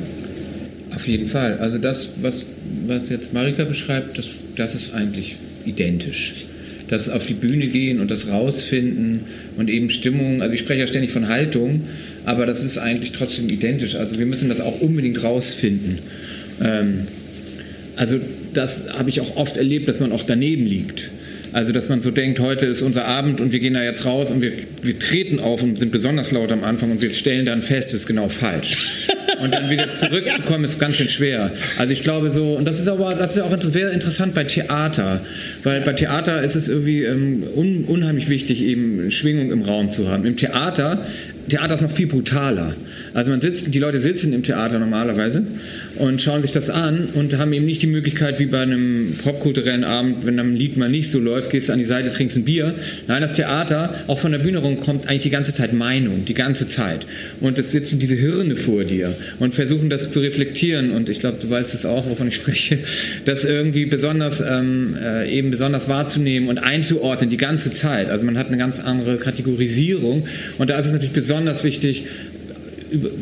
Auf 0.95 1.07
jeden 1.07 1.27
Fall. 1.27 1.59
Also 1.59 1.77
das, 1.77 2.09
was, 2.21 2.45
was 2.87 3.09
jetzt 3.09 3.33
Marika 3.33 3.65
beschreibt, 3.65 4.17
das, 4.17 4.25
das 4.55 4.73
ist 4.73 4.93
eigentlich 4.93 5.35
identisch. 5.65 6.47
Das 6.87 7.09
auf 7.09 7.25
die 7.25 7.33
Bühne 7.33 7.67
gehen 7.67 7.99
und 7.99 8.09
das 8.09 8.29
rausfinden 8.29 9.21
und 9.57 9.69
eben 9.69 9.91
Stimmung, 9.91 10.41
also 10.41 10.53
ich 10.53 10.61
spreche 10.61 10.81
ja 10.81 10.87
ständig 10.87 11.11
von 11.11 11.27
Haltung, 11.27 11.83
aber 12.25 12.45
das 12.45 12.63
ist 12.63 12.77
eigentlich 12.77 13.11
trotzdem 13.11 13.47
identisch. 13.49 13.95
Also 13.95 14.17
wir 14.17 14.25
müssen 14.25 14.49
das 14.49 14.59
auch 14.59 14.81
unbedingt 14.81 15.23
rausfinden. 15.23 15.99
Ähm, 16.63 17.01
also 17.95 18.19
das 18.53 18.93
habe 18.97 19.09
ich 19.09 19.21
auch 19.21 19.35
oft 19.35 19.57
erlebt, 19.57 19.87
dass 19.87 19.99
man 19.99 20.11
auch 20.11 20.23
daneben 20.23 20.65
liegt. 20.65 21.11
Also, 21.51 21.73
dass 21.73 21.89
man 21.89 21.99
so 22.01 22.11
denkt, 22.11 22.39
heute 22.39 22.67
ist 22.67 22.81
unser 22.83 23.05
Abend 23.05 23.41
und 23.41 23.51
wir 23.51 23.59
gehen 23.59 23.73
da 23.73 23.83
jetzt 23.83 24.05
raus 24.05 24.29
und 24.29 24.41
wir, 24.41 24.51
wir 24.83 24.99
treten 24.99 25.39
auf 25.39 25.63
und 25.63 25.77
sind 25.77 25.91
besonders 25.91 26.31
laut 26.31 26.51
am 26.51 26.63
Anfang 26.63 26.91
und 26.91 27.01
wir 27.01 27.09
stellen 27.09 27.45
dann 27.45 27.63
fest, 27.63 27.89
es 27.89 28.01
ist 28.01 28.07
genau 28.07 28.29
falsch. 28.29 29.07
Und 29.41 29.53
dann 29.53 29.69
wieder 29.69 29.91
zurückzukommen 29.91 30.65
ist 30.65 30.79
ganz 30.79 30.95
schön 30.95 31.09
schwer. 31.09 31.51
Also 31.77 31.93
ich 31.93 32.03
glaube 32.03 32.31
so, 32.31 32.55
und 32.55 32.67
das 32.67 32.79
ist 32.79 32.87
aber 32.87 33.09
das 33.09 33.35
ist 33.35 33.41
auch 33.41 33.55
sehr 33.57 33.91
interessant 33.91 34.35
bei 34.35 34.43
Theater, 34.43 35.21
weil 35.63 35.81
bei 35.81 35.93
Theater 35.93 36.41
ist 36.41 36.55
es 36.55 36.67
irgendwie 36.67 37.03
ähm, 37.03 37.43
un, 37.55 37.85
unheimlich 37.85 38.29
wichtig, 38.29 38.61
eben 38.61 39.11
Schwingung 39.11 39.51
im 39.51 39.61
Raum 39.61 39.91
zu 39.91 40.09
haben. 40.09 40.25
Im 40.25 40.37
Theater 40.37 41.05
Theater 41.49 41.75
ist 41.75 41.81
noch 41.81 41.91
viel 41.91 42.07
brutaler. 42.07 42.75
Also 43.13 43.31
man 43.31 43.41
sitzt, 43.41 43.73
die 43.73 43.79
Leute 43.79 43.99
sitzen 43.99 44.33
im 44.33 44.43
Theater 44.43 44.79
normalerweise 44.79 45.43
und 45.97 46.21
schauen 46.21 46.41
sich 46.41 46.51
das 46.51 46.69
an 46.69 47.09
und 47.13 47.37
haben 47.37 47.51
eben 47.53 47.65
nicht 47.65 47.81
die 47.81 47.87
Möglichkeit, 47.87 48.39
wie 48.39 48.45
bei 48.45 48.61
einem 48.61 49.13
popkulturellen 49.23 49.83
Abend, 49.83 50.25
wenn 50.25 50.39
ein 50.39 50.55
Lied 50.55 50.77
mal 50.77 50.89
nicht 50.89 51.11
so 51.11 51.19
läuft, 51.19 51.51
gehst 51.51 51.69
du 51.69 51.73
an 51.73 51.79
die 51.79 51.85
Seite, 51.85 52.11
trinkst 52.11 52.37
ein 52.37 52.45
Bier. 52.45 52.75
Nein, 53.07 53.21
das 53.21 53.35
Theater, 53.35 53.93
auch 54.07 54.19
von 54.19 54.31
der 54.31 54.39
Bühne 54.39 54.59
rum, 54.59 54.79
kommt 54.79 55.07
eigentlich 55.07 55.23
die 55.23 55.29
ganze 55.29 55.53
Zeit 55.53 55.73
Meinung, 55.73 56.25
die 56.25 56.33
ganze 56.33 56.67
Zeit. 56.67 57.05
Und 57.41 57.57
es 57.57 57.71
sitzen 57.71 57.99
diese 57.99 58.15
Hirne 58.15 58.55
vor 58.55 58.83
dir 58.83 59.13
und 59.39 59.55
versuchen 59.55 59.89
das 59.89 60.11
zu 60.11 60.19
reflektieren. 60.19 60.91
Und 60.91 61.09
ich 61.09 61.19
glaube, 61.19 61.37
du 61.41 61.49
weißt 61.49 61.73
es 61.73 61.85
auch, 61.85 62.09
wovon 62.09 62.27
ich 62.27 62.35
spreche, 62.35 62.77
das 63.25 63.43
irgendwie 63.43 63.85
besonders, 63.85 64.41
ähm, 64.41 64.95
äh, 65.01 65.29
eben 65.29 65.51
besonders 65.51 65.89
wahrzunehmen 65.89 66.49
und 66.49 66.59
einzuordnen 66.59 67.29
die 67.29 67.37
ganze 67.37 67.73
Zeit. 67.73 68.09
Also 68.09 68.25
man 68.25 68.37
hat 68.37 68.47
eine 68.47 68.57
ganz 68.57 68.79
andere 68.79 69.17
Kategorisierung 69.17 70.27
und 70.57 70.69
da 70.69 70.77
ist 70.77 70.87
es 70.87 70.93
natürlich 70.93 71.13
besonders 71.13 71.38
wichtig, 71.63 72.05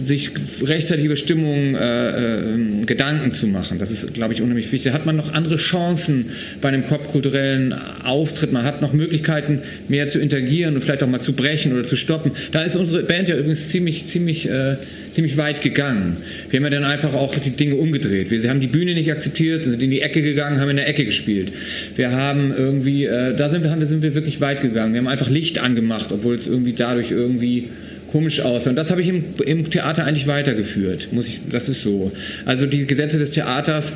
sich 0.03 0.31
rechtzeitig 0.63 1.05
über 1.05 1.15
Stimmung 1.15 1.75
äh, 1.75 2.09
äh, 2.09 2.85
Gedanken 2.85 3.31
zu 3.31 3.47
machen. 3.47 3.79
Das 3.79 3.91
ist, 3.91 4.13
glaube 4.13 4.33
ich, 4.33 4.41
unheimlich 4.41 4.71
wichtig. 4.71 4.91
Da 4.91 4.93
hat 4.93 5.05
man 5.05 5.15
noch 5.15 5.33
andere 5.33 5.57
Chancen 5.57 6.27
bei 6.61 6.69
einem 6.69 6.83
popkulturellen 6.83 7.73
Auftritt. 8.03 8.51
Man 8.51 8.63
hat 8.63 8.81
noch 8.81 8.93
Möglichkeiten, 8.93 9.61
mehr 9.87 10.07
zu 10.07 10.19
interagieren 10.19 10.75
und 10.75 10.81
vielleicht 10.81 11.03
auch 11.03 11.09
mal 11.09 11.19
zu 11.19 11.33
brechen 11.33 11.73
oder 11.73 11.83
zu 11.83 11.97
stoppen. 11.97 12.31
Da 12.51 12.61
ist 12.61 12.75
unsere 12.75 13.03
Band 13.03 13.29
ja 13.29 13.35
übrigens 13.35 13.69
ziemlich, 13.69 14.07
ziemlich, 14.07 14.49
äh, 14.49 14.77
ziemlich 15.11 15.37
weit 15.37 15.61
gegangen. 15.61 16.15
Wir 16.49 16.59
haben 16.59 16.65
ja 16.65 16.69
dann 16.69 16.85
einfach 16.85 17.13
auch 17.13 17.35
die 17.35 17.49
Dinge 17.49 17.75
umgedreht. 17.75 18.31
Wir 18.31 18.49
haben 18.49 18.61
die 18.61 18.67
Bühne 18.67 18.93
nicht 18.93 19.11
akzeptiert, 19.11 19.65
sind 19.65 19.81
in 19.83 19.91
die 19.91 20.01
Ecke 20.01 20.21
gegangen, 20.21 20.59
haben 20.59 20.69
in 20.69 20.77
der 20.77 20.87
Ecke 20.87 21.05
gespielt. 21.05 21.51
Wir 21.95 22.11
haben 22.11 22.53
irgendwie, 22.57 23.05
äh, 23.05 23.35
da 23.35 23.49
sind 23.49 23.63
wir, 23.63 23.87
sind 23.87 24.01
wir 24.01 24.15
wirklich 24.15 24.39
weit 24.39 24.61
gegangen. 24.61 24.93
Wir 24.93 24.99
haben 24.99 25.07
einfach 25.07 25.29
Licht 25.29 25.59
angemacht, 25.59 26.11
obwohl 26.11 26.35
es 26.35 26.47
irgendwie 26.47 26.73
dadurch 26.73 27.11
irgendwie 27.11 27.69
komisch 28.17 28.41
aus. 28.41 28.65
Und 28.65 28.75
das 28.75 28.89
habe 28.89 29.01
ich 29.01 29.09
im, 29.09 29.23
im, 29.45 29.69
Theater 29.69 30.05
eigentlich 30.05 30.25
weitergeführt. 30.25 31.09
Muss 31.11 31.27
ich, 31.27 31.41
das 31.51 31.69
ist 31.69 31.83
so. 31.83 32.11
Also 32.45 32.65
die 32.65 32.87
Gesetze 32.87 33.19
des 33.19 33.29
Theaters, 33.29 33.93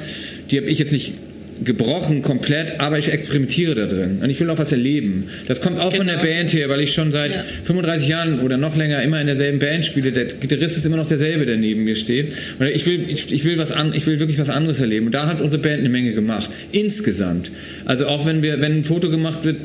die 0.52 0.58
habe 0.58 0.68
ich 0.68 0.78
jetzt 0.78 0.92
nicht 0.92 1.14
gebrochen 1.64 2.22
komplett, 2.22 2.80
aber 2.80 3.00
ich 3.00 3.12
experimentiere 3.12 3.74
da 3.76 3.86
drin 3.86 4.20
und 4.22 4.30
ich 4.30 4.40
will 4.40 4.50
auch 4.50 4.58
was 4.60 4.72
erleben. 4.72 5.28
Das 5.48 5.62
kommt 5.62 5.80
auch 5.80 5.92
genau. 5.92 5.98
von 5.98 6.08
der 6.08 6.18
genau. 6.18 6.30
Band 6.30 6.54
her, 6.54 6.70
weil 6.70 6.82
ich 6.82 6.94
schon 6.94 7.12
seit 7.12 7.32
ja. 7.34 7.44
35 7.66 8.08
Jahren 8.08 8.40
oder 8.42 8.58
noch 8.58 8.76
länger 8.76 9.02
immer 9.02 9.20
in 9.20 9.28
derselben 9.28 9.58
Band 9.58 9.86
spiele. 9.86 10.12
Der 10.12 10.26
Gitarrist 10.26 10.78
ist 10.78 10.86
immer 10.86 10.98
noch 10.98 11.08
derselbe, 11.08 11.48
der 11.48 11.58
neben 11.58 11.84
mir 11.84 11.96
steht. 11.96 12.34
Und 12.60 12.68
ich 12.68 12.86
will, 12.86 13.04
ich, 13.08 13.32
ich 13.32 13.44
will 13.44 13.58
was 13.58 13.72
an, 13.72 13.92
ich 13.96 14.06
will 14.06 14.20
wirklich 14.20 14.40
was 14.40 14.50
anderes 14.52 14.80
erleben. 14.80 15.08
Und 15.08 15.14
da 15.14 15.26
hat 15.26 15.42
unsere 15.42 15.62
Band 15.62 15.80
eine 15.80 15.90
Menge 15.90 16.14
gemacht. 16.14 16.50
Insgesamt. 16.72 17.52
Also 17.86 18.06
auch 18.06 18.26
wenn 18.28 18.44
wir, 18.44 18.62
wenn 18.62 18.80
ein 18.80 18.84
Foto 18.84 19.10
gemacht 19.10 19.46
wird, 19.46 19.58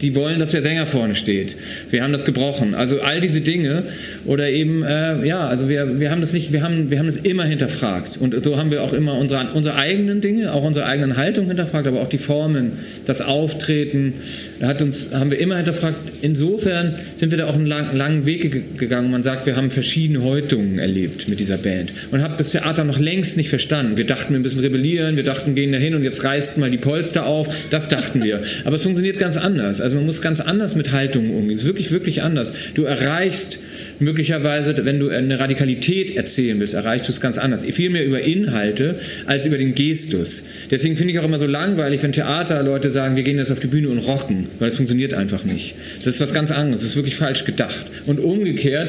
die 0.00 0.14
wollen, 0.14 0.40
dass 0.40 0.50
der 0.50 0.62
Sänger 0.62 0.86
vorne 0.86 1.14
steht. 1.14 1.56
Wir 1.90 2.02
haben 2.02 2.12
das 2.12 2.24
gebrochen. 2.24 2.74
Also 2.74 3.00
all 3.00 3.20
diese 3.20 3.40
Dinge 3.40 3.82
oder 4.24 4.48
eben, 4.50 4.82
äh, 4.82 5.26
ja, 5.26 5.46
also 5.46 5.68
wir, 5.68 6.00
wir 6.00 6.10
haben 6.10 6.20
das 6.20 6.32
nicht, 6.32 6.52
wir 6.52 6.62
haben, 6.62 6.90
wir 6.90 6.98
haben 6.98 7.06
das 7.06 7.16
immer 7.16 7.44
hinterfragt. 7.44 8.18
Und 8.18 8.44
so 8.44 8.56
haben 8.56 8.70
wir 8.70 8.82
auch 8.82 8.92
immer 8.92 9.18
unsere, 9.18 9.52
unsere 9.52 9.76
eigenen 9.76 10.20
Dinge, 10.20 10.52
auch 10.52 10.64
unsere 10.64 10.86
eigenen 10.86 11.16
Haltung 11.16 11.46
hinterfragt, 11.46 11.86
aber 11.86 12.00
auch 12.00 12.08
die 12.08 12.18
Formen, 12.18 12.72
das 13.06 13.20
Auftreten, 13.20 14.14
hat 14.62 14.82
uns, 14.82 15.12
haben 15.12 15.30
wir 15.30 15.38
immer 15.38 15.56
hinterfragt. 15.56 15.96
Insofern 16.22 16.94
sind 17.16 17.30
wir 17.30 17.38
da 17.38 17.46
auch 17.46 17.54
einen 17.54 17.66
lang, 17.66 17.94
langen 17.96 18.26
Weg 18.26 18.78
gegangen. 18.78 19.10
Man 19.10 19.22
sagt, 19.22 19.46
wir 19.46 19.56
haben 19.56 19.70
verschiedene 19.70 20.22
Häutungen 20.22 20.78
erlebt 20.78 21.28
mit 21.28 21.40
dieser 21.40 21.58
Band 21.58 21.92
und 22.10 22.22
haben 22.22 22.34
das 22.38 22.50
Theater 22.50 22.84
noch 22.84 22.98
längst 22.98 23.36
nicht 23.36 23.48
verstanden. 23.48 23.96
Wir 23.96 24.06
dachten, 24.06 24.32
wir 24.32 24.40
müssen 24.40 24.60
rebellieren, 24.60 25.16
wir 25.16 25.24
dachten, 25.24 25.54
gehen 25.54 25.72
dahin 25.72 25.94
und 25.94 26.02
jetzt 26.02 26.24
reißt 26.24 26.58
mal 26.58 26.70
die 26.70 26.78
Polster 26.78 27.26
auf. 27.26 27.48
Das 27.70 27.88
dachten 27.88 28.22
wir. 28.22 28.40
Aber 28.64 28.76
es 28.76 28.82
funktioniert 28.82 29.18
ganz 29.18 29.36
anders. 29.36 29.80
Also 29.86 29.94
man 29.94 30.06
muss 30.06 30.20
ganz 30.20 30.40
anders 30.40 30.74
mit 30.74 30.90
Haltungen 30.90 31.30
umgehen. 31.30 31.54
Es 31.54 31.60
ist 31.60 31.66
wirklich, 31.68 31.92
wirklich 31.92 32.24
anders. 32.24 32.52
Du 32.74 32.82
erreichst 32.82 33.60
möglicherweise, 34.00 34.84
wenn 34.84 34.98
du 34.98 35.10
eine 35.10 35.38
Radikalität 35.38 36.16
erzählen 36.16 36.58
willst, 36.58 36.74
erreichst 36.74 37.06
du 37.06 37.12
es 37.12 37.20
ganz 37.20 37.38
anders. 37.38 37.64
Viel 37.64 37.90
mehr 37.90 38.04
über 38.04 38.20
Inhalte 38.20 38.98
als 39.26 39.46
über 39.46 39.58
den 39.58 39.76
Gestus. 39.76 40.46
Deswegen 40.72 40.96
finde 40.96 41.12
ich 41.12 41.20
auch 41.20 41.24
immer 41.24 41.38
so 41.38 41.46
langweilig, 41.46 42.02
wenn 42.02 42.10
Theaterleute 42.10 42.90
sagen, 42.90 43.14
wir 43.14 43.22
gehen 43.22 43.38
jetzt 43.38 43.52
auf 43.52 43.60
die 43.60 43.68
Bühne 43.68 43.88
und 43.90 44.00
rocken, 44.00 44.48
weil 44.58 44.70
es 44.70 44.76
funktioniert 44.76 45.14
einfach 45.14 45.44
nicht. 45.44 45.76
Das 46.04 46.16
ist 46.16 46.20
was 46.20 46.34
ganz 46.34 46.50
anderes. 46.50 46.80
Das 46.80 46.90
ist 46.90 46.96
wirklich 46.96 47.14
falsch 47.14 47.44
gedacht. 47.44 47.86
Und 48.06 48.18
umgekehrt 48.18 48.88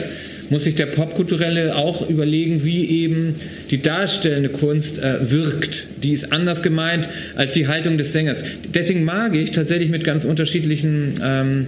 muss 0.49 0.63
sich 0.63 0.75
der 0.75 0.85
Popkulturelle 0.87 1.75
auch 1.75 2.09
überlegen, 2.09 2.63
wie 2.63 3.03
eben 3.03 3.35
die 3.69 3.81
darstellende 3.81 4.49
Kunst 4.49 4.99
äh, 4.99 5.31
wirkt. 5.31 5.85
Die 6.03 6.13
ist 6.13 6.31
anders 6.31 6.63
gemeint 6.63 7.07
als 7.35 7.53
die 7.53 7.67
Haltung 7.67 7.97
des 7.97 8.13
Sängers. 8.13 8.43
Deswegen 8.73 9.03
mag 9.03 9.35
ich 9.35 9.51
tatsächlich 9.51 9.89
mit 9.89 10.03
ganz 10.03 10.25
unterschiedlichen 10.25 11.15
ähm, 11.23 11.67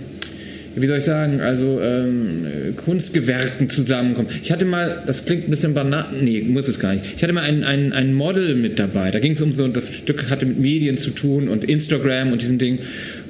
wie 0.75 0.87
soll 0.87 0.99
ich 0.99 1.05
sagen, 1.05 1.41
also 1.41 1.79
ähm, 1.81 2.45
Kunstgewerken 2.85 3.69
zusammenkommen. 3.69 4.29
Ich 4.43 4.51
hatte 4.51 4.65
mal, 4.65 5.03
das 5.07 5.25
klingt 5.25 5.47
ein 5.47 5.51
bisschen 5.51 5.73
banal, 5.73 6.05
nee, 6.21 6.41
muss 6.41 6.67
es 6.67 6.79
gar 6.79 6.93
nicht. 6.93 7.05
Ich 7.15 7.23
hatte 7.23 7.33
mal 7.33 7.43
ein, 7.43 7.63
ein, 7.63 7.93
ein 7.93 8.13
Model 8.13 8.55
mit 8.55 8.79
dabei. 8.79 9.11
Da 9.11 9.19
ging 9.19 9.33
es 9.33 9.41
um 9.41 9.51
so, 9.53 9.67
das 9.67 9.93
Stück 9.93 10.29
hatte 10.29 10.45
mit 10.45 10.59
Medien 10.59 10.97
zu 10.97 11.11
tun 11.11 11.47
und 11.47 11.63
Instagram 11.63 12.31
und 12.31 12.41
diesen 12.41 12.59
Dingen. 12.59 12.79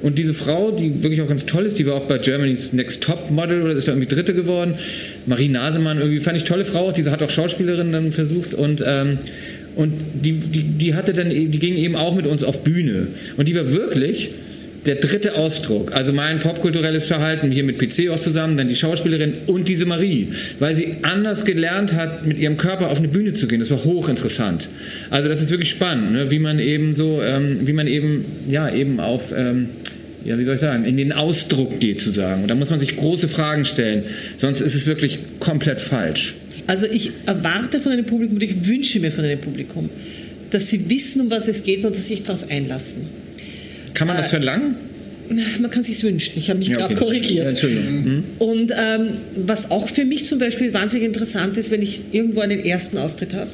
Und 0.02 0.18
diese 0.18 0.34
Frau, 0.34 0.70
die 0.70 1.02
wirklich 1.02 1.20
auch 1.22 1.28
ganz 1.28 1.46
toll 1.46 1.66
ist, 1.66 1.78
die 1.78 1.86
war 1.86 1.94
auch 1.94 2.06
bei 2.06 2.18
Germany's 2.18 2.72
Next 2.72 3.02
Top 3.02 3.30
Model 3.30 3.62
oder 3.62 3.74
ist 3.74 3.88
da 3.88 3.92
irgendwie 3.92 4.14
Dritte 4.14 4.34
geworden. 4.34 4.74
Marie 5.26 5.48
Nasemann, 5.48 5.98
irgendwie 5.98 6.20
fand 6.20 6.36
ich 6.36 6.44
tolle 6.44 6.64
Frau. 6.64 6.92
Diese 6.92 7.10
hat 7.10 7.22
auch 7.22 7.30
Schauspielerin 7.30 7.92
dann 7.92 8.12
versucht 8.12 8.54
und 8.54 8.82
ähm, 8.86 9.18
und 9.76 9.92
die, 10.24 10.32
die, 10.32 10.62
die 10.62 10.94
hatte 10.94 11.12
dann, 11.12 11.30
die 11.30 11.58
ging 11.58 11.76
eben 11.76 11.96
auch 11.96 12.14
mit 12.14 12.26
uns 12.26 12.42
auf 12.42 12.64
Bühne. 12.64 13.06
Und 13.36 13.48
die 13.48 13.54
war 13.54 13.70
wirklich, 13.70 14.32
der 14.86 14.96
dritte 14.96 15.34
Ausdruck, 15.34 15.94
also 15.94 16.12
mein 16.12 16.40
popkulturelles 16.40 17.04
Verhalten 17.04 17.50
hier 17.50 17.64
mit 17.64 17.78
PC 17.78 18.08
auch 18.10 18.18
zusammen, 18.18 18.56
dann 18.56 18.68
die 18.68 18.74
Schauspielerin 18.74 19.34
und 19.46 19.68
diese 19.68 19.84
Marie, 19.84 20.28
weil 20.58 20.74
sie 20.74 20.96
anders 21.02 21.44
gelernt 21.44 21.94
hat, 21.94 22.26
mit 22.26 22.38
ihrem 22.38 22.56
Körper 22.56 22.90
auf 22.90 22.98
eine 22.98 23.08
Bühne 23.08 23.34
zu 23.34 23.46
gehen. 23.46 23.60
Das 23.60 23.70
war 23.70 23.84
hochinteressant. 23.84 24.68
Also 25.10 25.28
das 25.28 25.42
ist 25.42 25.50
wirklich 25.50 25.70
spannend, 25.70 26.12
ne? 26.12 26.30
wie 26.30 26.38
man 26.38 26.58
eben 26.58 26.94
so, 26.94 27.20
ähm, 27.22 27.60
wie 27.66 27.72
man 27.72 27.86
eben, 27.86 28.24
ja, 28.48 28.72
eben 28.72 29.00
auf 29.00 29.32
ähm, 29.36 29.68
ja, 30.24 30.38
wie 30.38 30.44
soll 30.44 30.56
ich 30.56 30.60
sagen, 30.60 30.84
in 30.84 30.96
den 30.96 31.12
Ausdruck 31.12 31.80
geht 31.80 32.00
zu 32.00 32.10
sagen. 32.10 32.42
Und 32.42 32.48
da 32.48 32.54
muss 32.54 32.70
man 32.70 32.78
sich 32.78 32.96
große 32.96 33.28
Fragen 33.28 33.64
stellen, 33.64 34.02
sonst 34.36 34.60
ist 34.60 34.74
es 34.74 34.86
wirklich 34.86 35.18
komplett 35.38 35.80
falsch. 35.80 36.34
Also 36.66 36.86
ich 36.86 37.10
erwarte 37.26 37.80
von 37.80 37.92
einem 37.92 38.04
Publikum 38.04 38.36
und 38.36 38.42
ich 38.42 38.66
wünsche 38.66 39.00
mir 39.00 39.10
von 39.10 39.24
einem 39.24 39.40
Publikum, 39.40 39.88
dass 40.50 40.68
sie 40.68 40.90
wissen, 40.90 41.22
um 41.22 41.30
was 41.30 41.48
es 41.48 41.64
geht 41.64 41.84
und 41.84 41.94
dass 41.94 42.02
sie 42.02 42.14
sich 42.14 42.22
darauf 42.22 42.50
einlassen. 42.50 43.19
Kann 44.00 44.08
man 44.08 44.16
das 44.16 44.28
Äh, 44.28 44.30
verlangen? 44.30 44.74
Man 45.60 45.70
kann 45.70 45.84
sich 45.84 46.02
wünschen. 46.02 46.32
Ich 46.38 46.48
habe 46.48 46.58
mich 46.58 46.68
Ja, 46.68 46.74
gerade 46.76 46.94
okay. 46.94 47.04
korrigiert. 47.04 47.44
Ja, 47.44 47.50
Entschuldigung. 47.50 48.02
Mhm. 48.04 48.24
Und 48.38 48.72
ähm, 48.72 49.08
was 49.36 49.70
auch 49.70 49.88
für 49.88 50.06
mich 50.06 50.24
zum 50.24 50.38
Beispiel 50.38 50.72
wahnsinnig 50.72 51.06
interessant 51.06 51.56
ist, 51.58 51.70
wenn 51.70 51.82
ich 51.82 52.02
irgendwo 52.12 52.40
einen 52.40 52.64
ersten 52.64 52.96
Auftritt 52.96 53.34
habe, 53.34 53.50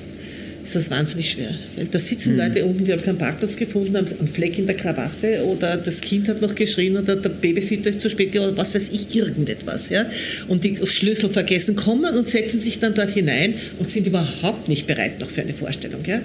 ist 0.65 0.75
das 0.77 0.89
wahnsinnig 0.91 1.33
schwer. 1.33 1.51
Weil 1.77 1.87
da 1.87 1.99
sitzen 1.99 2.33
Mhm. 2.35 2.39
Leute 2.39 2.65
unten, 2.65 2.85
die 2.85 2.93
haben 2.93 3.03
keinen 3.03 3.19
Parkplatz 3.19 3.57
gefunden, 3.57 3.97
haben 3.97 4.07
einen 4.19 4.29
Fleck 4.29 4.57
in 4.59 4.67
der 4.67 4.77
Krawatte 4.77 5.45
oder 5.45 5.77
das 5.77 6.01
Kind 6.01 6.29
hat 6.29 6.41
noch 6.41 6.55
geschrien 6.55 6.97
oder 6.97 7.17
der 7.17 7.29
Babysitter 7.29 7.91
ist 7.91 8.01
zu 8.01 8.09
spät 8.09 8.31
gekommen 8.33 8.53
oder 8.53 8.59
was 8.63 8.75
weiß 8.77 8.91
ich, 8.93 9.15
irgendetwas. 9.15 9.91
Ja? 9.91 10.07
Und 10.49 10.63
die 10.65 10.77
Schlüssel 10.87 11.29
vergessen 11.29 11.75
kommen 11.77 12.15
und 12.17 12.29
setzen 12.29 12.61
sich 12.61 12.79
dann 12.79 12.95
dort 12.95 13.11
hinein 13.11 13.53
und 13.81 13.91
sind 13.91 14.07
überhaupt 14.07 14.69
nicht 14.69 14.87
bereit 14.87 15.19
noch 15.21 15.29
für 15.29 15.43
eine 15.43 15.53
Vorstellung. 15.55 16.01
Ja? 16.07 16.21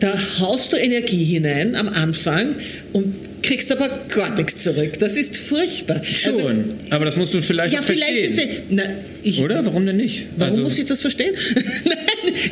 Da 0.00 0.14
haust 0.40 0.72
du 0.72 0.76
Energie 0.76 1.24
hinein 1.24 1.76
am 1.76 1.88
Anfang 1.88 2.54
und 2.92 3.14
kriegst 3.42 3.72
aber 3.72 3.88
gar 4.14 4.34
nichts 4.36 4.58
zurück. 4.60 4.98
Das 4.98 5.16
ist 5.16 5.36
furchtbar. 5.38 6.02
Schon, 6.04 6.32
Also, 6.32 6.50
aber 6.90 7.04
das 7.06 7.16
musst 7.16 7.32
du 7.32 7.40
vielleicht 7.40 7.72
ja, 7.74 7.80
auch 7.80 7.84
vielleicht 7.84 8.04
verstehen. 8.34 8.50
ist. 8.50 8.62
Na, 8.70 8.82
ich, 9.22 9.40
Oder? 9.42 9.64
Warum 9.64 9.86
denn 9.86 9.96
nicht? 9.96 10.26
Warum 10.36 10.52
Also- 10.54 10.64
muss 10.64 10.78
ich 10.78 10.84
das 10.86 11.00
verstehen? 11.00 11.34
Nein, 11.84 11.96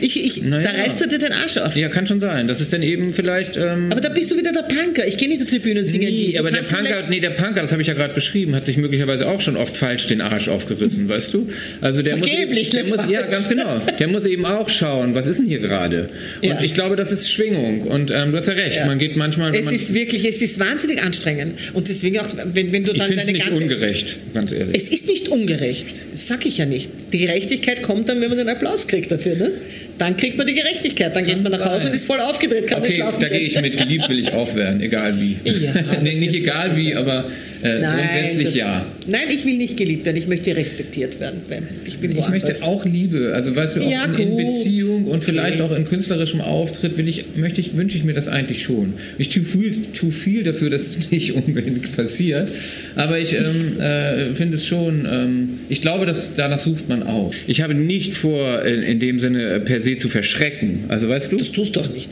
ich, 0.01 0.23
ich, 0.25 0.43
Na 0.45 0.63
da 0.63 0.73
ja. 0.75 0.83
reißt 0.83 1.01
du 1.03 1.09
dir 1.09 1.19
den 1.19 1.33
Arsch 1.33 1.59
auf. 1.59 1.77
Ja, 1.77 1.89
kann 1.89 2.07
schon 2.07 2.21
sein. 2.21 2.49
Das 2.49 2.61
ist 2.61 2.73
dann 2.73 2.83
eben 2.83 3.13
vielleicht. 3.13 3.57
Ähm, 3.59 3.89
Aber 3.91 4.01
da 4.01 4.09
bist 4.09 4.31
du 4.31 4.39
wieder 4.39 4.53
der 4.53 4.63
Punker. 4.63 5.07
Ich 5.07 5.19
gehe 5.19 5.29
nicht 5.29 5.43
auf 5.43 5.51
die 5.51 5.59
Bühne 5.59 5.81
und 5.81 5.87
singe. 5.87 6.07
Nee, 6.07 6.37
aber 6.39 6.51
der 6.51 6.63
Punker, 6.63 7.05
nee, 7.11 7.21
der 7.21 7.31
Punker, 7.31 7.61
das 7.61 7.73
habe 7.73 7.83
ich 7.83 7.89
ja 7.89 7.95
gerade 7.95 8.15
beschrieben, 8.15 8.55
hat 8.55 8.65
sich 8.65 8.77
möglicherweise 8.79 9.29
auch 9.29 9.41
schon 9.43 9.57
oft 9.59 9.77
falsch 9.77 10.07
den 10.07 10.21
Arsch 10.23 10.49
aufgerissen, 10.49 11.07
weißt 11.09 11.35
du? 11.35 11.49
Also 11.83 12.01
der 12.03 12.17
Vergeblich, 12.17 12.65
muss, 12.65 12.71
der 12.71 12.83
nicht 12.85 12.97
muss 12.97 13.11
ja 13.11 13.23
ganz 13.23 13.49
genau. 13.49 13.81
Der 13.99 14.09
muss 14.09 14.25
eben 14.25 14.47
auch 14.47 14.69
schauen, 14.71 15.15
was 15.15 15.27
ist 15.27 15.39
denn 15.41 15.49
hier 15.49 15.59
gerade? 15.61 16.09
Und 16.43 16.49
Ja. 16.49 16.61
ich 16.63 16.73
glaube, 16.75 16.97
das 16.97 17.13
ist 17.13 17.29
Schwingung. 17.39 17.83
Und 17.83 18.11
ähm, 18.11 18.33
du 18.33 18.39
hast 18.39 18.49
ja 18.49 18.55
recht. 18.55 18.77
Ja. 18.79 18.87
Man 18.87 18.99
geht 18.99 19.17
manchmal. 19.17 19.55
Es 19.55 19.67
man, 19.67 19.75
ist 19.75 19.95
wirklich, 19.95 20.25
es 20.25 20.43
ist 20.43 20.59
wahnsinnig 20.59 21.03
anstrengend. 21.03 21.59
Und 21.73 21.89
deswegen 21.89 22.19
auch, 22.19 22.27
wenn, 22.53 22.73
wenn 22.73 22.85
du 22.85 22.93
ich 22.93 22.99
dann 22.99 23.13
es 23.13 23.21
deine 23.21 23.33
nicht 23.33 23.47
ganze... 23.47 23.63
ungerecht, 23.63 24.17
ganz 24.35 24.53
ehrlich. 24.53 24.75
Es 24.75 24.89
ist 24.89 25.07
nicht 25.07 25.29
ungerecht. 25.29 25.87
Das 26.13 26.27
sag 26.27 26.45
ich 26.47 26.59
ja 26.59 26.67
nicht. 26.67 26.91
Die 27.13 27.19
Gerechtigkeit 27.19 27.83
kommt 27.83 28.09
dann, 28.09 28.21
wenn 28.21 28.29
man 28.29 28.39
den 28.39 28.49
Applaus 28.49 28.87
kriegt 28.87 29.11
dafür. 29.13 29.37
Ne? 29.37 29.53
Dann 29.99 30.17
kriegt 30.17 30.37
man 30.37 30.47
die 30.47 30.55
Gerechtigkeit. 30.55 31.15
Dann 31.15 31.27
geht 31.27 31.43
man 31.43 31.53
nach 31.53 31.65
Hause 31.65 31.89
und 31.89 31.95
ist 31.95 32.05
voll 32.05 32.21
aufgedreht, 32.21 32.67
kann 32.67 32.83
nicht 32.83 32.93
Okay, 32.93 33.01
schlafen 33.01 33.21
da 33.21 33.29
gehe 33.29 33.41
ich 33.41 33.61
mit. 33.61 33.77
Geliebt 33.77 34.09
will 34.09 34.19
ich 34.19 34.33
auch 34.33 34.55
werden, 34.57 34.81
egal 34.81 35.15
wie. 35.21 35.37
Ja, 35.45 35.73
nee, 36.03 36.15
nicht 36.15 36.35
egal 36.35 36.77
wie, 36.77 36.95
aber 36.95 37.31
äh, 37.63 37.81
grundsätzlich 37.81 38.45
das- 38.47 38.55
ja. 38.55 38.87
Nein, 39.07 39.29
ich 39.33 39.45
will 39.45 39.57
nicht 39.57 39.77
geliebt 39.77 40.05
werden. 40.05 40.17
Ich 40.17 40.29
möchte 40.29 40.55
respektiert 40.57 41.19
werden. 41.21 41.41
Ich 41.87 41.99
bin 41.99 42.17
Ich 42.17 42.29
möchte 42.29 42.55
auch 42.65 42.85
Liebe, 42.85 43.33
also 43.35 43.55
weißt 43.57 43.77
du, 43.77 43.81
auch 43.83 43.91
Ja, 43.91 44.05
in, 44.05 44.39
in. 44.39 44.47
Beziehung 44.49 45.05
und 45.07 45.25
vielleicht 45.25 45.61
Okay. 45.61 45.73
auch 45.73 45.77
in 45.77 45.85
künstlerischem 45.87 46.41
Auftritt 46.41 46.97
will 46.99 47.09
ich, 47.09 47.25
möchte 47.37 47.61
ich, 47.61 47.77
wünsche 47.77 47.97
ich 47.97 48.05
mir 48.05 48.15
das 48.15 48.29
eigentlich 48.29 48.63
schon. 48.63 48.95
Ich 49.19 49.31
tue 49.31 49.45
viel, 49.45 49.83
tue 49.95 50.13
viel 50.13 50.43
dafür, 50.43 50.71
dass 50.71 50.97
es 50.97 51.11
nicht 51.11 51.33
unbedingt 51.35 51.97
passiert, 51.97 52.49
aber 52.97 53.19
ich 53.19 53.35
ähm, 53.35 53.81
äh, 53.81 54.27
finde 54.35 54.57
es 54.57 54.67
schon, 54.67 55.07
ähm, 55.11 55.49
ich 55.69 55.83
glaube, 55.83 56.07
dass 56.07 56.35
danach 56.35 56.59
sucht 56.61 56.89
man 56.89 57.03
auch. 57.03 57.33
Ich 57.47 57.61
habe 57.63 57.75
nicht 57.75 58.15
vor, 58.15 58.63
in, 58.65 58.83
in 58.83 59.01
dem 59.01 59.19
Sinne 59.21 59.45
äh, 59.55 59.61
per 59.61 59.81
se 59.81 59.97
zu 59.97 60.09
verschrecken, 60.09 60.85
also 60.89 61.09
weißt 61.09 61.33
du? 61.33 61.37
Das 61.37 61.53
tust 61.53 61.77
du 61.77 61.81
doch 61.81 61.93
nicht. 61.95 62.11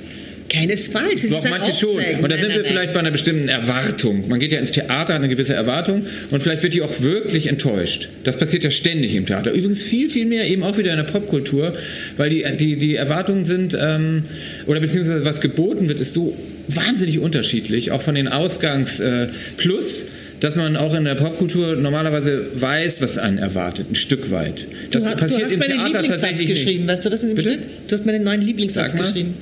Keinesfalls. 0.49 1.25
Es 1.25 1.31
Doch, 1.31 1.45
ist 1.45 1.51
manche 1.51 1.73
schon. 1.73 1.91
Und 2.23 2.31
da 2.33 2.37
sind 2.37 2.55
wir 2.55 2.65
vielleicht 2.65 2.93
bei 2.93 3.01
einer 3.01 3.11
bestimmten 3.11 3.49
Erwartung. 3.49 4.29
Man 4.29 4.39
geht 4.41 4.53
ja 4.53 4.59
ins 4.59 4.73
Theater, 4.73 5.15
hat 5.15 5.23
eine 5.23 5.29
gewisse 5.29 5.55
Erwartung 5.55 6.05
und 6.31 6.43
vielleicht 6.43 6.63
wird 6.63 6.75
die 6.75 6.83
auch 6.83 7.01
wirklich 7.01 7.47
enttäuscht. 7.47 8.09
Das 8.25 8.39
passiert 8.39 8.65
ja 8.65 8.71
ständig 8.71 9.15
im 9.15 9.27
Theater. 9.27 9.51
Übrigens 9.53 9.83
viel, 9.83 10.09
viel 10.09 10.27
mehr 10.27 10.47
eben 10.49 10.63
auch 10.63 10.79
wieder 10.79 10.91
in 10.93 10.99
der 10.99 11.05
Popkultur, 11.05 11.75
weil 12.17 12.31
die, 12.31 12.45
die, 12.59 12.77
die 12.77 12.95
Erwartungen 12.97 13.45
sind, 13.45 13.77
ähm, 13.81 14.25
oder 14.67 14.81
beziehungsweise 14.81 15.25
was 15.25 15.41
geboten 15.41 15.89
wird, 15.89 16.01
ist 16.01 16.15
so 16.15 16.37
wahnsinnig 16.69 17.19
unterschiedlich, 17.19 17.91
auch 17.91 18.03
von 18.03 18.15
den 18.15 18.29
Ausgangs 18.29 19.01
äh, 19.01 19.29
plus 19.57 20.07
dass 20.39 20.55
man 20.55 20.77
auch 20.77 20.93
in 20.93 21.05
der 21.05 21.15
Popkultur 21.15 21.77
normalerweise 21.77 22.45
weiß, 22.57 23.01
was 23.01 23.17
einen 23.17 23.39
erwartet, 23.39 23.87
ein 23.91 23.95
Stück 23.95 24.31
weit. 24.31 24.67
Das 24.91 25.03
Du, 25.03 25.09
hast- 25.09 25.15
du 25.15 25.19
passiert 25.21 25.45
hast 25.45 25.53
im 25.55 25.59
meinen 25.61 25.71
Theater 25.79 26.03
Lieblingssatz 26.03 26.41
geschrieben, 26.45 26.81
nicht. 26.81 26.89
weißt 26.93 27.05
du 27.07 27.09
das 27.09 27.23
in 27.23 27.29
dem 27.31 27.37
Bitte? 27.37 27.51
Stück? 27.53 27.61
Du 27.89 27.93
hast 27.95 28.05
meinen 28.05 28.23
neuen 28.23 28.43
Lieblingssatz 28.43 28.95
geschrieben. 28.95 29.33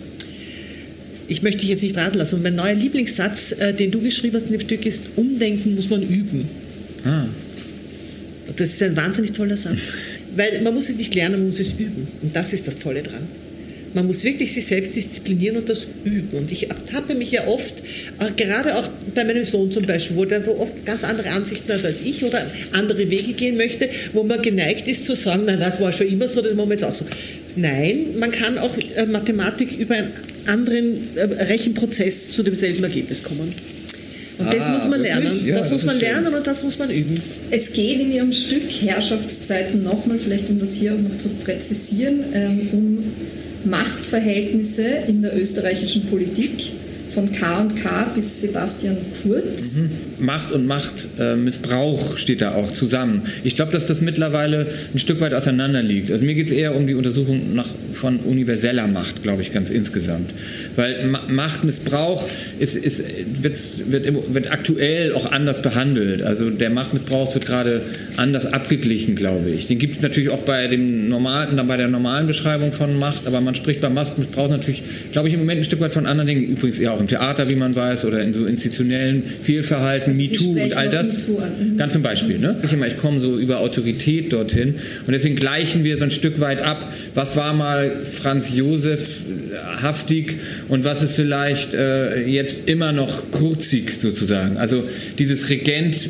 Ich 1.29 1.43
möchte 1.43 1.61
dich 1.61 1.71
jetzt 1.71 1.83
nicht 1.83 1.97
raten 1.97 2.19
lassen. 2.19 2.37
Und 2.37 2.43
mein 2.43 2.55
neuer 2.55 2.75
Lieblingssatz, 2.75 3.53
äh, 3.59 3.73
den 3.73 3.91
du 3.91 4.01
geschrieben 4.01 4.37
hast 4.37 4.47
in 4.47 4.53
dem 4.53 4.61
Stück, 4.61 4.85
ist: 4.87 5.03
Umdenken 5.17 5.75
muss 5.75 5.91
man 5.91 6.03
üben. 6.03 6.49
Ah. 7.05 7.27
Das 8.57 8.69
ist 8.69 8.83
ein 8.83 8.97
wahnsinnig 8.97 9.33
toller 9.33 9.57
Satz. 9.57 9.79
Weil 10.37 10.63
man 10.63 10.75
muss 10.75 10.89
es 10.89 10.97
nicht 10.97 11.15
lernen, 11.15 11.37
man 11.37 11.47
muss 11.47 11.61
es 11.61 11.73
üben. 11.73 12.09
Und 12.23 12.35
das 12.35 12.53
ist 12.53 12.67
das 12.67 12.79
Tolle 12.79 13.03
dran. 13.03 13.23
Man 13.95 14.09
muss 14.09 14.25
wirklich 14.25 14.53
sich 14.53 14.67
selbst 14.67 14.97
disziplinieren 14.97 15.57
und 15.57 15.69
das 15.69 15.87
üben. 16.05 16.37
Und 16.37 16.51
ich 16.51 16.69
ertappe 16.69 17.15
mich 17.15 17.31
ja 17.31 17.47
oft, 17.47 17.81
äh, 17.81 18.31
gerade 18.37 18.77
auch 18.77 18.89
bei 19.15 19.25
meinem 19.25 19.45
Sohn 19.45 19.71
zum 19.71 19.87
Beispiel, 19.87 20.17
wo 20.17 20.25
der 20.25 20.41
so 20.41 20.59
oft 20.59 20.85
ganz 20.85 21.05
andere 21.05 21.31
Ansichten 21.31 21.73
hat 21.73 21.85
als 21.85 22.03
ich 22.03 22.25
oder 22.25 22.45
andere 22.73 23.09
Wege 23.09 23.35
gehen 23.35 23.57
möchte, 23.57 23.89
wo 24.13 24.25
man 24.25 24.43
geneigt 24.43 24.89
ist 24.89 25.05
zu 25.05 25.15
sagen, 25.15 25.45
nein, 25.47 25.61
das 25.61 25.81
war 25.81 25.93
schon 25.93 26.09
immer 26.09 26.27
so, 26.27 26.43
das 26.43 26.55
machen 26.55 26.71
wir 26.71 26.75
jetzt 26.75 26.85
auch 26.85 26.93
so. 26.93 27.07
Nein, 27.55 28.19
man 28.19 28.33
kann 28.33 28.59
auch 28.59 28.77
äh, 28.97 29.07
Mathematik 29.07 29.79
über 29.79 29.95
einen 29.95 30.13
anderen 30.47 30.97
äh, 31.17 31.23
Rechenprozess 31.45 32.33
zu 32.33 32.43
demselben 32.43 32.83
Ergebnis 32.85 33.23
kommen. 33.23 33.53
Und 34.37 34.53
das 34.53 34.65
Ah, 34.65 34.71
muss 34.71 34.83
man 34.89 35.01
wirklich? 35.01 35.09
lernen. 35.15 35.47
Ja, 35.47 35.59
das 35.59 35.71
muss 35.71 35.83
das 35.83 35.87
man 35.87 35.97
ist 35.97 36.03
schön. 36.03 36.11
lernen 36.13 36.35
und 36.35 36.47
das 36.47 36.65
muss 36.65 36.79
man 36.79 36.91
üben. 36.91 37.21
Es 37.51 37.73
geht 37.73 38.01
in 38.01 38.11
Ihrem 38.13 38.33
Stück 38.33 38.63
Herrschaftszeiten 38.83 39.83
nochmal, 39.85 40.19
vielleicht 40.19 40.51
um 40.51 40.59
das 40.59 40.75
hier 40.75 40.93
auch 40.95 40.99
noch 40.99 41.17
zu 41.17 41.29
präzisieren, 41.45 42.25
ähm, 42.33 42.61
um 42.73 42.99
Machtverhältnisse 43.71 44.85
in 45.09 45.23
der 45.23 45.39
österreichischen 45.39 46.07
Politik 46.07 46.71
von 47.15 47.31
K&K 47.31 48.11
bis 48.15 48.41
Sebastian 48.41 48.97
Kurz. 49.23 49.77
Macht 50.19 50.53
und 50.53 50.67
Machtmissbrauch 50.67 52.19
steht 52.19 52.41
da 52.41 52.53
auch 52.53 52.73
zusammen. 52.73 53.23
Ich 53.43 53.57
glaube, 53.57 53.73
dass 53.73 53.87
das 53.87 54.01
mittlerweile 54.01 54.67
ein 54.93 54.99
Stück 54.99 55.21
weit 55.21 55.35
auseinander 55.35 55.83
liegt. 55.83 56.11
Also 56.11 56.27
mir 56.27 56.35
geht 56.35 56.47
es 56.47 56.53
eher 56.53 56.75
um 56.75 56.87
die 56.87 56.95
Untersuchung 56.95 57.55
nach, 57.55 57.69
von 57.93 58.19
universeller 58.19 58.87
Macht, 58.87 59.23
glaube 59.23 59.43
ich, 59.43 59.53
ganz 59.53 59.71
insgesamt. 59.71 60.31
Weil 60.77 61.07
Ma 61.07 61.23
Machtmissbrauch 61.29 62.29
ist, 62.59 62.77
ist, 62.77 63.03
wird, 63.43 63.59
wird, 63.91 64.35
wird 64.35 64.53
aktuell 64.53 65.13
auch 65.15 65.31
anders 65.31 65.63
behandelt. 65.63 66.23
Also 66.23 66.51
der 66.51 66.71
Machtmissbrauch 66.71 67.35
wird 67.35 67.47
gerade 67.47 67.83
anders 68.17 68.53
abgeglichen, 68.53 69.17
glaube 69.17 69.51
ich. 69.51 69.69
Den 69.69 69.79
gibt 69.79 69.97
es 69.97 70.03
natürlich 70.03 70.31
auch 70.31 70.43
bei, 70.43 70.67
dem 70.67 71.09
normalen, 71.09 71.57
bei 71.67 71.77
der 71.77 71.89
normalen 71.89 72.27
Beschreibung 72.27 72.73
von 72.73 72.99
Macht, 72.99 73.27
aber 73.27 73.41
man 73.41 73.55
spricht 73.55 73.81
beim 73.81 73.95
Machtmissbrauch 73.95 74.49
natürlich, 74.49 74.83
glaube 75.13 75.29
ich, 75.29 75.35
im 75.35 75.41
Moment 75.41 75.61
ein 75.61 75.65
Stück 75.65 75.81
weit 75.81 75.95
von 75.95 76.07
anderen 76.07 76.27
Dingen. 76.27 76.45
Übrigens 76.45 76.79
eher 76.79 76.93
auch 76.93 77.01
im 77.01 77.09
Theater, 77.09 77.49
wie 77.51 77.57
man 77.57 77.75
weiß, 77.75 78.05
oder 78.05 78.21
in 78.23 78.35
so 78.35 78.45
institutionellen 78.45 79.23
Fehlverhalten, 79.23 80.04
Sie 80.13 80.29
MeToo 80.29 80.63
und 80.63 80.77
all 80.77 80.91
das. 80.91 81.29
Mhm. 81.29 81.77
Ganz 81.79 81.93
zum 81.93 82.03
Beispiel. 82.03 82.39
Ne? 82.39 82.57
Ich, 82.63 82.73
immer, 82.73 82.87
ich 82.87 82.99
komme 82.99 83.21
so 83.21 83.39
über 83.39 83.61
Autorität 83.61 84.33
dorthin 84.33 84.75
und 85.07 85.13
deswegen 85.13 85.37
gleichen 85.37 85.85
wir 85.85 85.97
so 85.97 86.05
ein 86.05 86.11
Stück 86.11 86.41
weit 86.41 86.61
ab, 86.61 86.93
was 87.15 87.37
war 87.37 87.53
mal 87.55 87.93
Franz 88.05 88.55
Josef 88.55 89.01
äh, 89.03 89.83
haftig 89.83 90.35
und 90.69 90.85
was 90.85 91.03
ist 91.03 91.13
vielleicht 91.13 91.75
äh, 91.75 92.27
jetzt 92.27 92.69
immer 92.69 92.93
noch 92.93 93.31
kurzig 93.31 93.93
sozusagen. 93.99 94.57
Also 94.57 94.83
dieses 95.19 95.49
Regent, 95.49 95.95
äh, 95.97 96.09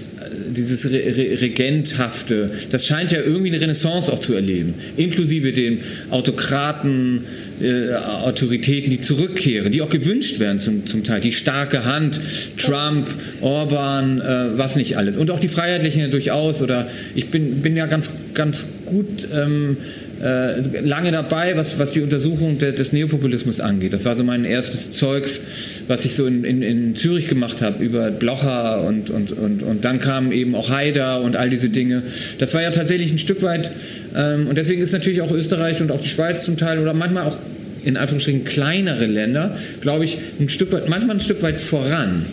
dieses 0.57 0.91
Re 0.91 0.99
Re 0.99 1.41
Regenthafte, 1.41 2.51
das 2.71 2.87
scheint 2.87 3.13
ja 3.13 3.21
irgendwie 3.21 3.51
eine 3.51 3.61
Renaissance 3.61 4.13
auch 4.13 4.21
zu 4.21 4.35
erleben, 4.35 4.75
inklusive 4.97 5.53
den 5.53 5.81
Autokraten, 6.11 7.25
äh, 7.61 7.95
Autoritäten, 7.95 8.91
die 8.91 9.01
zurückkehren, 9.01 9.73
die 9.73 9.83
auch 9.83 9.91
gewünscht 9.91 10.41
werden 10.41 10.61
zum, 10.61 10.87
zum 10.87 11.05
Teil. 11.05 11.21
Die 11.21 11.33
starke 11.33 11.85
Hand, 11.85 12.21
Trump, 12.59 13.07
Orban, 13.41 14.21
äh, 14.21 14.59
was 14.59 14.77
nicht 14.77 14.97
alles. 14.97 15.17
Und 15.17 15.31
auch 15.31 15.41
die 15.41 15.49
Freiheitlichen 15.49 16.11
durchaus. 16.11 16.63
Oder 16.63 16.89
ich 17.15 17.31
bin, 17.31 17.63
bin 17.63 17.77
ja 17.77 17.87
ganz, 17.87 18.11
ganz 18.35 18.67
gut 18.87 19.29
ähm, 19.35 19.77
äh, 20.23 20.81
lange 20.81 21.13
dabei, 21.13 21.57
was, 21.57 21.79
was 21.79 21.93
die 21.93 22.01
Untersuchung 22.01 22.59
de, 22.59 22.75
des 22.75 22.93
Neopopulismus 22.93 23.61
angeht. 23.61 23.93
Das 23.93 24.05
war 24.05 24.17
so 24.17 24.25
mein 24.25 24.45
erstes 24.45 24.93
Zeugs, 24.93 25.41
was 25.89 26.05
ich 26.05 26.15
so 26.15 26.27
in, 26.27 26.45
in, 26.45 26.63
in 26.63 26.97
Zürich 26.97 27.29
gemacht 27.29 27.61
habe 27.61 27.83
über 27.85 28.11
Blocher 28.11 28.83
und, 28.83 29.11
und, 29.11 29.33
und, 29.33 29.63
und 29.63 29.85
dann 29.85 30.01
kamen 30.01 30.33
eben 30.33 30.55
auch 30.55 30.71
Haider 30.71 31.21
und 31.21 31.37
all 31.37 31.51
diese 31.51 31.69
Dinge. 31.69 32.03
Das 32.39 32.55
war 32.55 32.63
ja 32.63 32.71
tatsächlich 32.71 33.13
ein 33.13 33.19
Stück 33.19 33.43
weit, 33.43 33.71
ähm, 34.15 34.47
und 34.49 34.57
deswegen 34.57 34.83
ist 34.83 34.93
natürlich 34.93 35.23
auch 35.23 35.33
Österreich 35.33 35.81
und 35.81 35.91
auch 35.91 36.01
die 36.01 36.09
Schweiz 36.09 36.45
zum 36.45 36.57
Teil 36.57 36.79
oder 36.79 36.95
manchmal 36.95 37.25
auch 37.25 37.37
in 37.85 37.97
Anführungsstrichen 37.97 38.45
kleinere 38.45 39.07
Länder, 39.07 39.57
glaube 39.81 40.05
ich, 40.05 40.19
ein 40.41 40.49
Stück 40.49 40.73
weit, 40.73 40.89
manchmal 40.89 41.17
ein 41.17 41.21
Stück 41.21 41.43
weit 41.43 41.57
voran, 41.57 42.25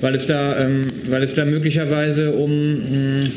weil 0.00 0.14
es 0.14 0.26
da, 0.26 0.58
ähm, 0.58 0.82
weil 1.10 1.22
es 1.22 1.34
da 1.34 1.44
möglicherweise 1.44 2.32
um 2.32 2.74
mh, 2.74 3.30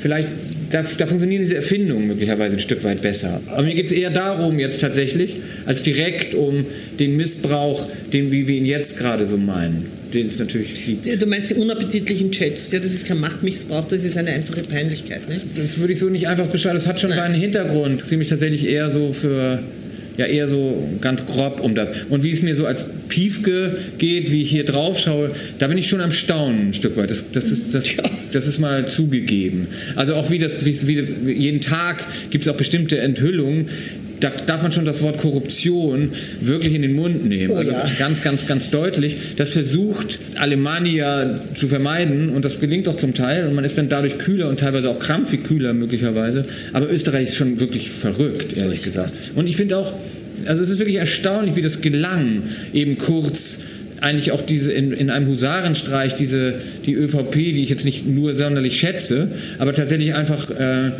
vielleicht, 0.00 0.28
da, 0.70 0.82
da 0.82 1.06
funktionieren 1.06 1.42
diese 1.42 1.56
Erfindungen 1.56 2.06
möglicherweise 2.06 2.56
ein 2.56 2.60
Stück 2.60 2.84
weit 2.84 3.02
besser. 3.02 3.40
Aber 3.48 3.62
mir 3.62 3.74
geht 3.74 3.86
es 3.86 3.92
eher 3.92 4.10
darum 4.10 4.58
jetzt 4.58 4.80
tatsächlich, 4.80 5.36
als 5.66 5.82
direkt 5.82 6.34
um 6.34 6.66
den 6.98 7.16
Missbrauch, 7.16 7.86
den 8.12 8.32
wie 8.32 8.46
wir 8.46 8.56
ihn 8.56 8.66
jetzt 8.66 8.98
gerade 8.98 9.26
so 9.26 9.36
meinen. 9.36 9.78
Den 10.12 10.28
es 10.28 10.40
natürlich 10.40 10.86
gibt. 10.86 11.22
Du 11.22 11.26
meinst 11.26 11.50
die 11.50 11.54
unappetitlichen 11.54 12.32
Chats, 12.32 12.72
ja, 12.72 12.80
das 12.80 12.92
ist 12.92 13.06
kein 13.06 13.20
Machtmissbrauch, 13.20 13.86
das 13.86 14.04
ist 14.04 14.16
eine 14.16 14.30
einfache 14.30 14.62
Peinlichkeit, 14.62 15.28
nicht? 15.28 15.46
Das 15.56 15.78
würde 15.78 15.92
ich 15.92 16.00
so 16.00 16.06
nicht 16.06 16.26
einfach 16.26 16.46
beschreiben, 16.46 16.74
das 16.74 16.88
hat 16.88 17.00
schon 17.00 17.10
Nein. 17.10 17.18
seinen 17.20 17.40
Hintergrund. 17.40 18.04
Ziemlich 18.04 18.28
tatsächlich 18.28 18.66
eher 18.66 18.90
so 18.90 19.12
für 19.12 19.62
ja 20.16 20.26
eher 20.26 20.48
so 20.48 20.88
ganz 21.00 21.26
grob 21.26 21.60
um 21.60 21.74
das. 21.74 21.90
Und 22.08 22.22
wie 22.22 22.32
es 22.32 22.42
mir 22.42 22.54
so 22.56 22.66
als 22.66 22.90
Piefke 23.08 23.76
geht, 23.98 24.30
wie 24.30 24.42
ich 24.42 24.50
hier 24.50 24.64
drauf 24.64 24.98
schaue, 24.98 25.30
da 25.58 25.66
bin 25.66 25.78
ich 25.78 25.88
schon 25.88 26.00
am 26.00 26.12
Staunen 26.12 26.68
ein 26.68 26.74
Stück 26.74 26.96
weit. 26.96 27.10
Das, 27.10 27.32
das, 27.32 27.50
ist, 27.50 27.74
das, 27.74 27.84
das 28.32 28.46
ist 28.46 28.58
mal 28.58 28.86
zugegeben. 28.86 29.68
Also 29.96 30.14
auch 30.14 30.30
wie 30.30 30.38
das, 30.38 30.64
wie, 30.64 30.88
wie 30.88 31.32
jeden 31.32 31.60
Tag 31.60 32.04
gibt 32.30 32.44
es 32.44 32.50
auch 32.50 32.56
bestimmte 32.56 32.98
Enthüllungen, 32.98 33.68
da 34.20 34.30
darf 34.46 34.62
man 34.62 34.72
schon 34.72 34.84
das 34.84 35.02
Wort 35.02 35.18
Korruption 35.18 36.12
wirklich 36.40 36.74
in 36.74 36.82
den 36.82 36.94
Mund 36.94 37.24
nehmen. 37.26 37.52
Oh, 37.52 37.56
also 37.56 37.72
ja. 37.72 37.82
ganz, 37.98 38.22
ganz, 38.22 38.46
ganz 38.46 38.70
deutlich. 38.70 39.16
Das 39.36 39.50
versucht 39.50 40.18
Alemannia 40.36 41.40
zu 41.54 41.68
vermeiden 41.68 42.30
und 42.30 42.44
das 42.44 42.60
gelingt 42.60 42.88
auch 42.88 42.96
zum 42.96 43.14
Teil 43.14 43.46
und 43.46 43.54
man 43.54 43.64
ist 43.64 43.78
dann 43.78 43.88
dadurch 43.88 44.18
kühler 44.18 44.48
und 44.48 44.60
teilweise 44.60 44.90
auch 44.90 44.98
krampfig 44.98 45.44
kühler 45.44 45.72
möglicherweise. 45.72 46.44
Aber 46.72 46.90
Österreich 46.90 47.28
ist 47.28 47.36
schon 47.36 47.60
wirklich 47.60 47.90
verrückt, 47.90 48.56
ehrlich 48.56 48.82
gesagt. 48.82 49.12
Und 49.34 49.46
ich 49.46 49.56
finde 49.56 49.78
auch, 49.78 49.92
also 50.46 50.62
es 50.62 50.70
ist 50.70 50.78
wirklich 50.78 50.96
erstaunlich, 50.96 51.56
wie 51.56 51.62
das 51.62 51.80
gelang, 51.80 52.42
eben 52.72 52.98
kurz 52.98 53.64
eigentlich 54.00 54.32
auch 54.32 54.42
diese 54.42 54.72
in, 54.72 54.92
in 54.92 55.10
einem 55.10 55.28
Husarenstreich 55.28 56.14
diese 56.14 56.54
die 56.86 56.94
ÖVP, 56.94 57.34
die 57.34 57.62
ich 57.62 57.68
jetzt 57.68 57.84
nicht 57.84 58.06
nur 58.06 58.34
sonderlich 58.34 58.78
schätze, 58.78 59.28
aber 59.58 59.74
tatsächlich 59.74 60.14
einfach 60.14 60.50
äh, 60.50 60.92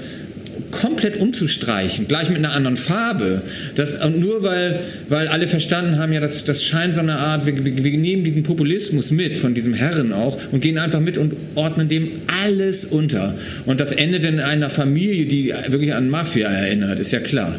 komplett 0.71 1.21
umzustreichen, 1.21 2.07
gleich 2.09 2.29
mit 2.29 2.39
einer 2.39 2.53
anderen 2.53 2.77
Farbe. 2.77 3.43
Das, 3.75 4.05
und 4.05 4.19
nur 4.19 4.43
weil, 4.43 4.81
weil 5.09 5.29
alle 5.29 5.49
verstanden 5.49 5.99
haben, 5.99 6.13
ja, 6.13 6.21
das, 6.21 6.45
das 6.45 6.65
scheint 6.65 6.95
so 6.95 7.01
eine 7.01 7.19
Art, 7.19 7.47
wir, 7.47 7.65
wir, 7.65 7.99
nehmen 7.99 8.25
diesen 8.25 8.43
Populismus 8.43 9.11
mit, 9.11 9.37
von 9.37 9.55
diesem 9.55 9.75
Herren 9.75 10.13
auch, 10.13 10.39
und 10.53 10.61
gehen 10.61 10.79
einfach 10.79 11.01
mit 11.01 11.19
und 11.19 11.35
ordnen 11.55 11.89
dem 11.89 12.09
alles 12.27 12.87
unter. 12.87 13.35
Und 13.67 13.81
das 13.81 13.93
endet 13.93 14.25
in 14.25 14.41
einer 14.41 14.71
Familie, 14.71 15.27
die 15.27 15.53
wirklich 15.69 15.95
an 15.95 16.09
Mafia 16.09 16.49
erinnert, 16.49 16.99
ist 16.99 17.13
ja 17.13 17.21
klar. 17.21 17.57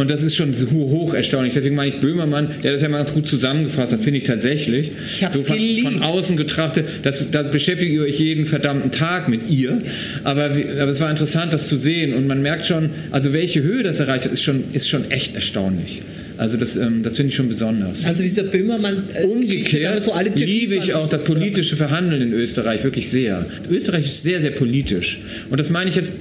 Und 0.00 0.08
das 0.08 0.22
ist 0.22 0.34
schon 0.34 0.54
hoch 0.72 1.12
erstaunlich. 1.12 1.52
Deswegen 1.52 1.74
meine 1.74 1.90
ich 1.90 2.00
Böhmermann, 2.00 2.48
der 2.62 2.72
das 2.72 2.80
ja 2.80 2.88
mal 2.88 2.96
ganz 2.96 3.12
gut 3.12 3.26
zusammengefasst 3.26 3.92
hat, 3.92 4.00
finde 4.00 4.16
ich 4.16 4.24
tatsächlich. 4.24 4.92
Ich 5.12 5.22
habe 5.22 5.34
so 5.34 5.42
von, 5.42 5.58
von, 5.82 6.02
außen 6.02 6.38
getrachtet, 6.38 6.86
das, 7.02 7.30
da 7.30 7.42
beschäftigt 7.42 7.92
ihr 7.92 8.04
euch 8.04 8.18
jeden 8.18 8.46
verdammten 8.46 8.92
Tag 8.92 9.28
mit 9.28 9.50
ihr. 9.50 9.78
Aber, 10.24 10.44
aber 10.46 10.90
es 10.90 11.00
war 11.00 11.10
interessant, 11.10 11.52
das 11.52 11.68
zu 11.68 11.76
sehen. 11.76 12.14
Und 12.14 12.26
man 12.26 12.40
merkt 12.40 12.64
schon, 12.64 12.88
also 13.10 13.34
welche 13.34 13.62
Höhe 13.62 13.82
das 13.82 14.00
erreicht 14.00 14.24
hat, 14.24 14.32
ist 14.32 14.42
schon, 14.42 14.64
ist 14.72 14.88
schon 14.88 15.10
echt 15.10 15.34
erstaunlich. 15.34 16.00
Also 16.38 16.56
das, 16.56 16.76
ähm, 16.76 17.02
das 17.02 17.16
finde 17.16 17.28
ich 17.28 17.36
schon 17.36 17.48
besonders. 17.48 18.06
Also 18.06 18.22
dieser 18.22 18.44
Böhmermann. 18.44 19.02
Äh, 19.12 19.26
Umgekehrt 19.26 20.02
so 20.02 20.14
liebe 20.34 20.76
ich 20.76 20.94
auch 20.94 21.10
das 21.10 21.24
politische 21.24 21.76
Verhandeln 21.76 22.22
in 22.22 22.32
Österreich 22.32 22.84
wirklich 22.84 23.10
sehr. 23.10 23.44
Österreich 23.70 24.06
ist 24.06 24.22
sehr, 24.22 24.40
sehr 24.40 24.52
politisch. 24.52 25.20
Und 25.50 25.60
das 25.60 25.68
meine 25.68 25.90
ich 25.90 25.96
jetzt 25.96 26.14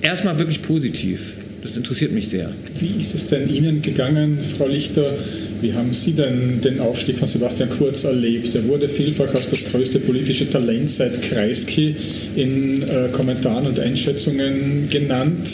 erstmal 0.00 0.38
wirklich 0.38 0.62
positiv. 0.62 1.34
Das 1.66 1.76
interessiert 1.76 2.12
mich 2.12 2.28
sehr. 2.28 2.48
Wie 2.78 3.00
ist 3.00 3.16
es 3.16 3.26
denn 3.26 3.52
Ihnen 3.52 3.82
gegangen, 3.82 4.38
Frau 4.56 4.68
Lichter? 4.68 5.12
Wie 5.60 5.72
haben 5.72 5.92
Sie 5.94 6.12
denn 6.12 6.60
den 6.60 6.78
Aufstieg 6.78 7.18
von 7.18 7.26
Sebastian 7.26 7.70
Kurz 7.70 8.04
erlebt? 8.04 8.54
Er 8.54 8.64
wurde 8.68 8.88
vielfach 8.88 9.34
als 9.34 9.50
das 9.50 9.64
größte 9.72 9.98
politische 9.98 10.48
Talent 10.48 10.92
seit 10.92 11.20
Kreisky 11.22 11.96
in 12.36 12.82
äh, 12.82 13.08
Kommentaren 13.10 13.66
und 13.66 13.80
Einschätzungen 13.80 14.88
genannt. 14.90 15.50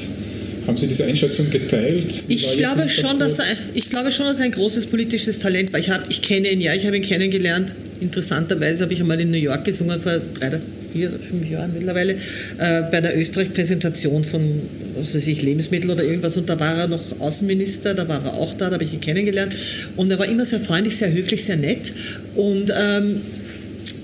Haben 0.66 0.76
Sie 0.76 0.86
diese 0.86 1.06
Einschätzung 1.06 1.48
geteilt? 1.48 2.24
Ich 2.28 2.58
glaube, 2.58 2.86
schon, 2.90 3.18
dass 3.18 3.38
er, 3.38 3.46
ich 3.72 3.88
glaube 3.88 4.12
schon, 4.12 4.26
dass 4.26 4.38
er 4.40 4.44
ein 4.44 4.52
großes 4.52 4.86
politisches 4.86 5.38
Talent 5.38 5.72
war. 5.72 5.80
Ich, 5.80 5.88
hab, 5.88 6.10
ich 6.10 6.20
kenne 6.20 6.50
ihn 6.50 6.60
ja, 6.60 6.74
ich 6.74 6.84
habe 6.84 6.98
ihn 6.98 7.02
kennengelernt. 7.02 7.74
Interessanterweise 8.02 8.82
habe 8.82 8.92
ich 8.92 9.00
einmal 9.00 9.18
in 9.18 9.30
New 9.30 9.38
York 9.38 9.64
gesungen 9.64 9.98
vor 9.98 10.20
drei 10.38 10.48
oder 10.48 10.60
vier 10.93 11.11
fünf 11.11 11.49
Jahren 11.49 11.72
mittlerweile, 11.74 12.12
äh, 12.12 12.82
bei 12.90 12.99
einer 12.99 13.14
Österreich-Präsentation 13.16 14.24
von 14.24 14.62
was 14.97 15.14
weiß 15.14 15.26
ich, 15.26 15.43
Lebensmittel 15.43 15.90
oder 15.90 16.05
irgendwas. 16.05 16.36
Und 16.36 16.49
da 16.49 16.59
war 16.59 16.76
er 16.76 16.88
noch 16.88 17.20
Außenminister, 17.20 17.95
da 17.95 18.09
war 18.09 18.24
er 18.24 18.34
auch 18.34 18.55
da, 18.55 18.66
da 18.66 18.74
habe 18.74 18.84
ich 18.84 18.93
ihn 18.93 19.01
kennengelernt. 19.01 19.55
Und 19.97 20.11
er 20.11 20.18
war 20.18 20.26
immer 20.26 20.45
sehr 20.45 20.61
freundlich, 20.61 20.97
sehr 20.97 21.12
höflich, 21.12 21.45
sehr 21.45 21.57
nett. 21.57 21.93
Und 22.34 22.72
ähm, 22.76 23.20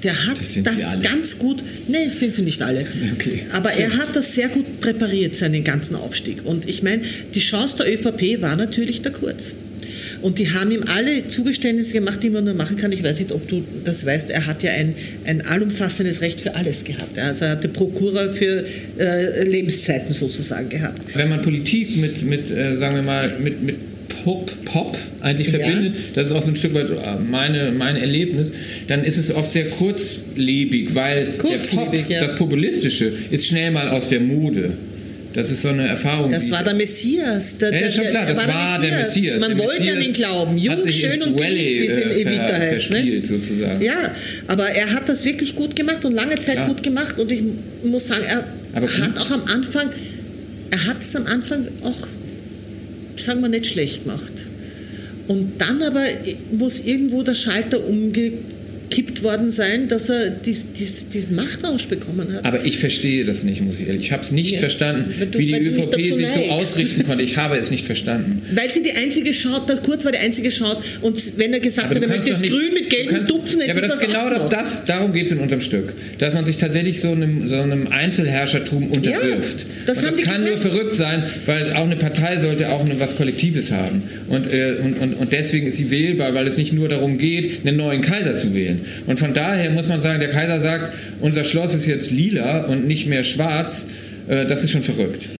der 0.03 0.27
hat 0.27 0.39
das, 0.39 0.63
das 0.63 1.03
ganz 1.03 1.39
gut, 1.39 1.63
nein, 1.89 2.09
sind 2.09 2.33
sie 2.33 2.43
nicht 2.43 2.63
alle, 2.63 2.85
okay. 3.15 3.41
aber 3.53 3.73
er 3.73 3.97
hat 3.97 4.15
das 4.15 4.35
sehr 4.35 4.49
gut 4.49 4.81
präpariert, 4.81 5.35
seinen 5.35 5.65
ganzen 5.65 5.97
Aufstieg. 5.97 6.45
Und 6.45 6.69
ich 6.69 6.83
meine, 6.83 7.03
die 7.35 7.41
Chance 7.41 7.79
der 7.79 7.93
ÖVP 7.93 8.41
war 8.41 8.57
natürlich 8.57 9.03
der 9.03 9.13
Kurz. 9.13 9.55
Und 10.23 10.39
die 10.39 10.51
haben 10.51 10.71
ihm 10.71 10.85
alle 10.87 11.29
Zugeständnisse 11.29 11.93
gemacht, 11.93 12.23
die 12.23 12.31
man 12.31 12.45
nur 12.45 12.55
machen 12.55 12.77
kann. 12.77 12.93
Ich 12.93 13.03
weiß 13.03 13.19
nicht, 13.19 13.33
ob 13.33 13.47
du 13.49 13.63
das 13.85 14.05
weißt. 14.05 14.31
Er 14.31 14.47
hat 14.47 14.63
ja 14.63 14.73
ein, 14.73 14.95
ein 15.25 15.43
allumfassendes 15.47 16.21
Recht 16.21 16.41
für 16.41 16.55
alles 16.55 16.85
gehabt. 16.85 17.19
Also 17.19 17.45
er 17.45 17.53
hatte 17.53 17.69
Prokura 17.69 18.29
für 18.29 18.65
äh, 18.99 19.45
Lebenszeiten 19.45 20.13
sozusagen 20.13 20.69
gehabt. 20.69 21.01
Wenn 21.15 21.29
man 21.29 21.43
Politik 21.43 21.97
mit, 21.97 22.23
mit 22.23 22.51
äh, 22.51 22.77
sagen 22.77 22.97
wir 22.97 23.03
mal, 23.03 23.33
mit, 23.39 23.63
mit 23.63 23.77
Pop, 24.25 24.51
Pop 24.65 24.97
eigentlich 25.21 25.51
verbindet, 25.51 25.95
ja. 25.95 26.01
das 26.15 26.27
ist 26.29 26.33
auch 26.33 26.43
so 26.43 26.51
ein 26.51 26.57
Stück 26.57 26.75
weit 26.75 26.89
meine, 27.31 27.73
mein 27.73 27.97
Erlebnis, 27.97 28.51
dann 28.89 29.05
ist 29.05 29.19
es 29.19 29.33
oft 29.33 29.53
sehr 29.53 29.67
kurzlebig, 29.67 30.95
weil 30.95 31.35
kurzlebig, 31.39 32.03
Pop, 32.03 32.11
ja. 32.11 32.27
das 32.27 32.37
Populistische, 32.37 33.13
ist 33.31 33.47
schnell 33.47 33.71
mal 33.71 33.89
aus 33.89 34.09
der 34.09 34.21
Mode. 34.21 34.73
Das 35.35 35.51
ist 35.51 35.63
so 35.63 35.69
eine 35.69 35.87
Erfahrung. 35.87 36.31
Das 36.31 36.51
war 36.51 36.65
der 36.65 36.75
Messias. 36.75 37.59
Der, 37.59 37.73
ja, 37.73 37.87
ist 37.87 37.97
schon 37.97 38.07
klar, 38.07 38.27
das 38.27 38.39
war, 38.39 38.49
war 38.49 38.81
der 38.81 38.99
Messias. 38.99 39.41
Man 39.41 39.57
der 39.57 39.67
wollte 39.67 39.81
Messias 39.81 39.97
an 39.97 40.03
ihn 40.03 40.13
glauben. 40.13 40.59
Jung, 40.59 40.91
schön 40.91 41.23
und 41.23 41.37
geliebt, 41.37 41.83
wie 41.83 41.87
es 41.87 41.99
im 41.99 42.11
Evita 42.11 42.49
äh, 42.49 42.71
heißt. 42.71 42.91
Ne? 42.91 43.21
sozusagen. 43.25 43.83
Ja, 43.83 44.15
aber 44.47 44.69
er 44.71 44.93
hat 44.95 45.09
das 45.09 45.25
wirklich 45.25 45.55
gut 45.55 45.77
gemacht 45.77 46.05
und 46.05 46.15
lange 46.15 46.39
Zeit 46.41 46.57
ja. 46.57 46.67
gut 46.67 46.83
gemacht. 46.83 47.19
Und 47.19 47.31
ich 47.31 47.43
muss 47.85 48.09
sagen, 48.09 48.25
er 48.27 48.45
aber 48.75 48.87
hat 48.87 49.19
auch 49.19 49.31
am 49.31 49.45
Anfang, 49.45 49.91
er 50.71 50.87
hat 50.87 51.03
es 51.03 51.15
am 51.15 51.27
Anfang 51.27 51.69
auch, 51.83 52.07
sagen 53.17 53.41
wir, 53.43 53.49
nicht 53.49 53.67
schlecht 53.67 54.05
gemacht. 54.05 54.33
Und 55.27 55.53
dann 55.59 55.83
aber 55.83 56.05
muss 56.53 56.81
irgendwo 56.81 57.23
der 57.23 57.35
Schalter 57.35 57.87
umgekehrt 57.87 58.35
gekippt 58.89 59.23
worden 59.23 59.51
sein, 59.51 59.89
dass 59.89 60.09
er 60.09 60.31
dies, 60.31 60.73
dies, 60.73 61.09
diesen 61.09 61.37
Machtrausch 61.37 61.87
bekommen 61.87 62.33
hat. 62.33 62.45
Aber 62.45 62.65
ich 62.65 62.79
verstehe 62.79 63.25
das 63.25 63.43
nicht, 63.45 63.61
muss 63.61 63.81
ich 63.81 63.87
ehrlich. 63.87 64.07
Ich 64.07 64.13
habe 64.13 64.23
es 64.23 64.31
nicht 64.31 64.53
ja. 64.53 64.61
verstanden, 64.61 65.15
du, 65.31 65.39
wie 65.39 65.47
die 65.47 65.55
ÖVP 65.55 65.95
sich 65.95 66.17
neigst. 66.17 66.35
so 66.35 66.43
ausrichten 66.45 67.05
konnte. 67.05 67.23
Ich 67.23 67.37
habe 67.37 67.57
es 67.57 67.71
nicht 67.71 67.87
verstanden. 67.87 68.43
Weil 68.55 68.71
sie 68.71 68.83
die 68.83 68.93
einzige 68.93 69.31
Chance, 69.31 69.65
der 69.69 69.77
Kurz 69.77 70.05
war 70.05 70.13
die 70.13 70.19
einzige 70.19 70.49
Chance. 70.49 70.83
Und 71.03 71.39
wenn 71.39 71.53
er 71.53 71.61
gesagt 71.61 71.91
hat, 71.91 72.03
er 72.03 72.09
möchte 72.09 72.31
jetzt 72.31 72.43
grün 72.43 72.75
mit 72.75 72.91
gelben 72.91 73.27
Tupfen, 73.27 73.61
Ja, 73.61 73.73
aber 73.73 73.83
das, 73.83 73.99
das 73.99 74.01
genau 74.01 74.31
das, 74.31 74.49
das, 74.49 74.85
darum 74.85 75.13
geht 75.13 75.27
es 75.27 75.33
in 75.33 75.39
unserem 75.39 75.61
Stück. 75.61 75.93
Dass 76.19 76.35
man 76.35 76.47
sich 76.47 76.57
tatsächlich 76.57 77.01
so 77.01 77.13
einem, 77.13 77.49
so 77.49 77.57
einem 77.57 77.89
Einzelherrschertum 77.89 78.91
unterwirft. 78.91 79.61
Ja, 79.61 79.67
das, 79.87 80.03
das 80.03 80.17
kann 80.23 80.45
nur 80.45 80.57
verrückt 80.57 80.95
sein, 80.95 81.23
weil 81.47 81.73
auch 81.73 81.85
eine 81.85 81.97
Partei 81.97 82.41
sollte 82.41 82.71
auch 82.71 82.85
eine, 82.85 82.99
was 83.01 83.17
Kollektives 83.17 83.71
haben. 83.71 84.03
Und, 84.29 84.53
äh, 84.53 84.77
und, 84.83 84.99
und, 84.99 85.15
und 85.15 85.33
deswegen 85.33 85.67
ist 85.67 85.77
sie 85.77 85.91
wählbar, 85.91 86.35
weil 86.35 86.47
es 86.47 86.57
nicht 86.57 86.73
nur 86.73 86.89
darum 86.89 87.19
geht, 87.19 87.67
einen 87.67 87.77
neuen 87.77 88.03
Kaiser 88.03 88.37
zu 88.37 88.55
wählen. 88.55 88.78
Und 89.07 89.19
von 89.19 89.35
daher 89.35 89.71
muss 89.71 89.89
man 89.89 90.01
sagen, 90.01 90.21
der 90.21 90.31
Kaiser 90.31 90.61
sagt, 90.61 90.93
unser 91.21 91.45
Schloss 91.45 91.75
ist 91.75 91.87
jetzt 91.87 92.11
lila 92.11 92.67
und 92.67 92.87
nicht 92.87 93.07
mehr 93.07 93.25
schwarz. 93.25 93.89
Äh, 94.29 94.47
das 94.47 94.65
ist 94.65 94.71
schon 94.71 94.83
verrückt. 94.83 95.31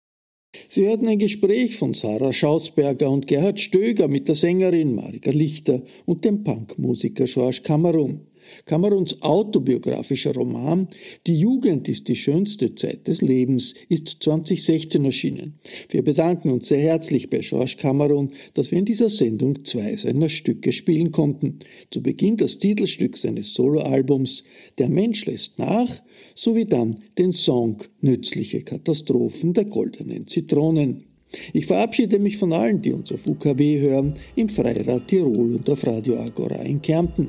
Sie 0.71 0.87
hörten 0.87 1.09
ein 1.09 1.19
Gespräch 1.19 1.77
von 1.77 1.95
Sarah 1.95 2.33
Schausberger 2.33 3.11
und 3.11 3.27
Gerhard 3.27 3.59
Stöger 3.59 4.07
mit 4.07 4.29
der 4.29 4.35
Sängerin 4.35 4.95
Marika 4.95 5.31
Lichter 5.31 5.83
und 6.05 6.25
dem 6.25 6.45
Punkmusiker 6.45 7.25
George 7.25 7.61
Cameron. 7.63 8.28
Kameruns 8.65 9.23
autobiografischer 9.23 10.35
Roman 10.35 10.89
Die 11.27 11.39
Jugend 11.39 11.89
ist 11.89 12.09
die 12.09 12.17
schönste 12.17 12.75
Zeit 12.75 13.07
des 13.07 13.23
Lebens 13.23 13.75
ist 13.89 14.23
2016 14.23 15.05
erschienen. 15.05 15.59
Wir 15.91 16.03
bedanken 16.03 16.51
uns 16.51 16.69
sehr 16.69 16.81
herzlich 16.81 17.31
bei 17.31 17.39
George 17.39 17.77
Cameron, 17.79 18.33
dass 18.55 18.71
wir 18.71 18.79
in 18.79 18.85
dieser 18.85 19.11
Sendung 19.11 19.65
zwei 19.65 19.97
seiner 19.97 20.29
Stücke 20.29 20.73
spielen 20.73 21.13
konnten. 21.13 21.61
Zu 21.91 22.03
Beginn 22.03 22.37
das 22.37 22.59
Titelstück 22.59 23.17
seines 23.17 23.55
Soloalbums 23.55 24.45
Der 24.79 24.89
Mensch 24.89 25.27
lässt 25.27 25.59
nach, 25.59 26.03
sowie 26.35 26.65
dann 26.65 26.99
den 27.17 27.33
Song 27.33 27.83
Nützliche 28.01 28.63
Katastrophen 28.63 29.53
der 29.53 29.65
goldenen 29.65 30.27
Zitronen. 30.27 31.05
Ich 31.53 31.67
verabschiede 31.67 32.19
mich 32.19 32.37
von 32.39 32.53
allen, 32.53 32.81
die 32.81 32.93
uns 32.93 33.13
auf 33.13 33.27
UKW 33.27 33.81
hören, 33.81 34.15
im 34.37 34.49
Freirad 34.49 35.09
Tirol 35.09 35.57
und 35.57 35.69
auf 35.69 35.87
Radio 35.87 36.19
Agora 36.19 36.63
in 36.63 36.81
Kärnten. 36.81 37.29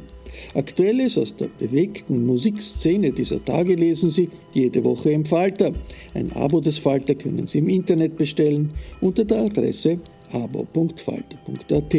Aktuelles 0.54 1.18
aus 1.18 1.36
der 1.36 1.48
bewegten 1.48 2.26
Musikszene 2.26 3.12
dieser 3.12 3.44
Tage 3.44 3.76
lesen 3.76 4.10
Sie 4.10 4.30
jede 4.54 4.84
Woche 4.84 5.12
im 5.12 5.26
Falter. 5.26 5.72
Ein 6.14 6.32
Abo 6.34 6.60
des 6.60 6.78
Falter 6.78 7.16
können 7.16 7.48
Sie 7.48 7.60
im 7.60 7.70
Internet 7.70 8.18
bestellen 8.18 8.72
unter 9.02 9.26
der 9.26 9.46
Adresse 9.46 10.00
abo.falter.at. 10.32 11.96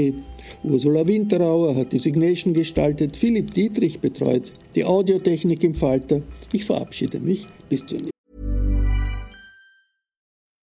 Ursula 0.62 1.06
Winterauer 1.06 1.76
hat 1.76 1.92
die 1.92 1.98
Signation 1.98 2.54
gestaltet, 2.54 3.16
Philipp 3.16 3.52
Dietrich 3.52 4.00
betreut 4.00 4.52
die 4.74 4.84
Audiotechnik 4.84 5.62
im 5.64 5.74
Falter. 5.74 6.22
Ich 6.52 6.64
verabschiede 6.64 7.20
mich 7.20 7.46
bis 7.68 7.80
zur 7.86 7.98
nächsten 7.98 8.10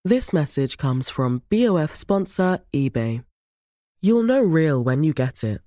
This 0.08 0.32
message 0.32 0.78
comes 0.78 1.10
from 1.10 1.42
BOF 1.50 1.94
sponsor 1.94 2.60
eBay. 2.74 3.24
You'll 4.02 4.24
know 4.24 4.42
real 4.42 4.82
when 4.82 5.04
you 5.04 5.14
get 5.14 5.44
it. 5.44 5.67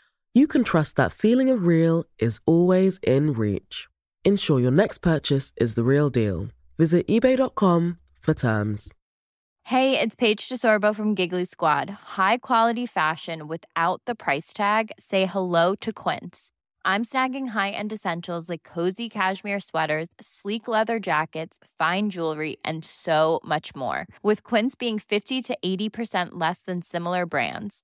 you 0.33 0.47
can 0.47 0.63
trust 0.63 0.95
that 0.95 1.11
feeling 1.11 1.49
of 1.49 1.65
real 1.65 2.05
is 2.19 2.39
always 2.45 2.99
in 3.03 3.33
reach. 3.33 3.87
Ensure 4.23 4.59
your 4.59 4.71
next 4.71 4.99
purchase 4.99 5.51
is 5.57 5.75
the 5.75 5.83
real 5.83 6.09
deal. 6.09 6.49
Visit 6.77 7.07
eBay.com 7.07 7.97
for 8.19 8.33
terms. 8.33 8.93
Hey, 9.65 9.99
it's 9.99 10.15
Paige 10.15 10.49
DeSorbo 10.49 10.95
from 10.95 11.15
Giggly 11.15 11.45
Squad. 11.45 11.89
High 11.89 12.37
quality 12.37 12.85
fashion 12.85 13.47
without 13.47 14.01
the 14.05 14.15
price 14.15 14.53
tag? 14.53 14.91
Say 14.97 15.25
hello 15.25 15.75
to 15.75 15.93
Quince. 15.93 16.51
I'm 16.83 17.05
snagging 17.05 17.49
high 17.49 17.69
end 17.69 17.93
essentials 17.93 18.49
like 18.49 18.63
cozy 18.63 19.07
cashmere 19.07 19.59
sweaters, 19.59 20.07
sleek 20.19 20.67
leather 20.67 20.99
jackets, 20.99 21.59
fine 21.77 22.09
jewelry, 22.09 22.57
and 22.65 22.83
so 22.83 23.39
much 23.45 23.75
more. 23.75 24.07
With 24.23 24.43
Quince 24.43 24.73
being 24.75 24.97
50 24.97 25.41
to 25.43 25.57
80% 25.63 26.29
less 26.33 26.63
than 26.63 26.81
similar 26.81 27.25
brands. 27.27 27.83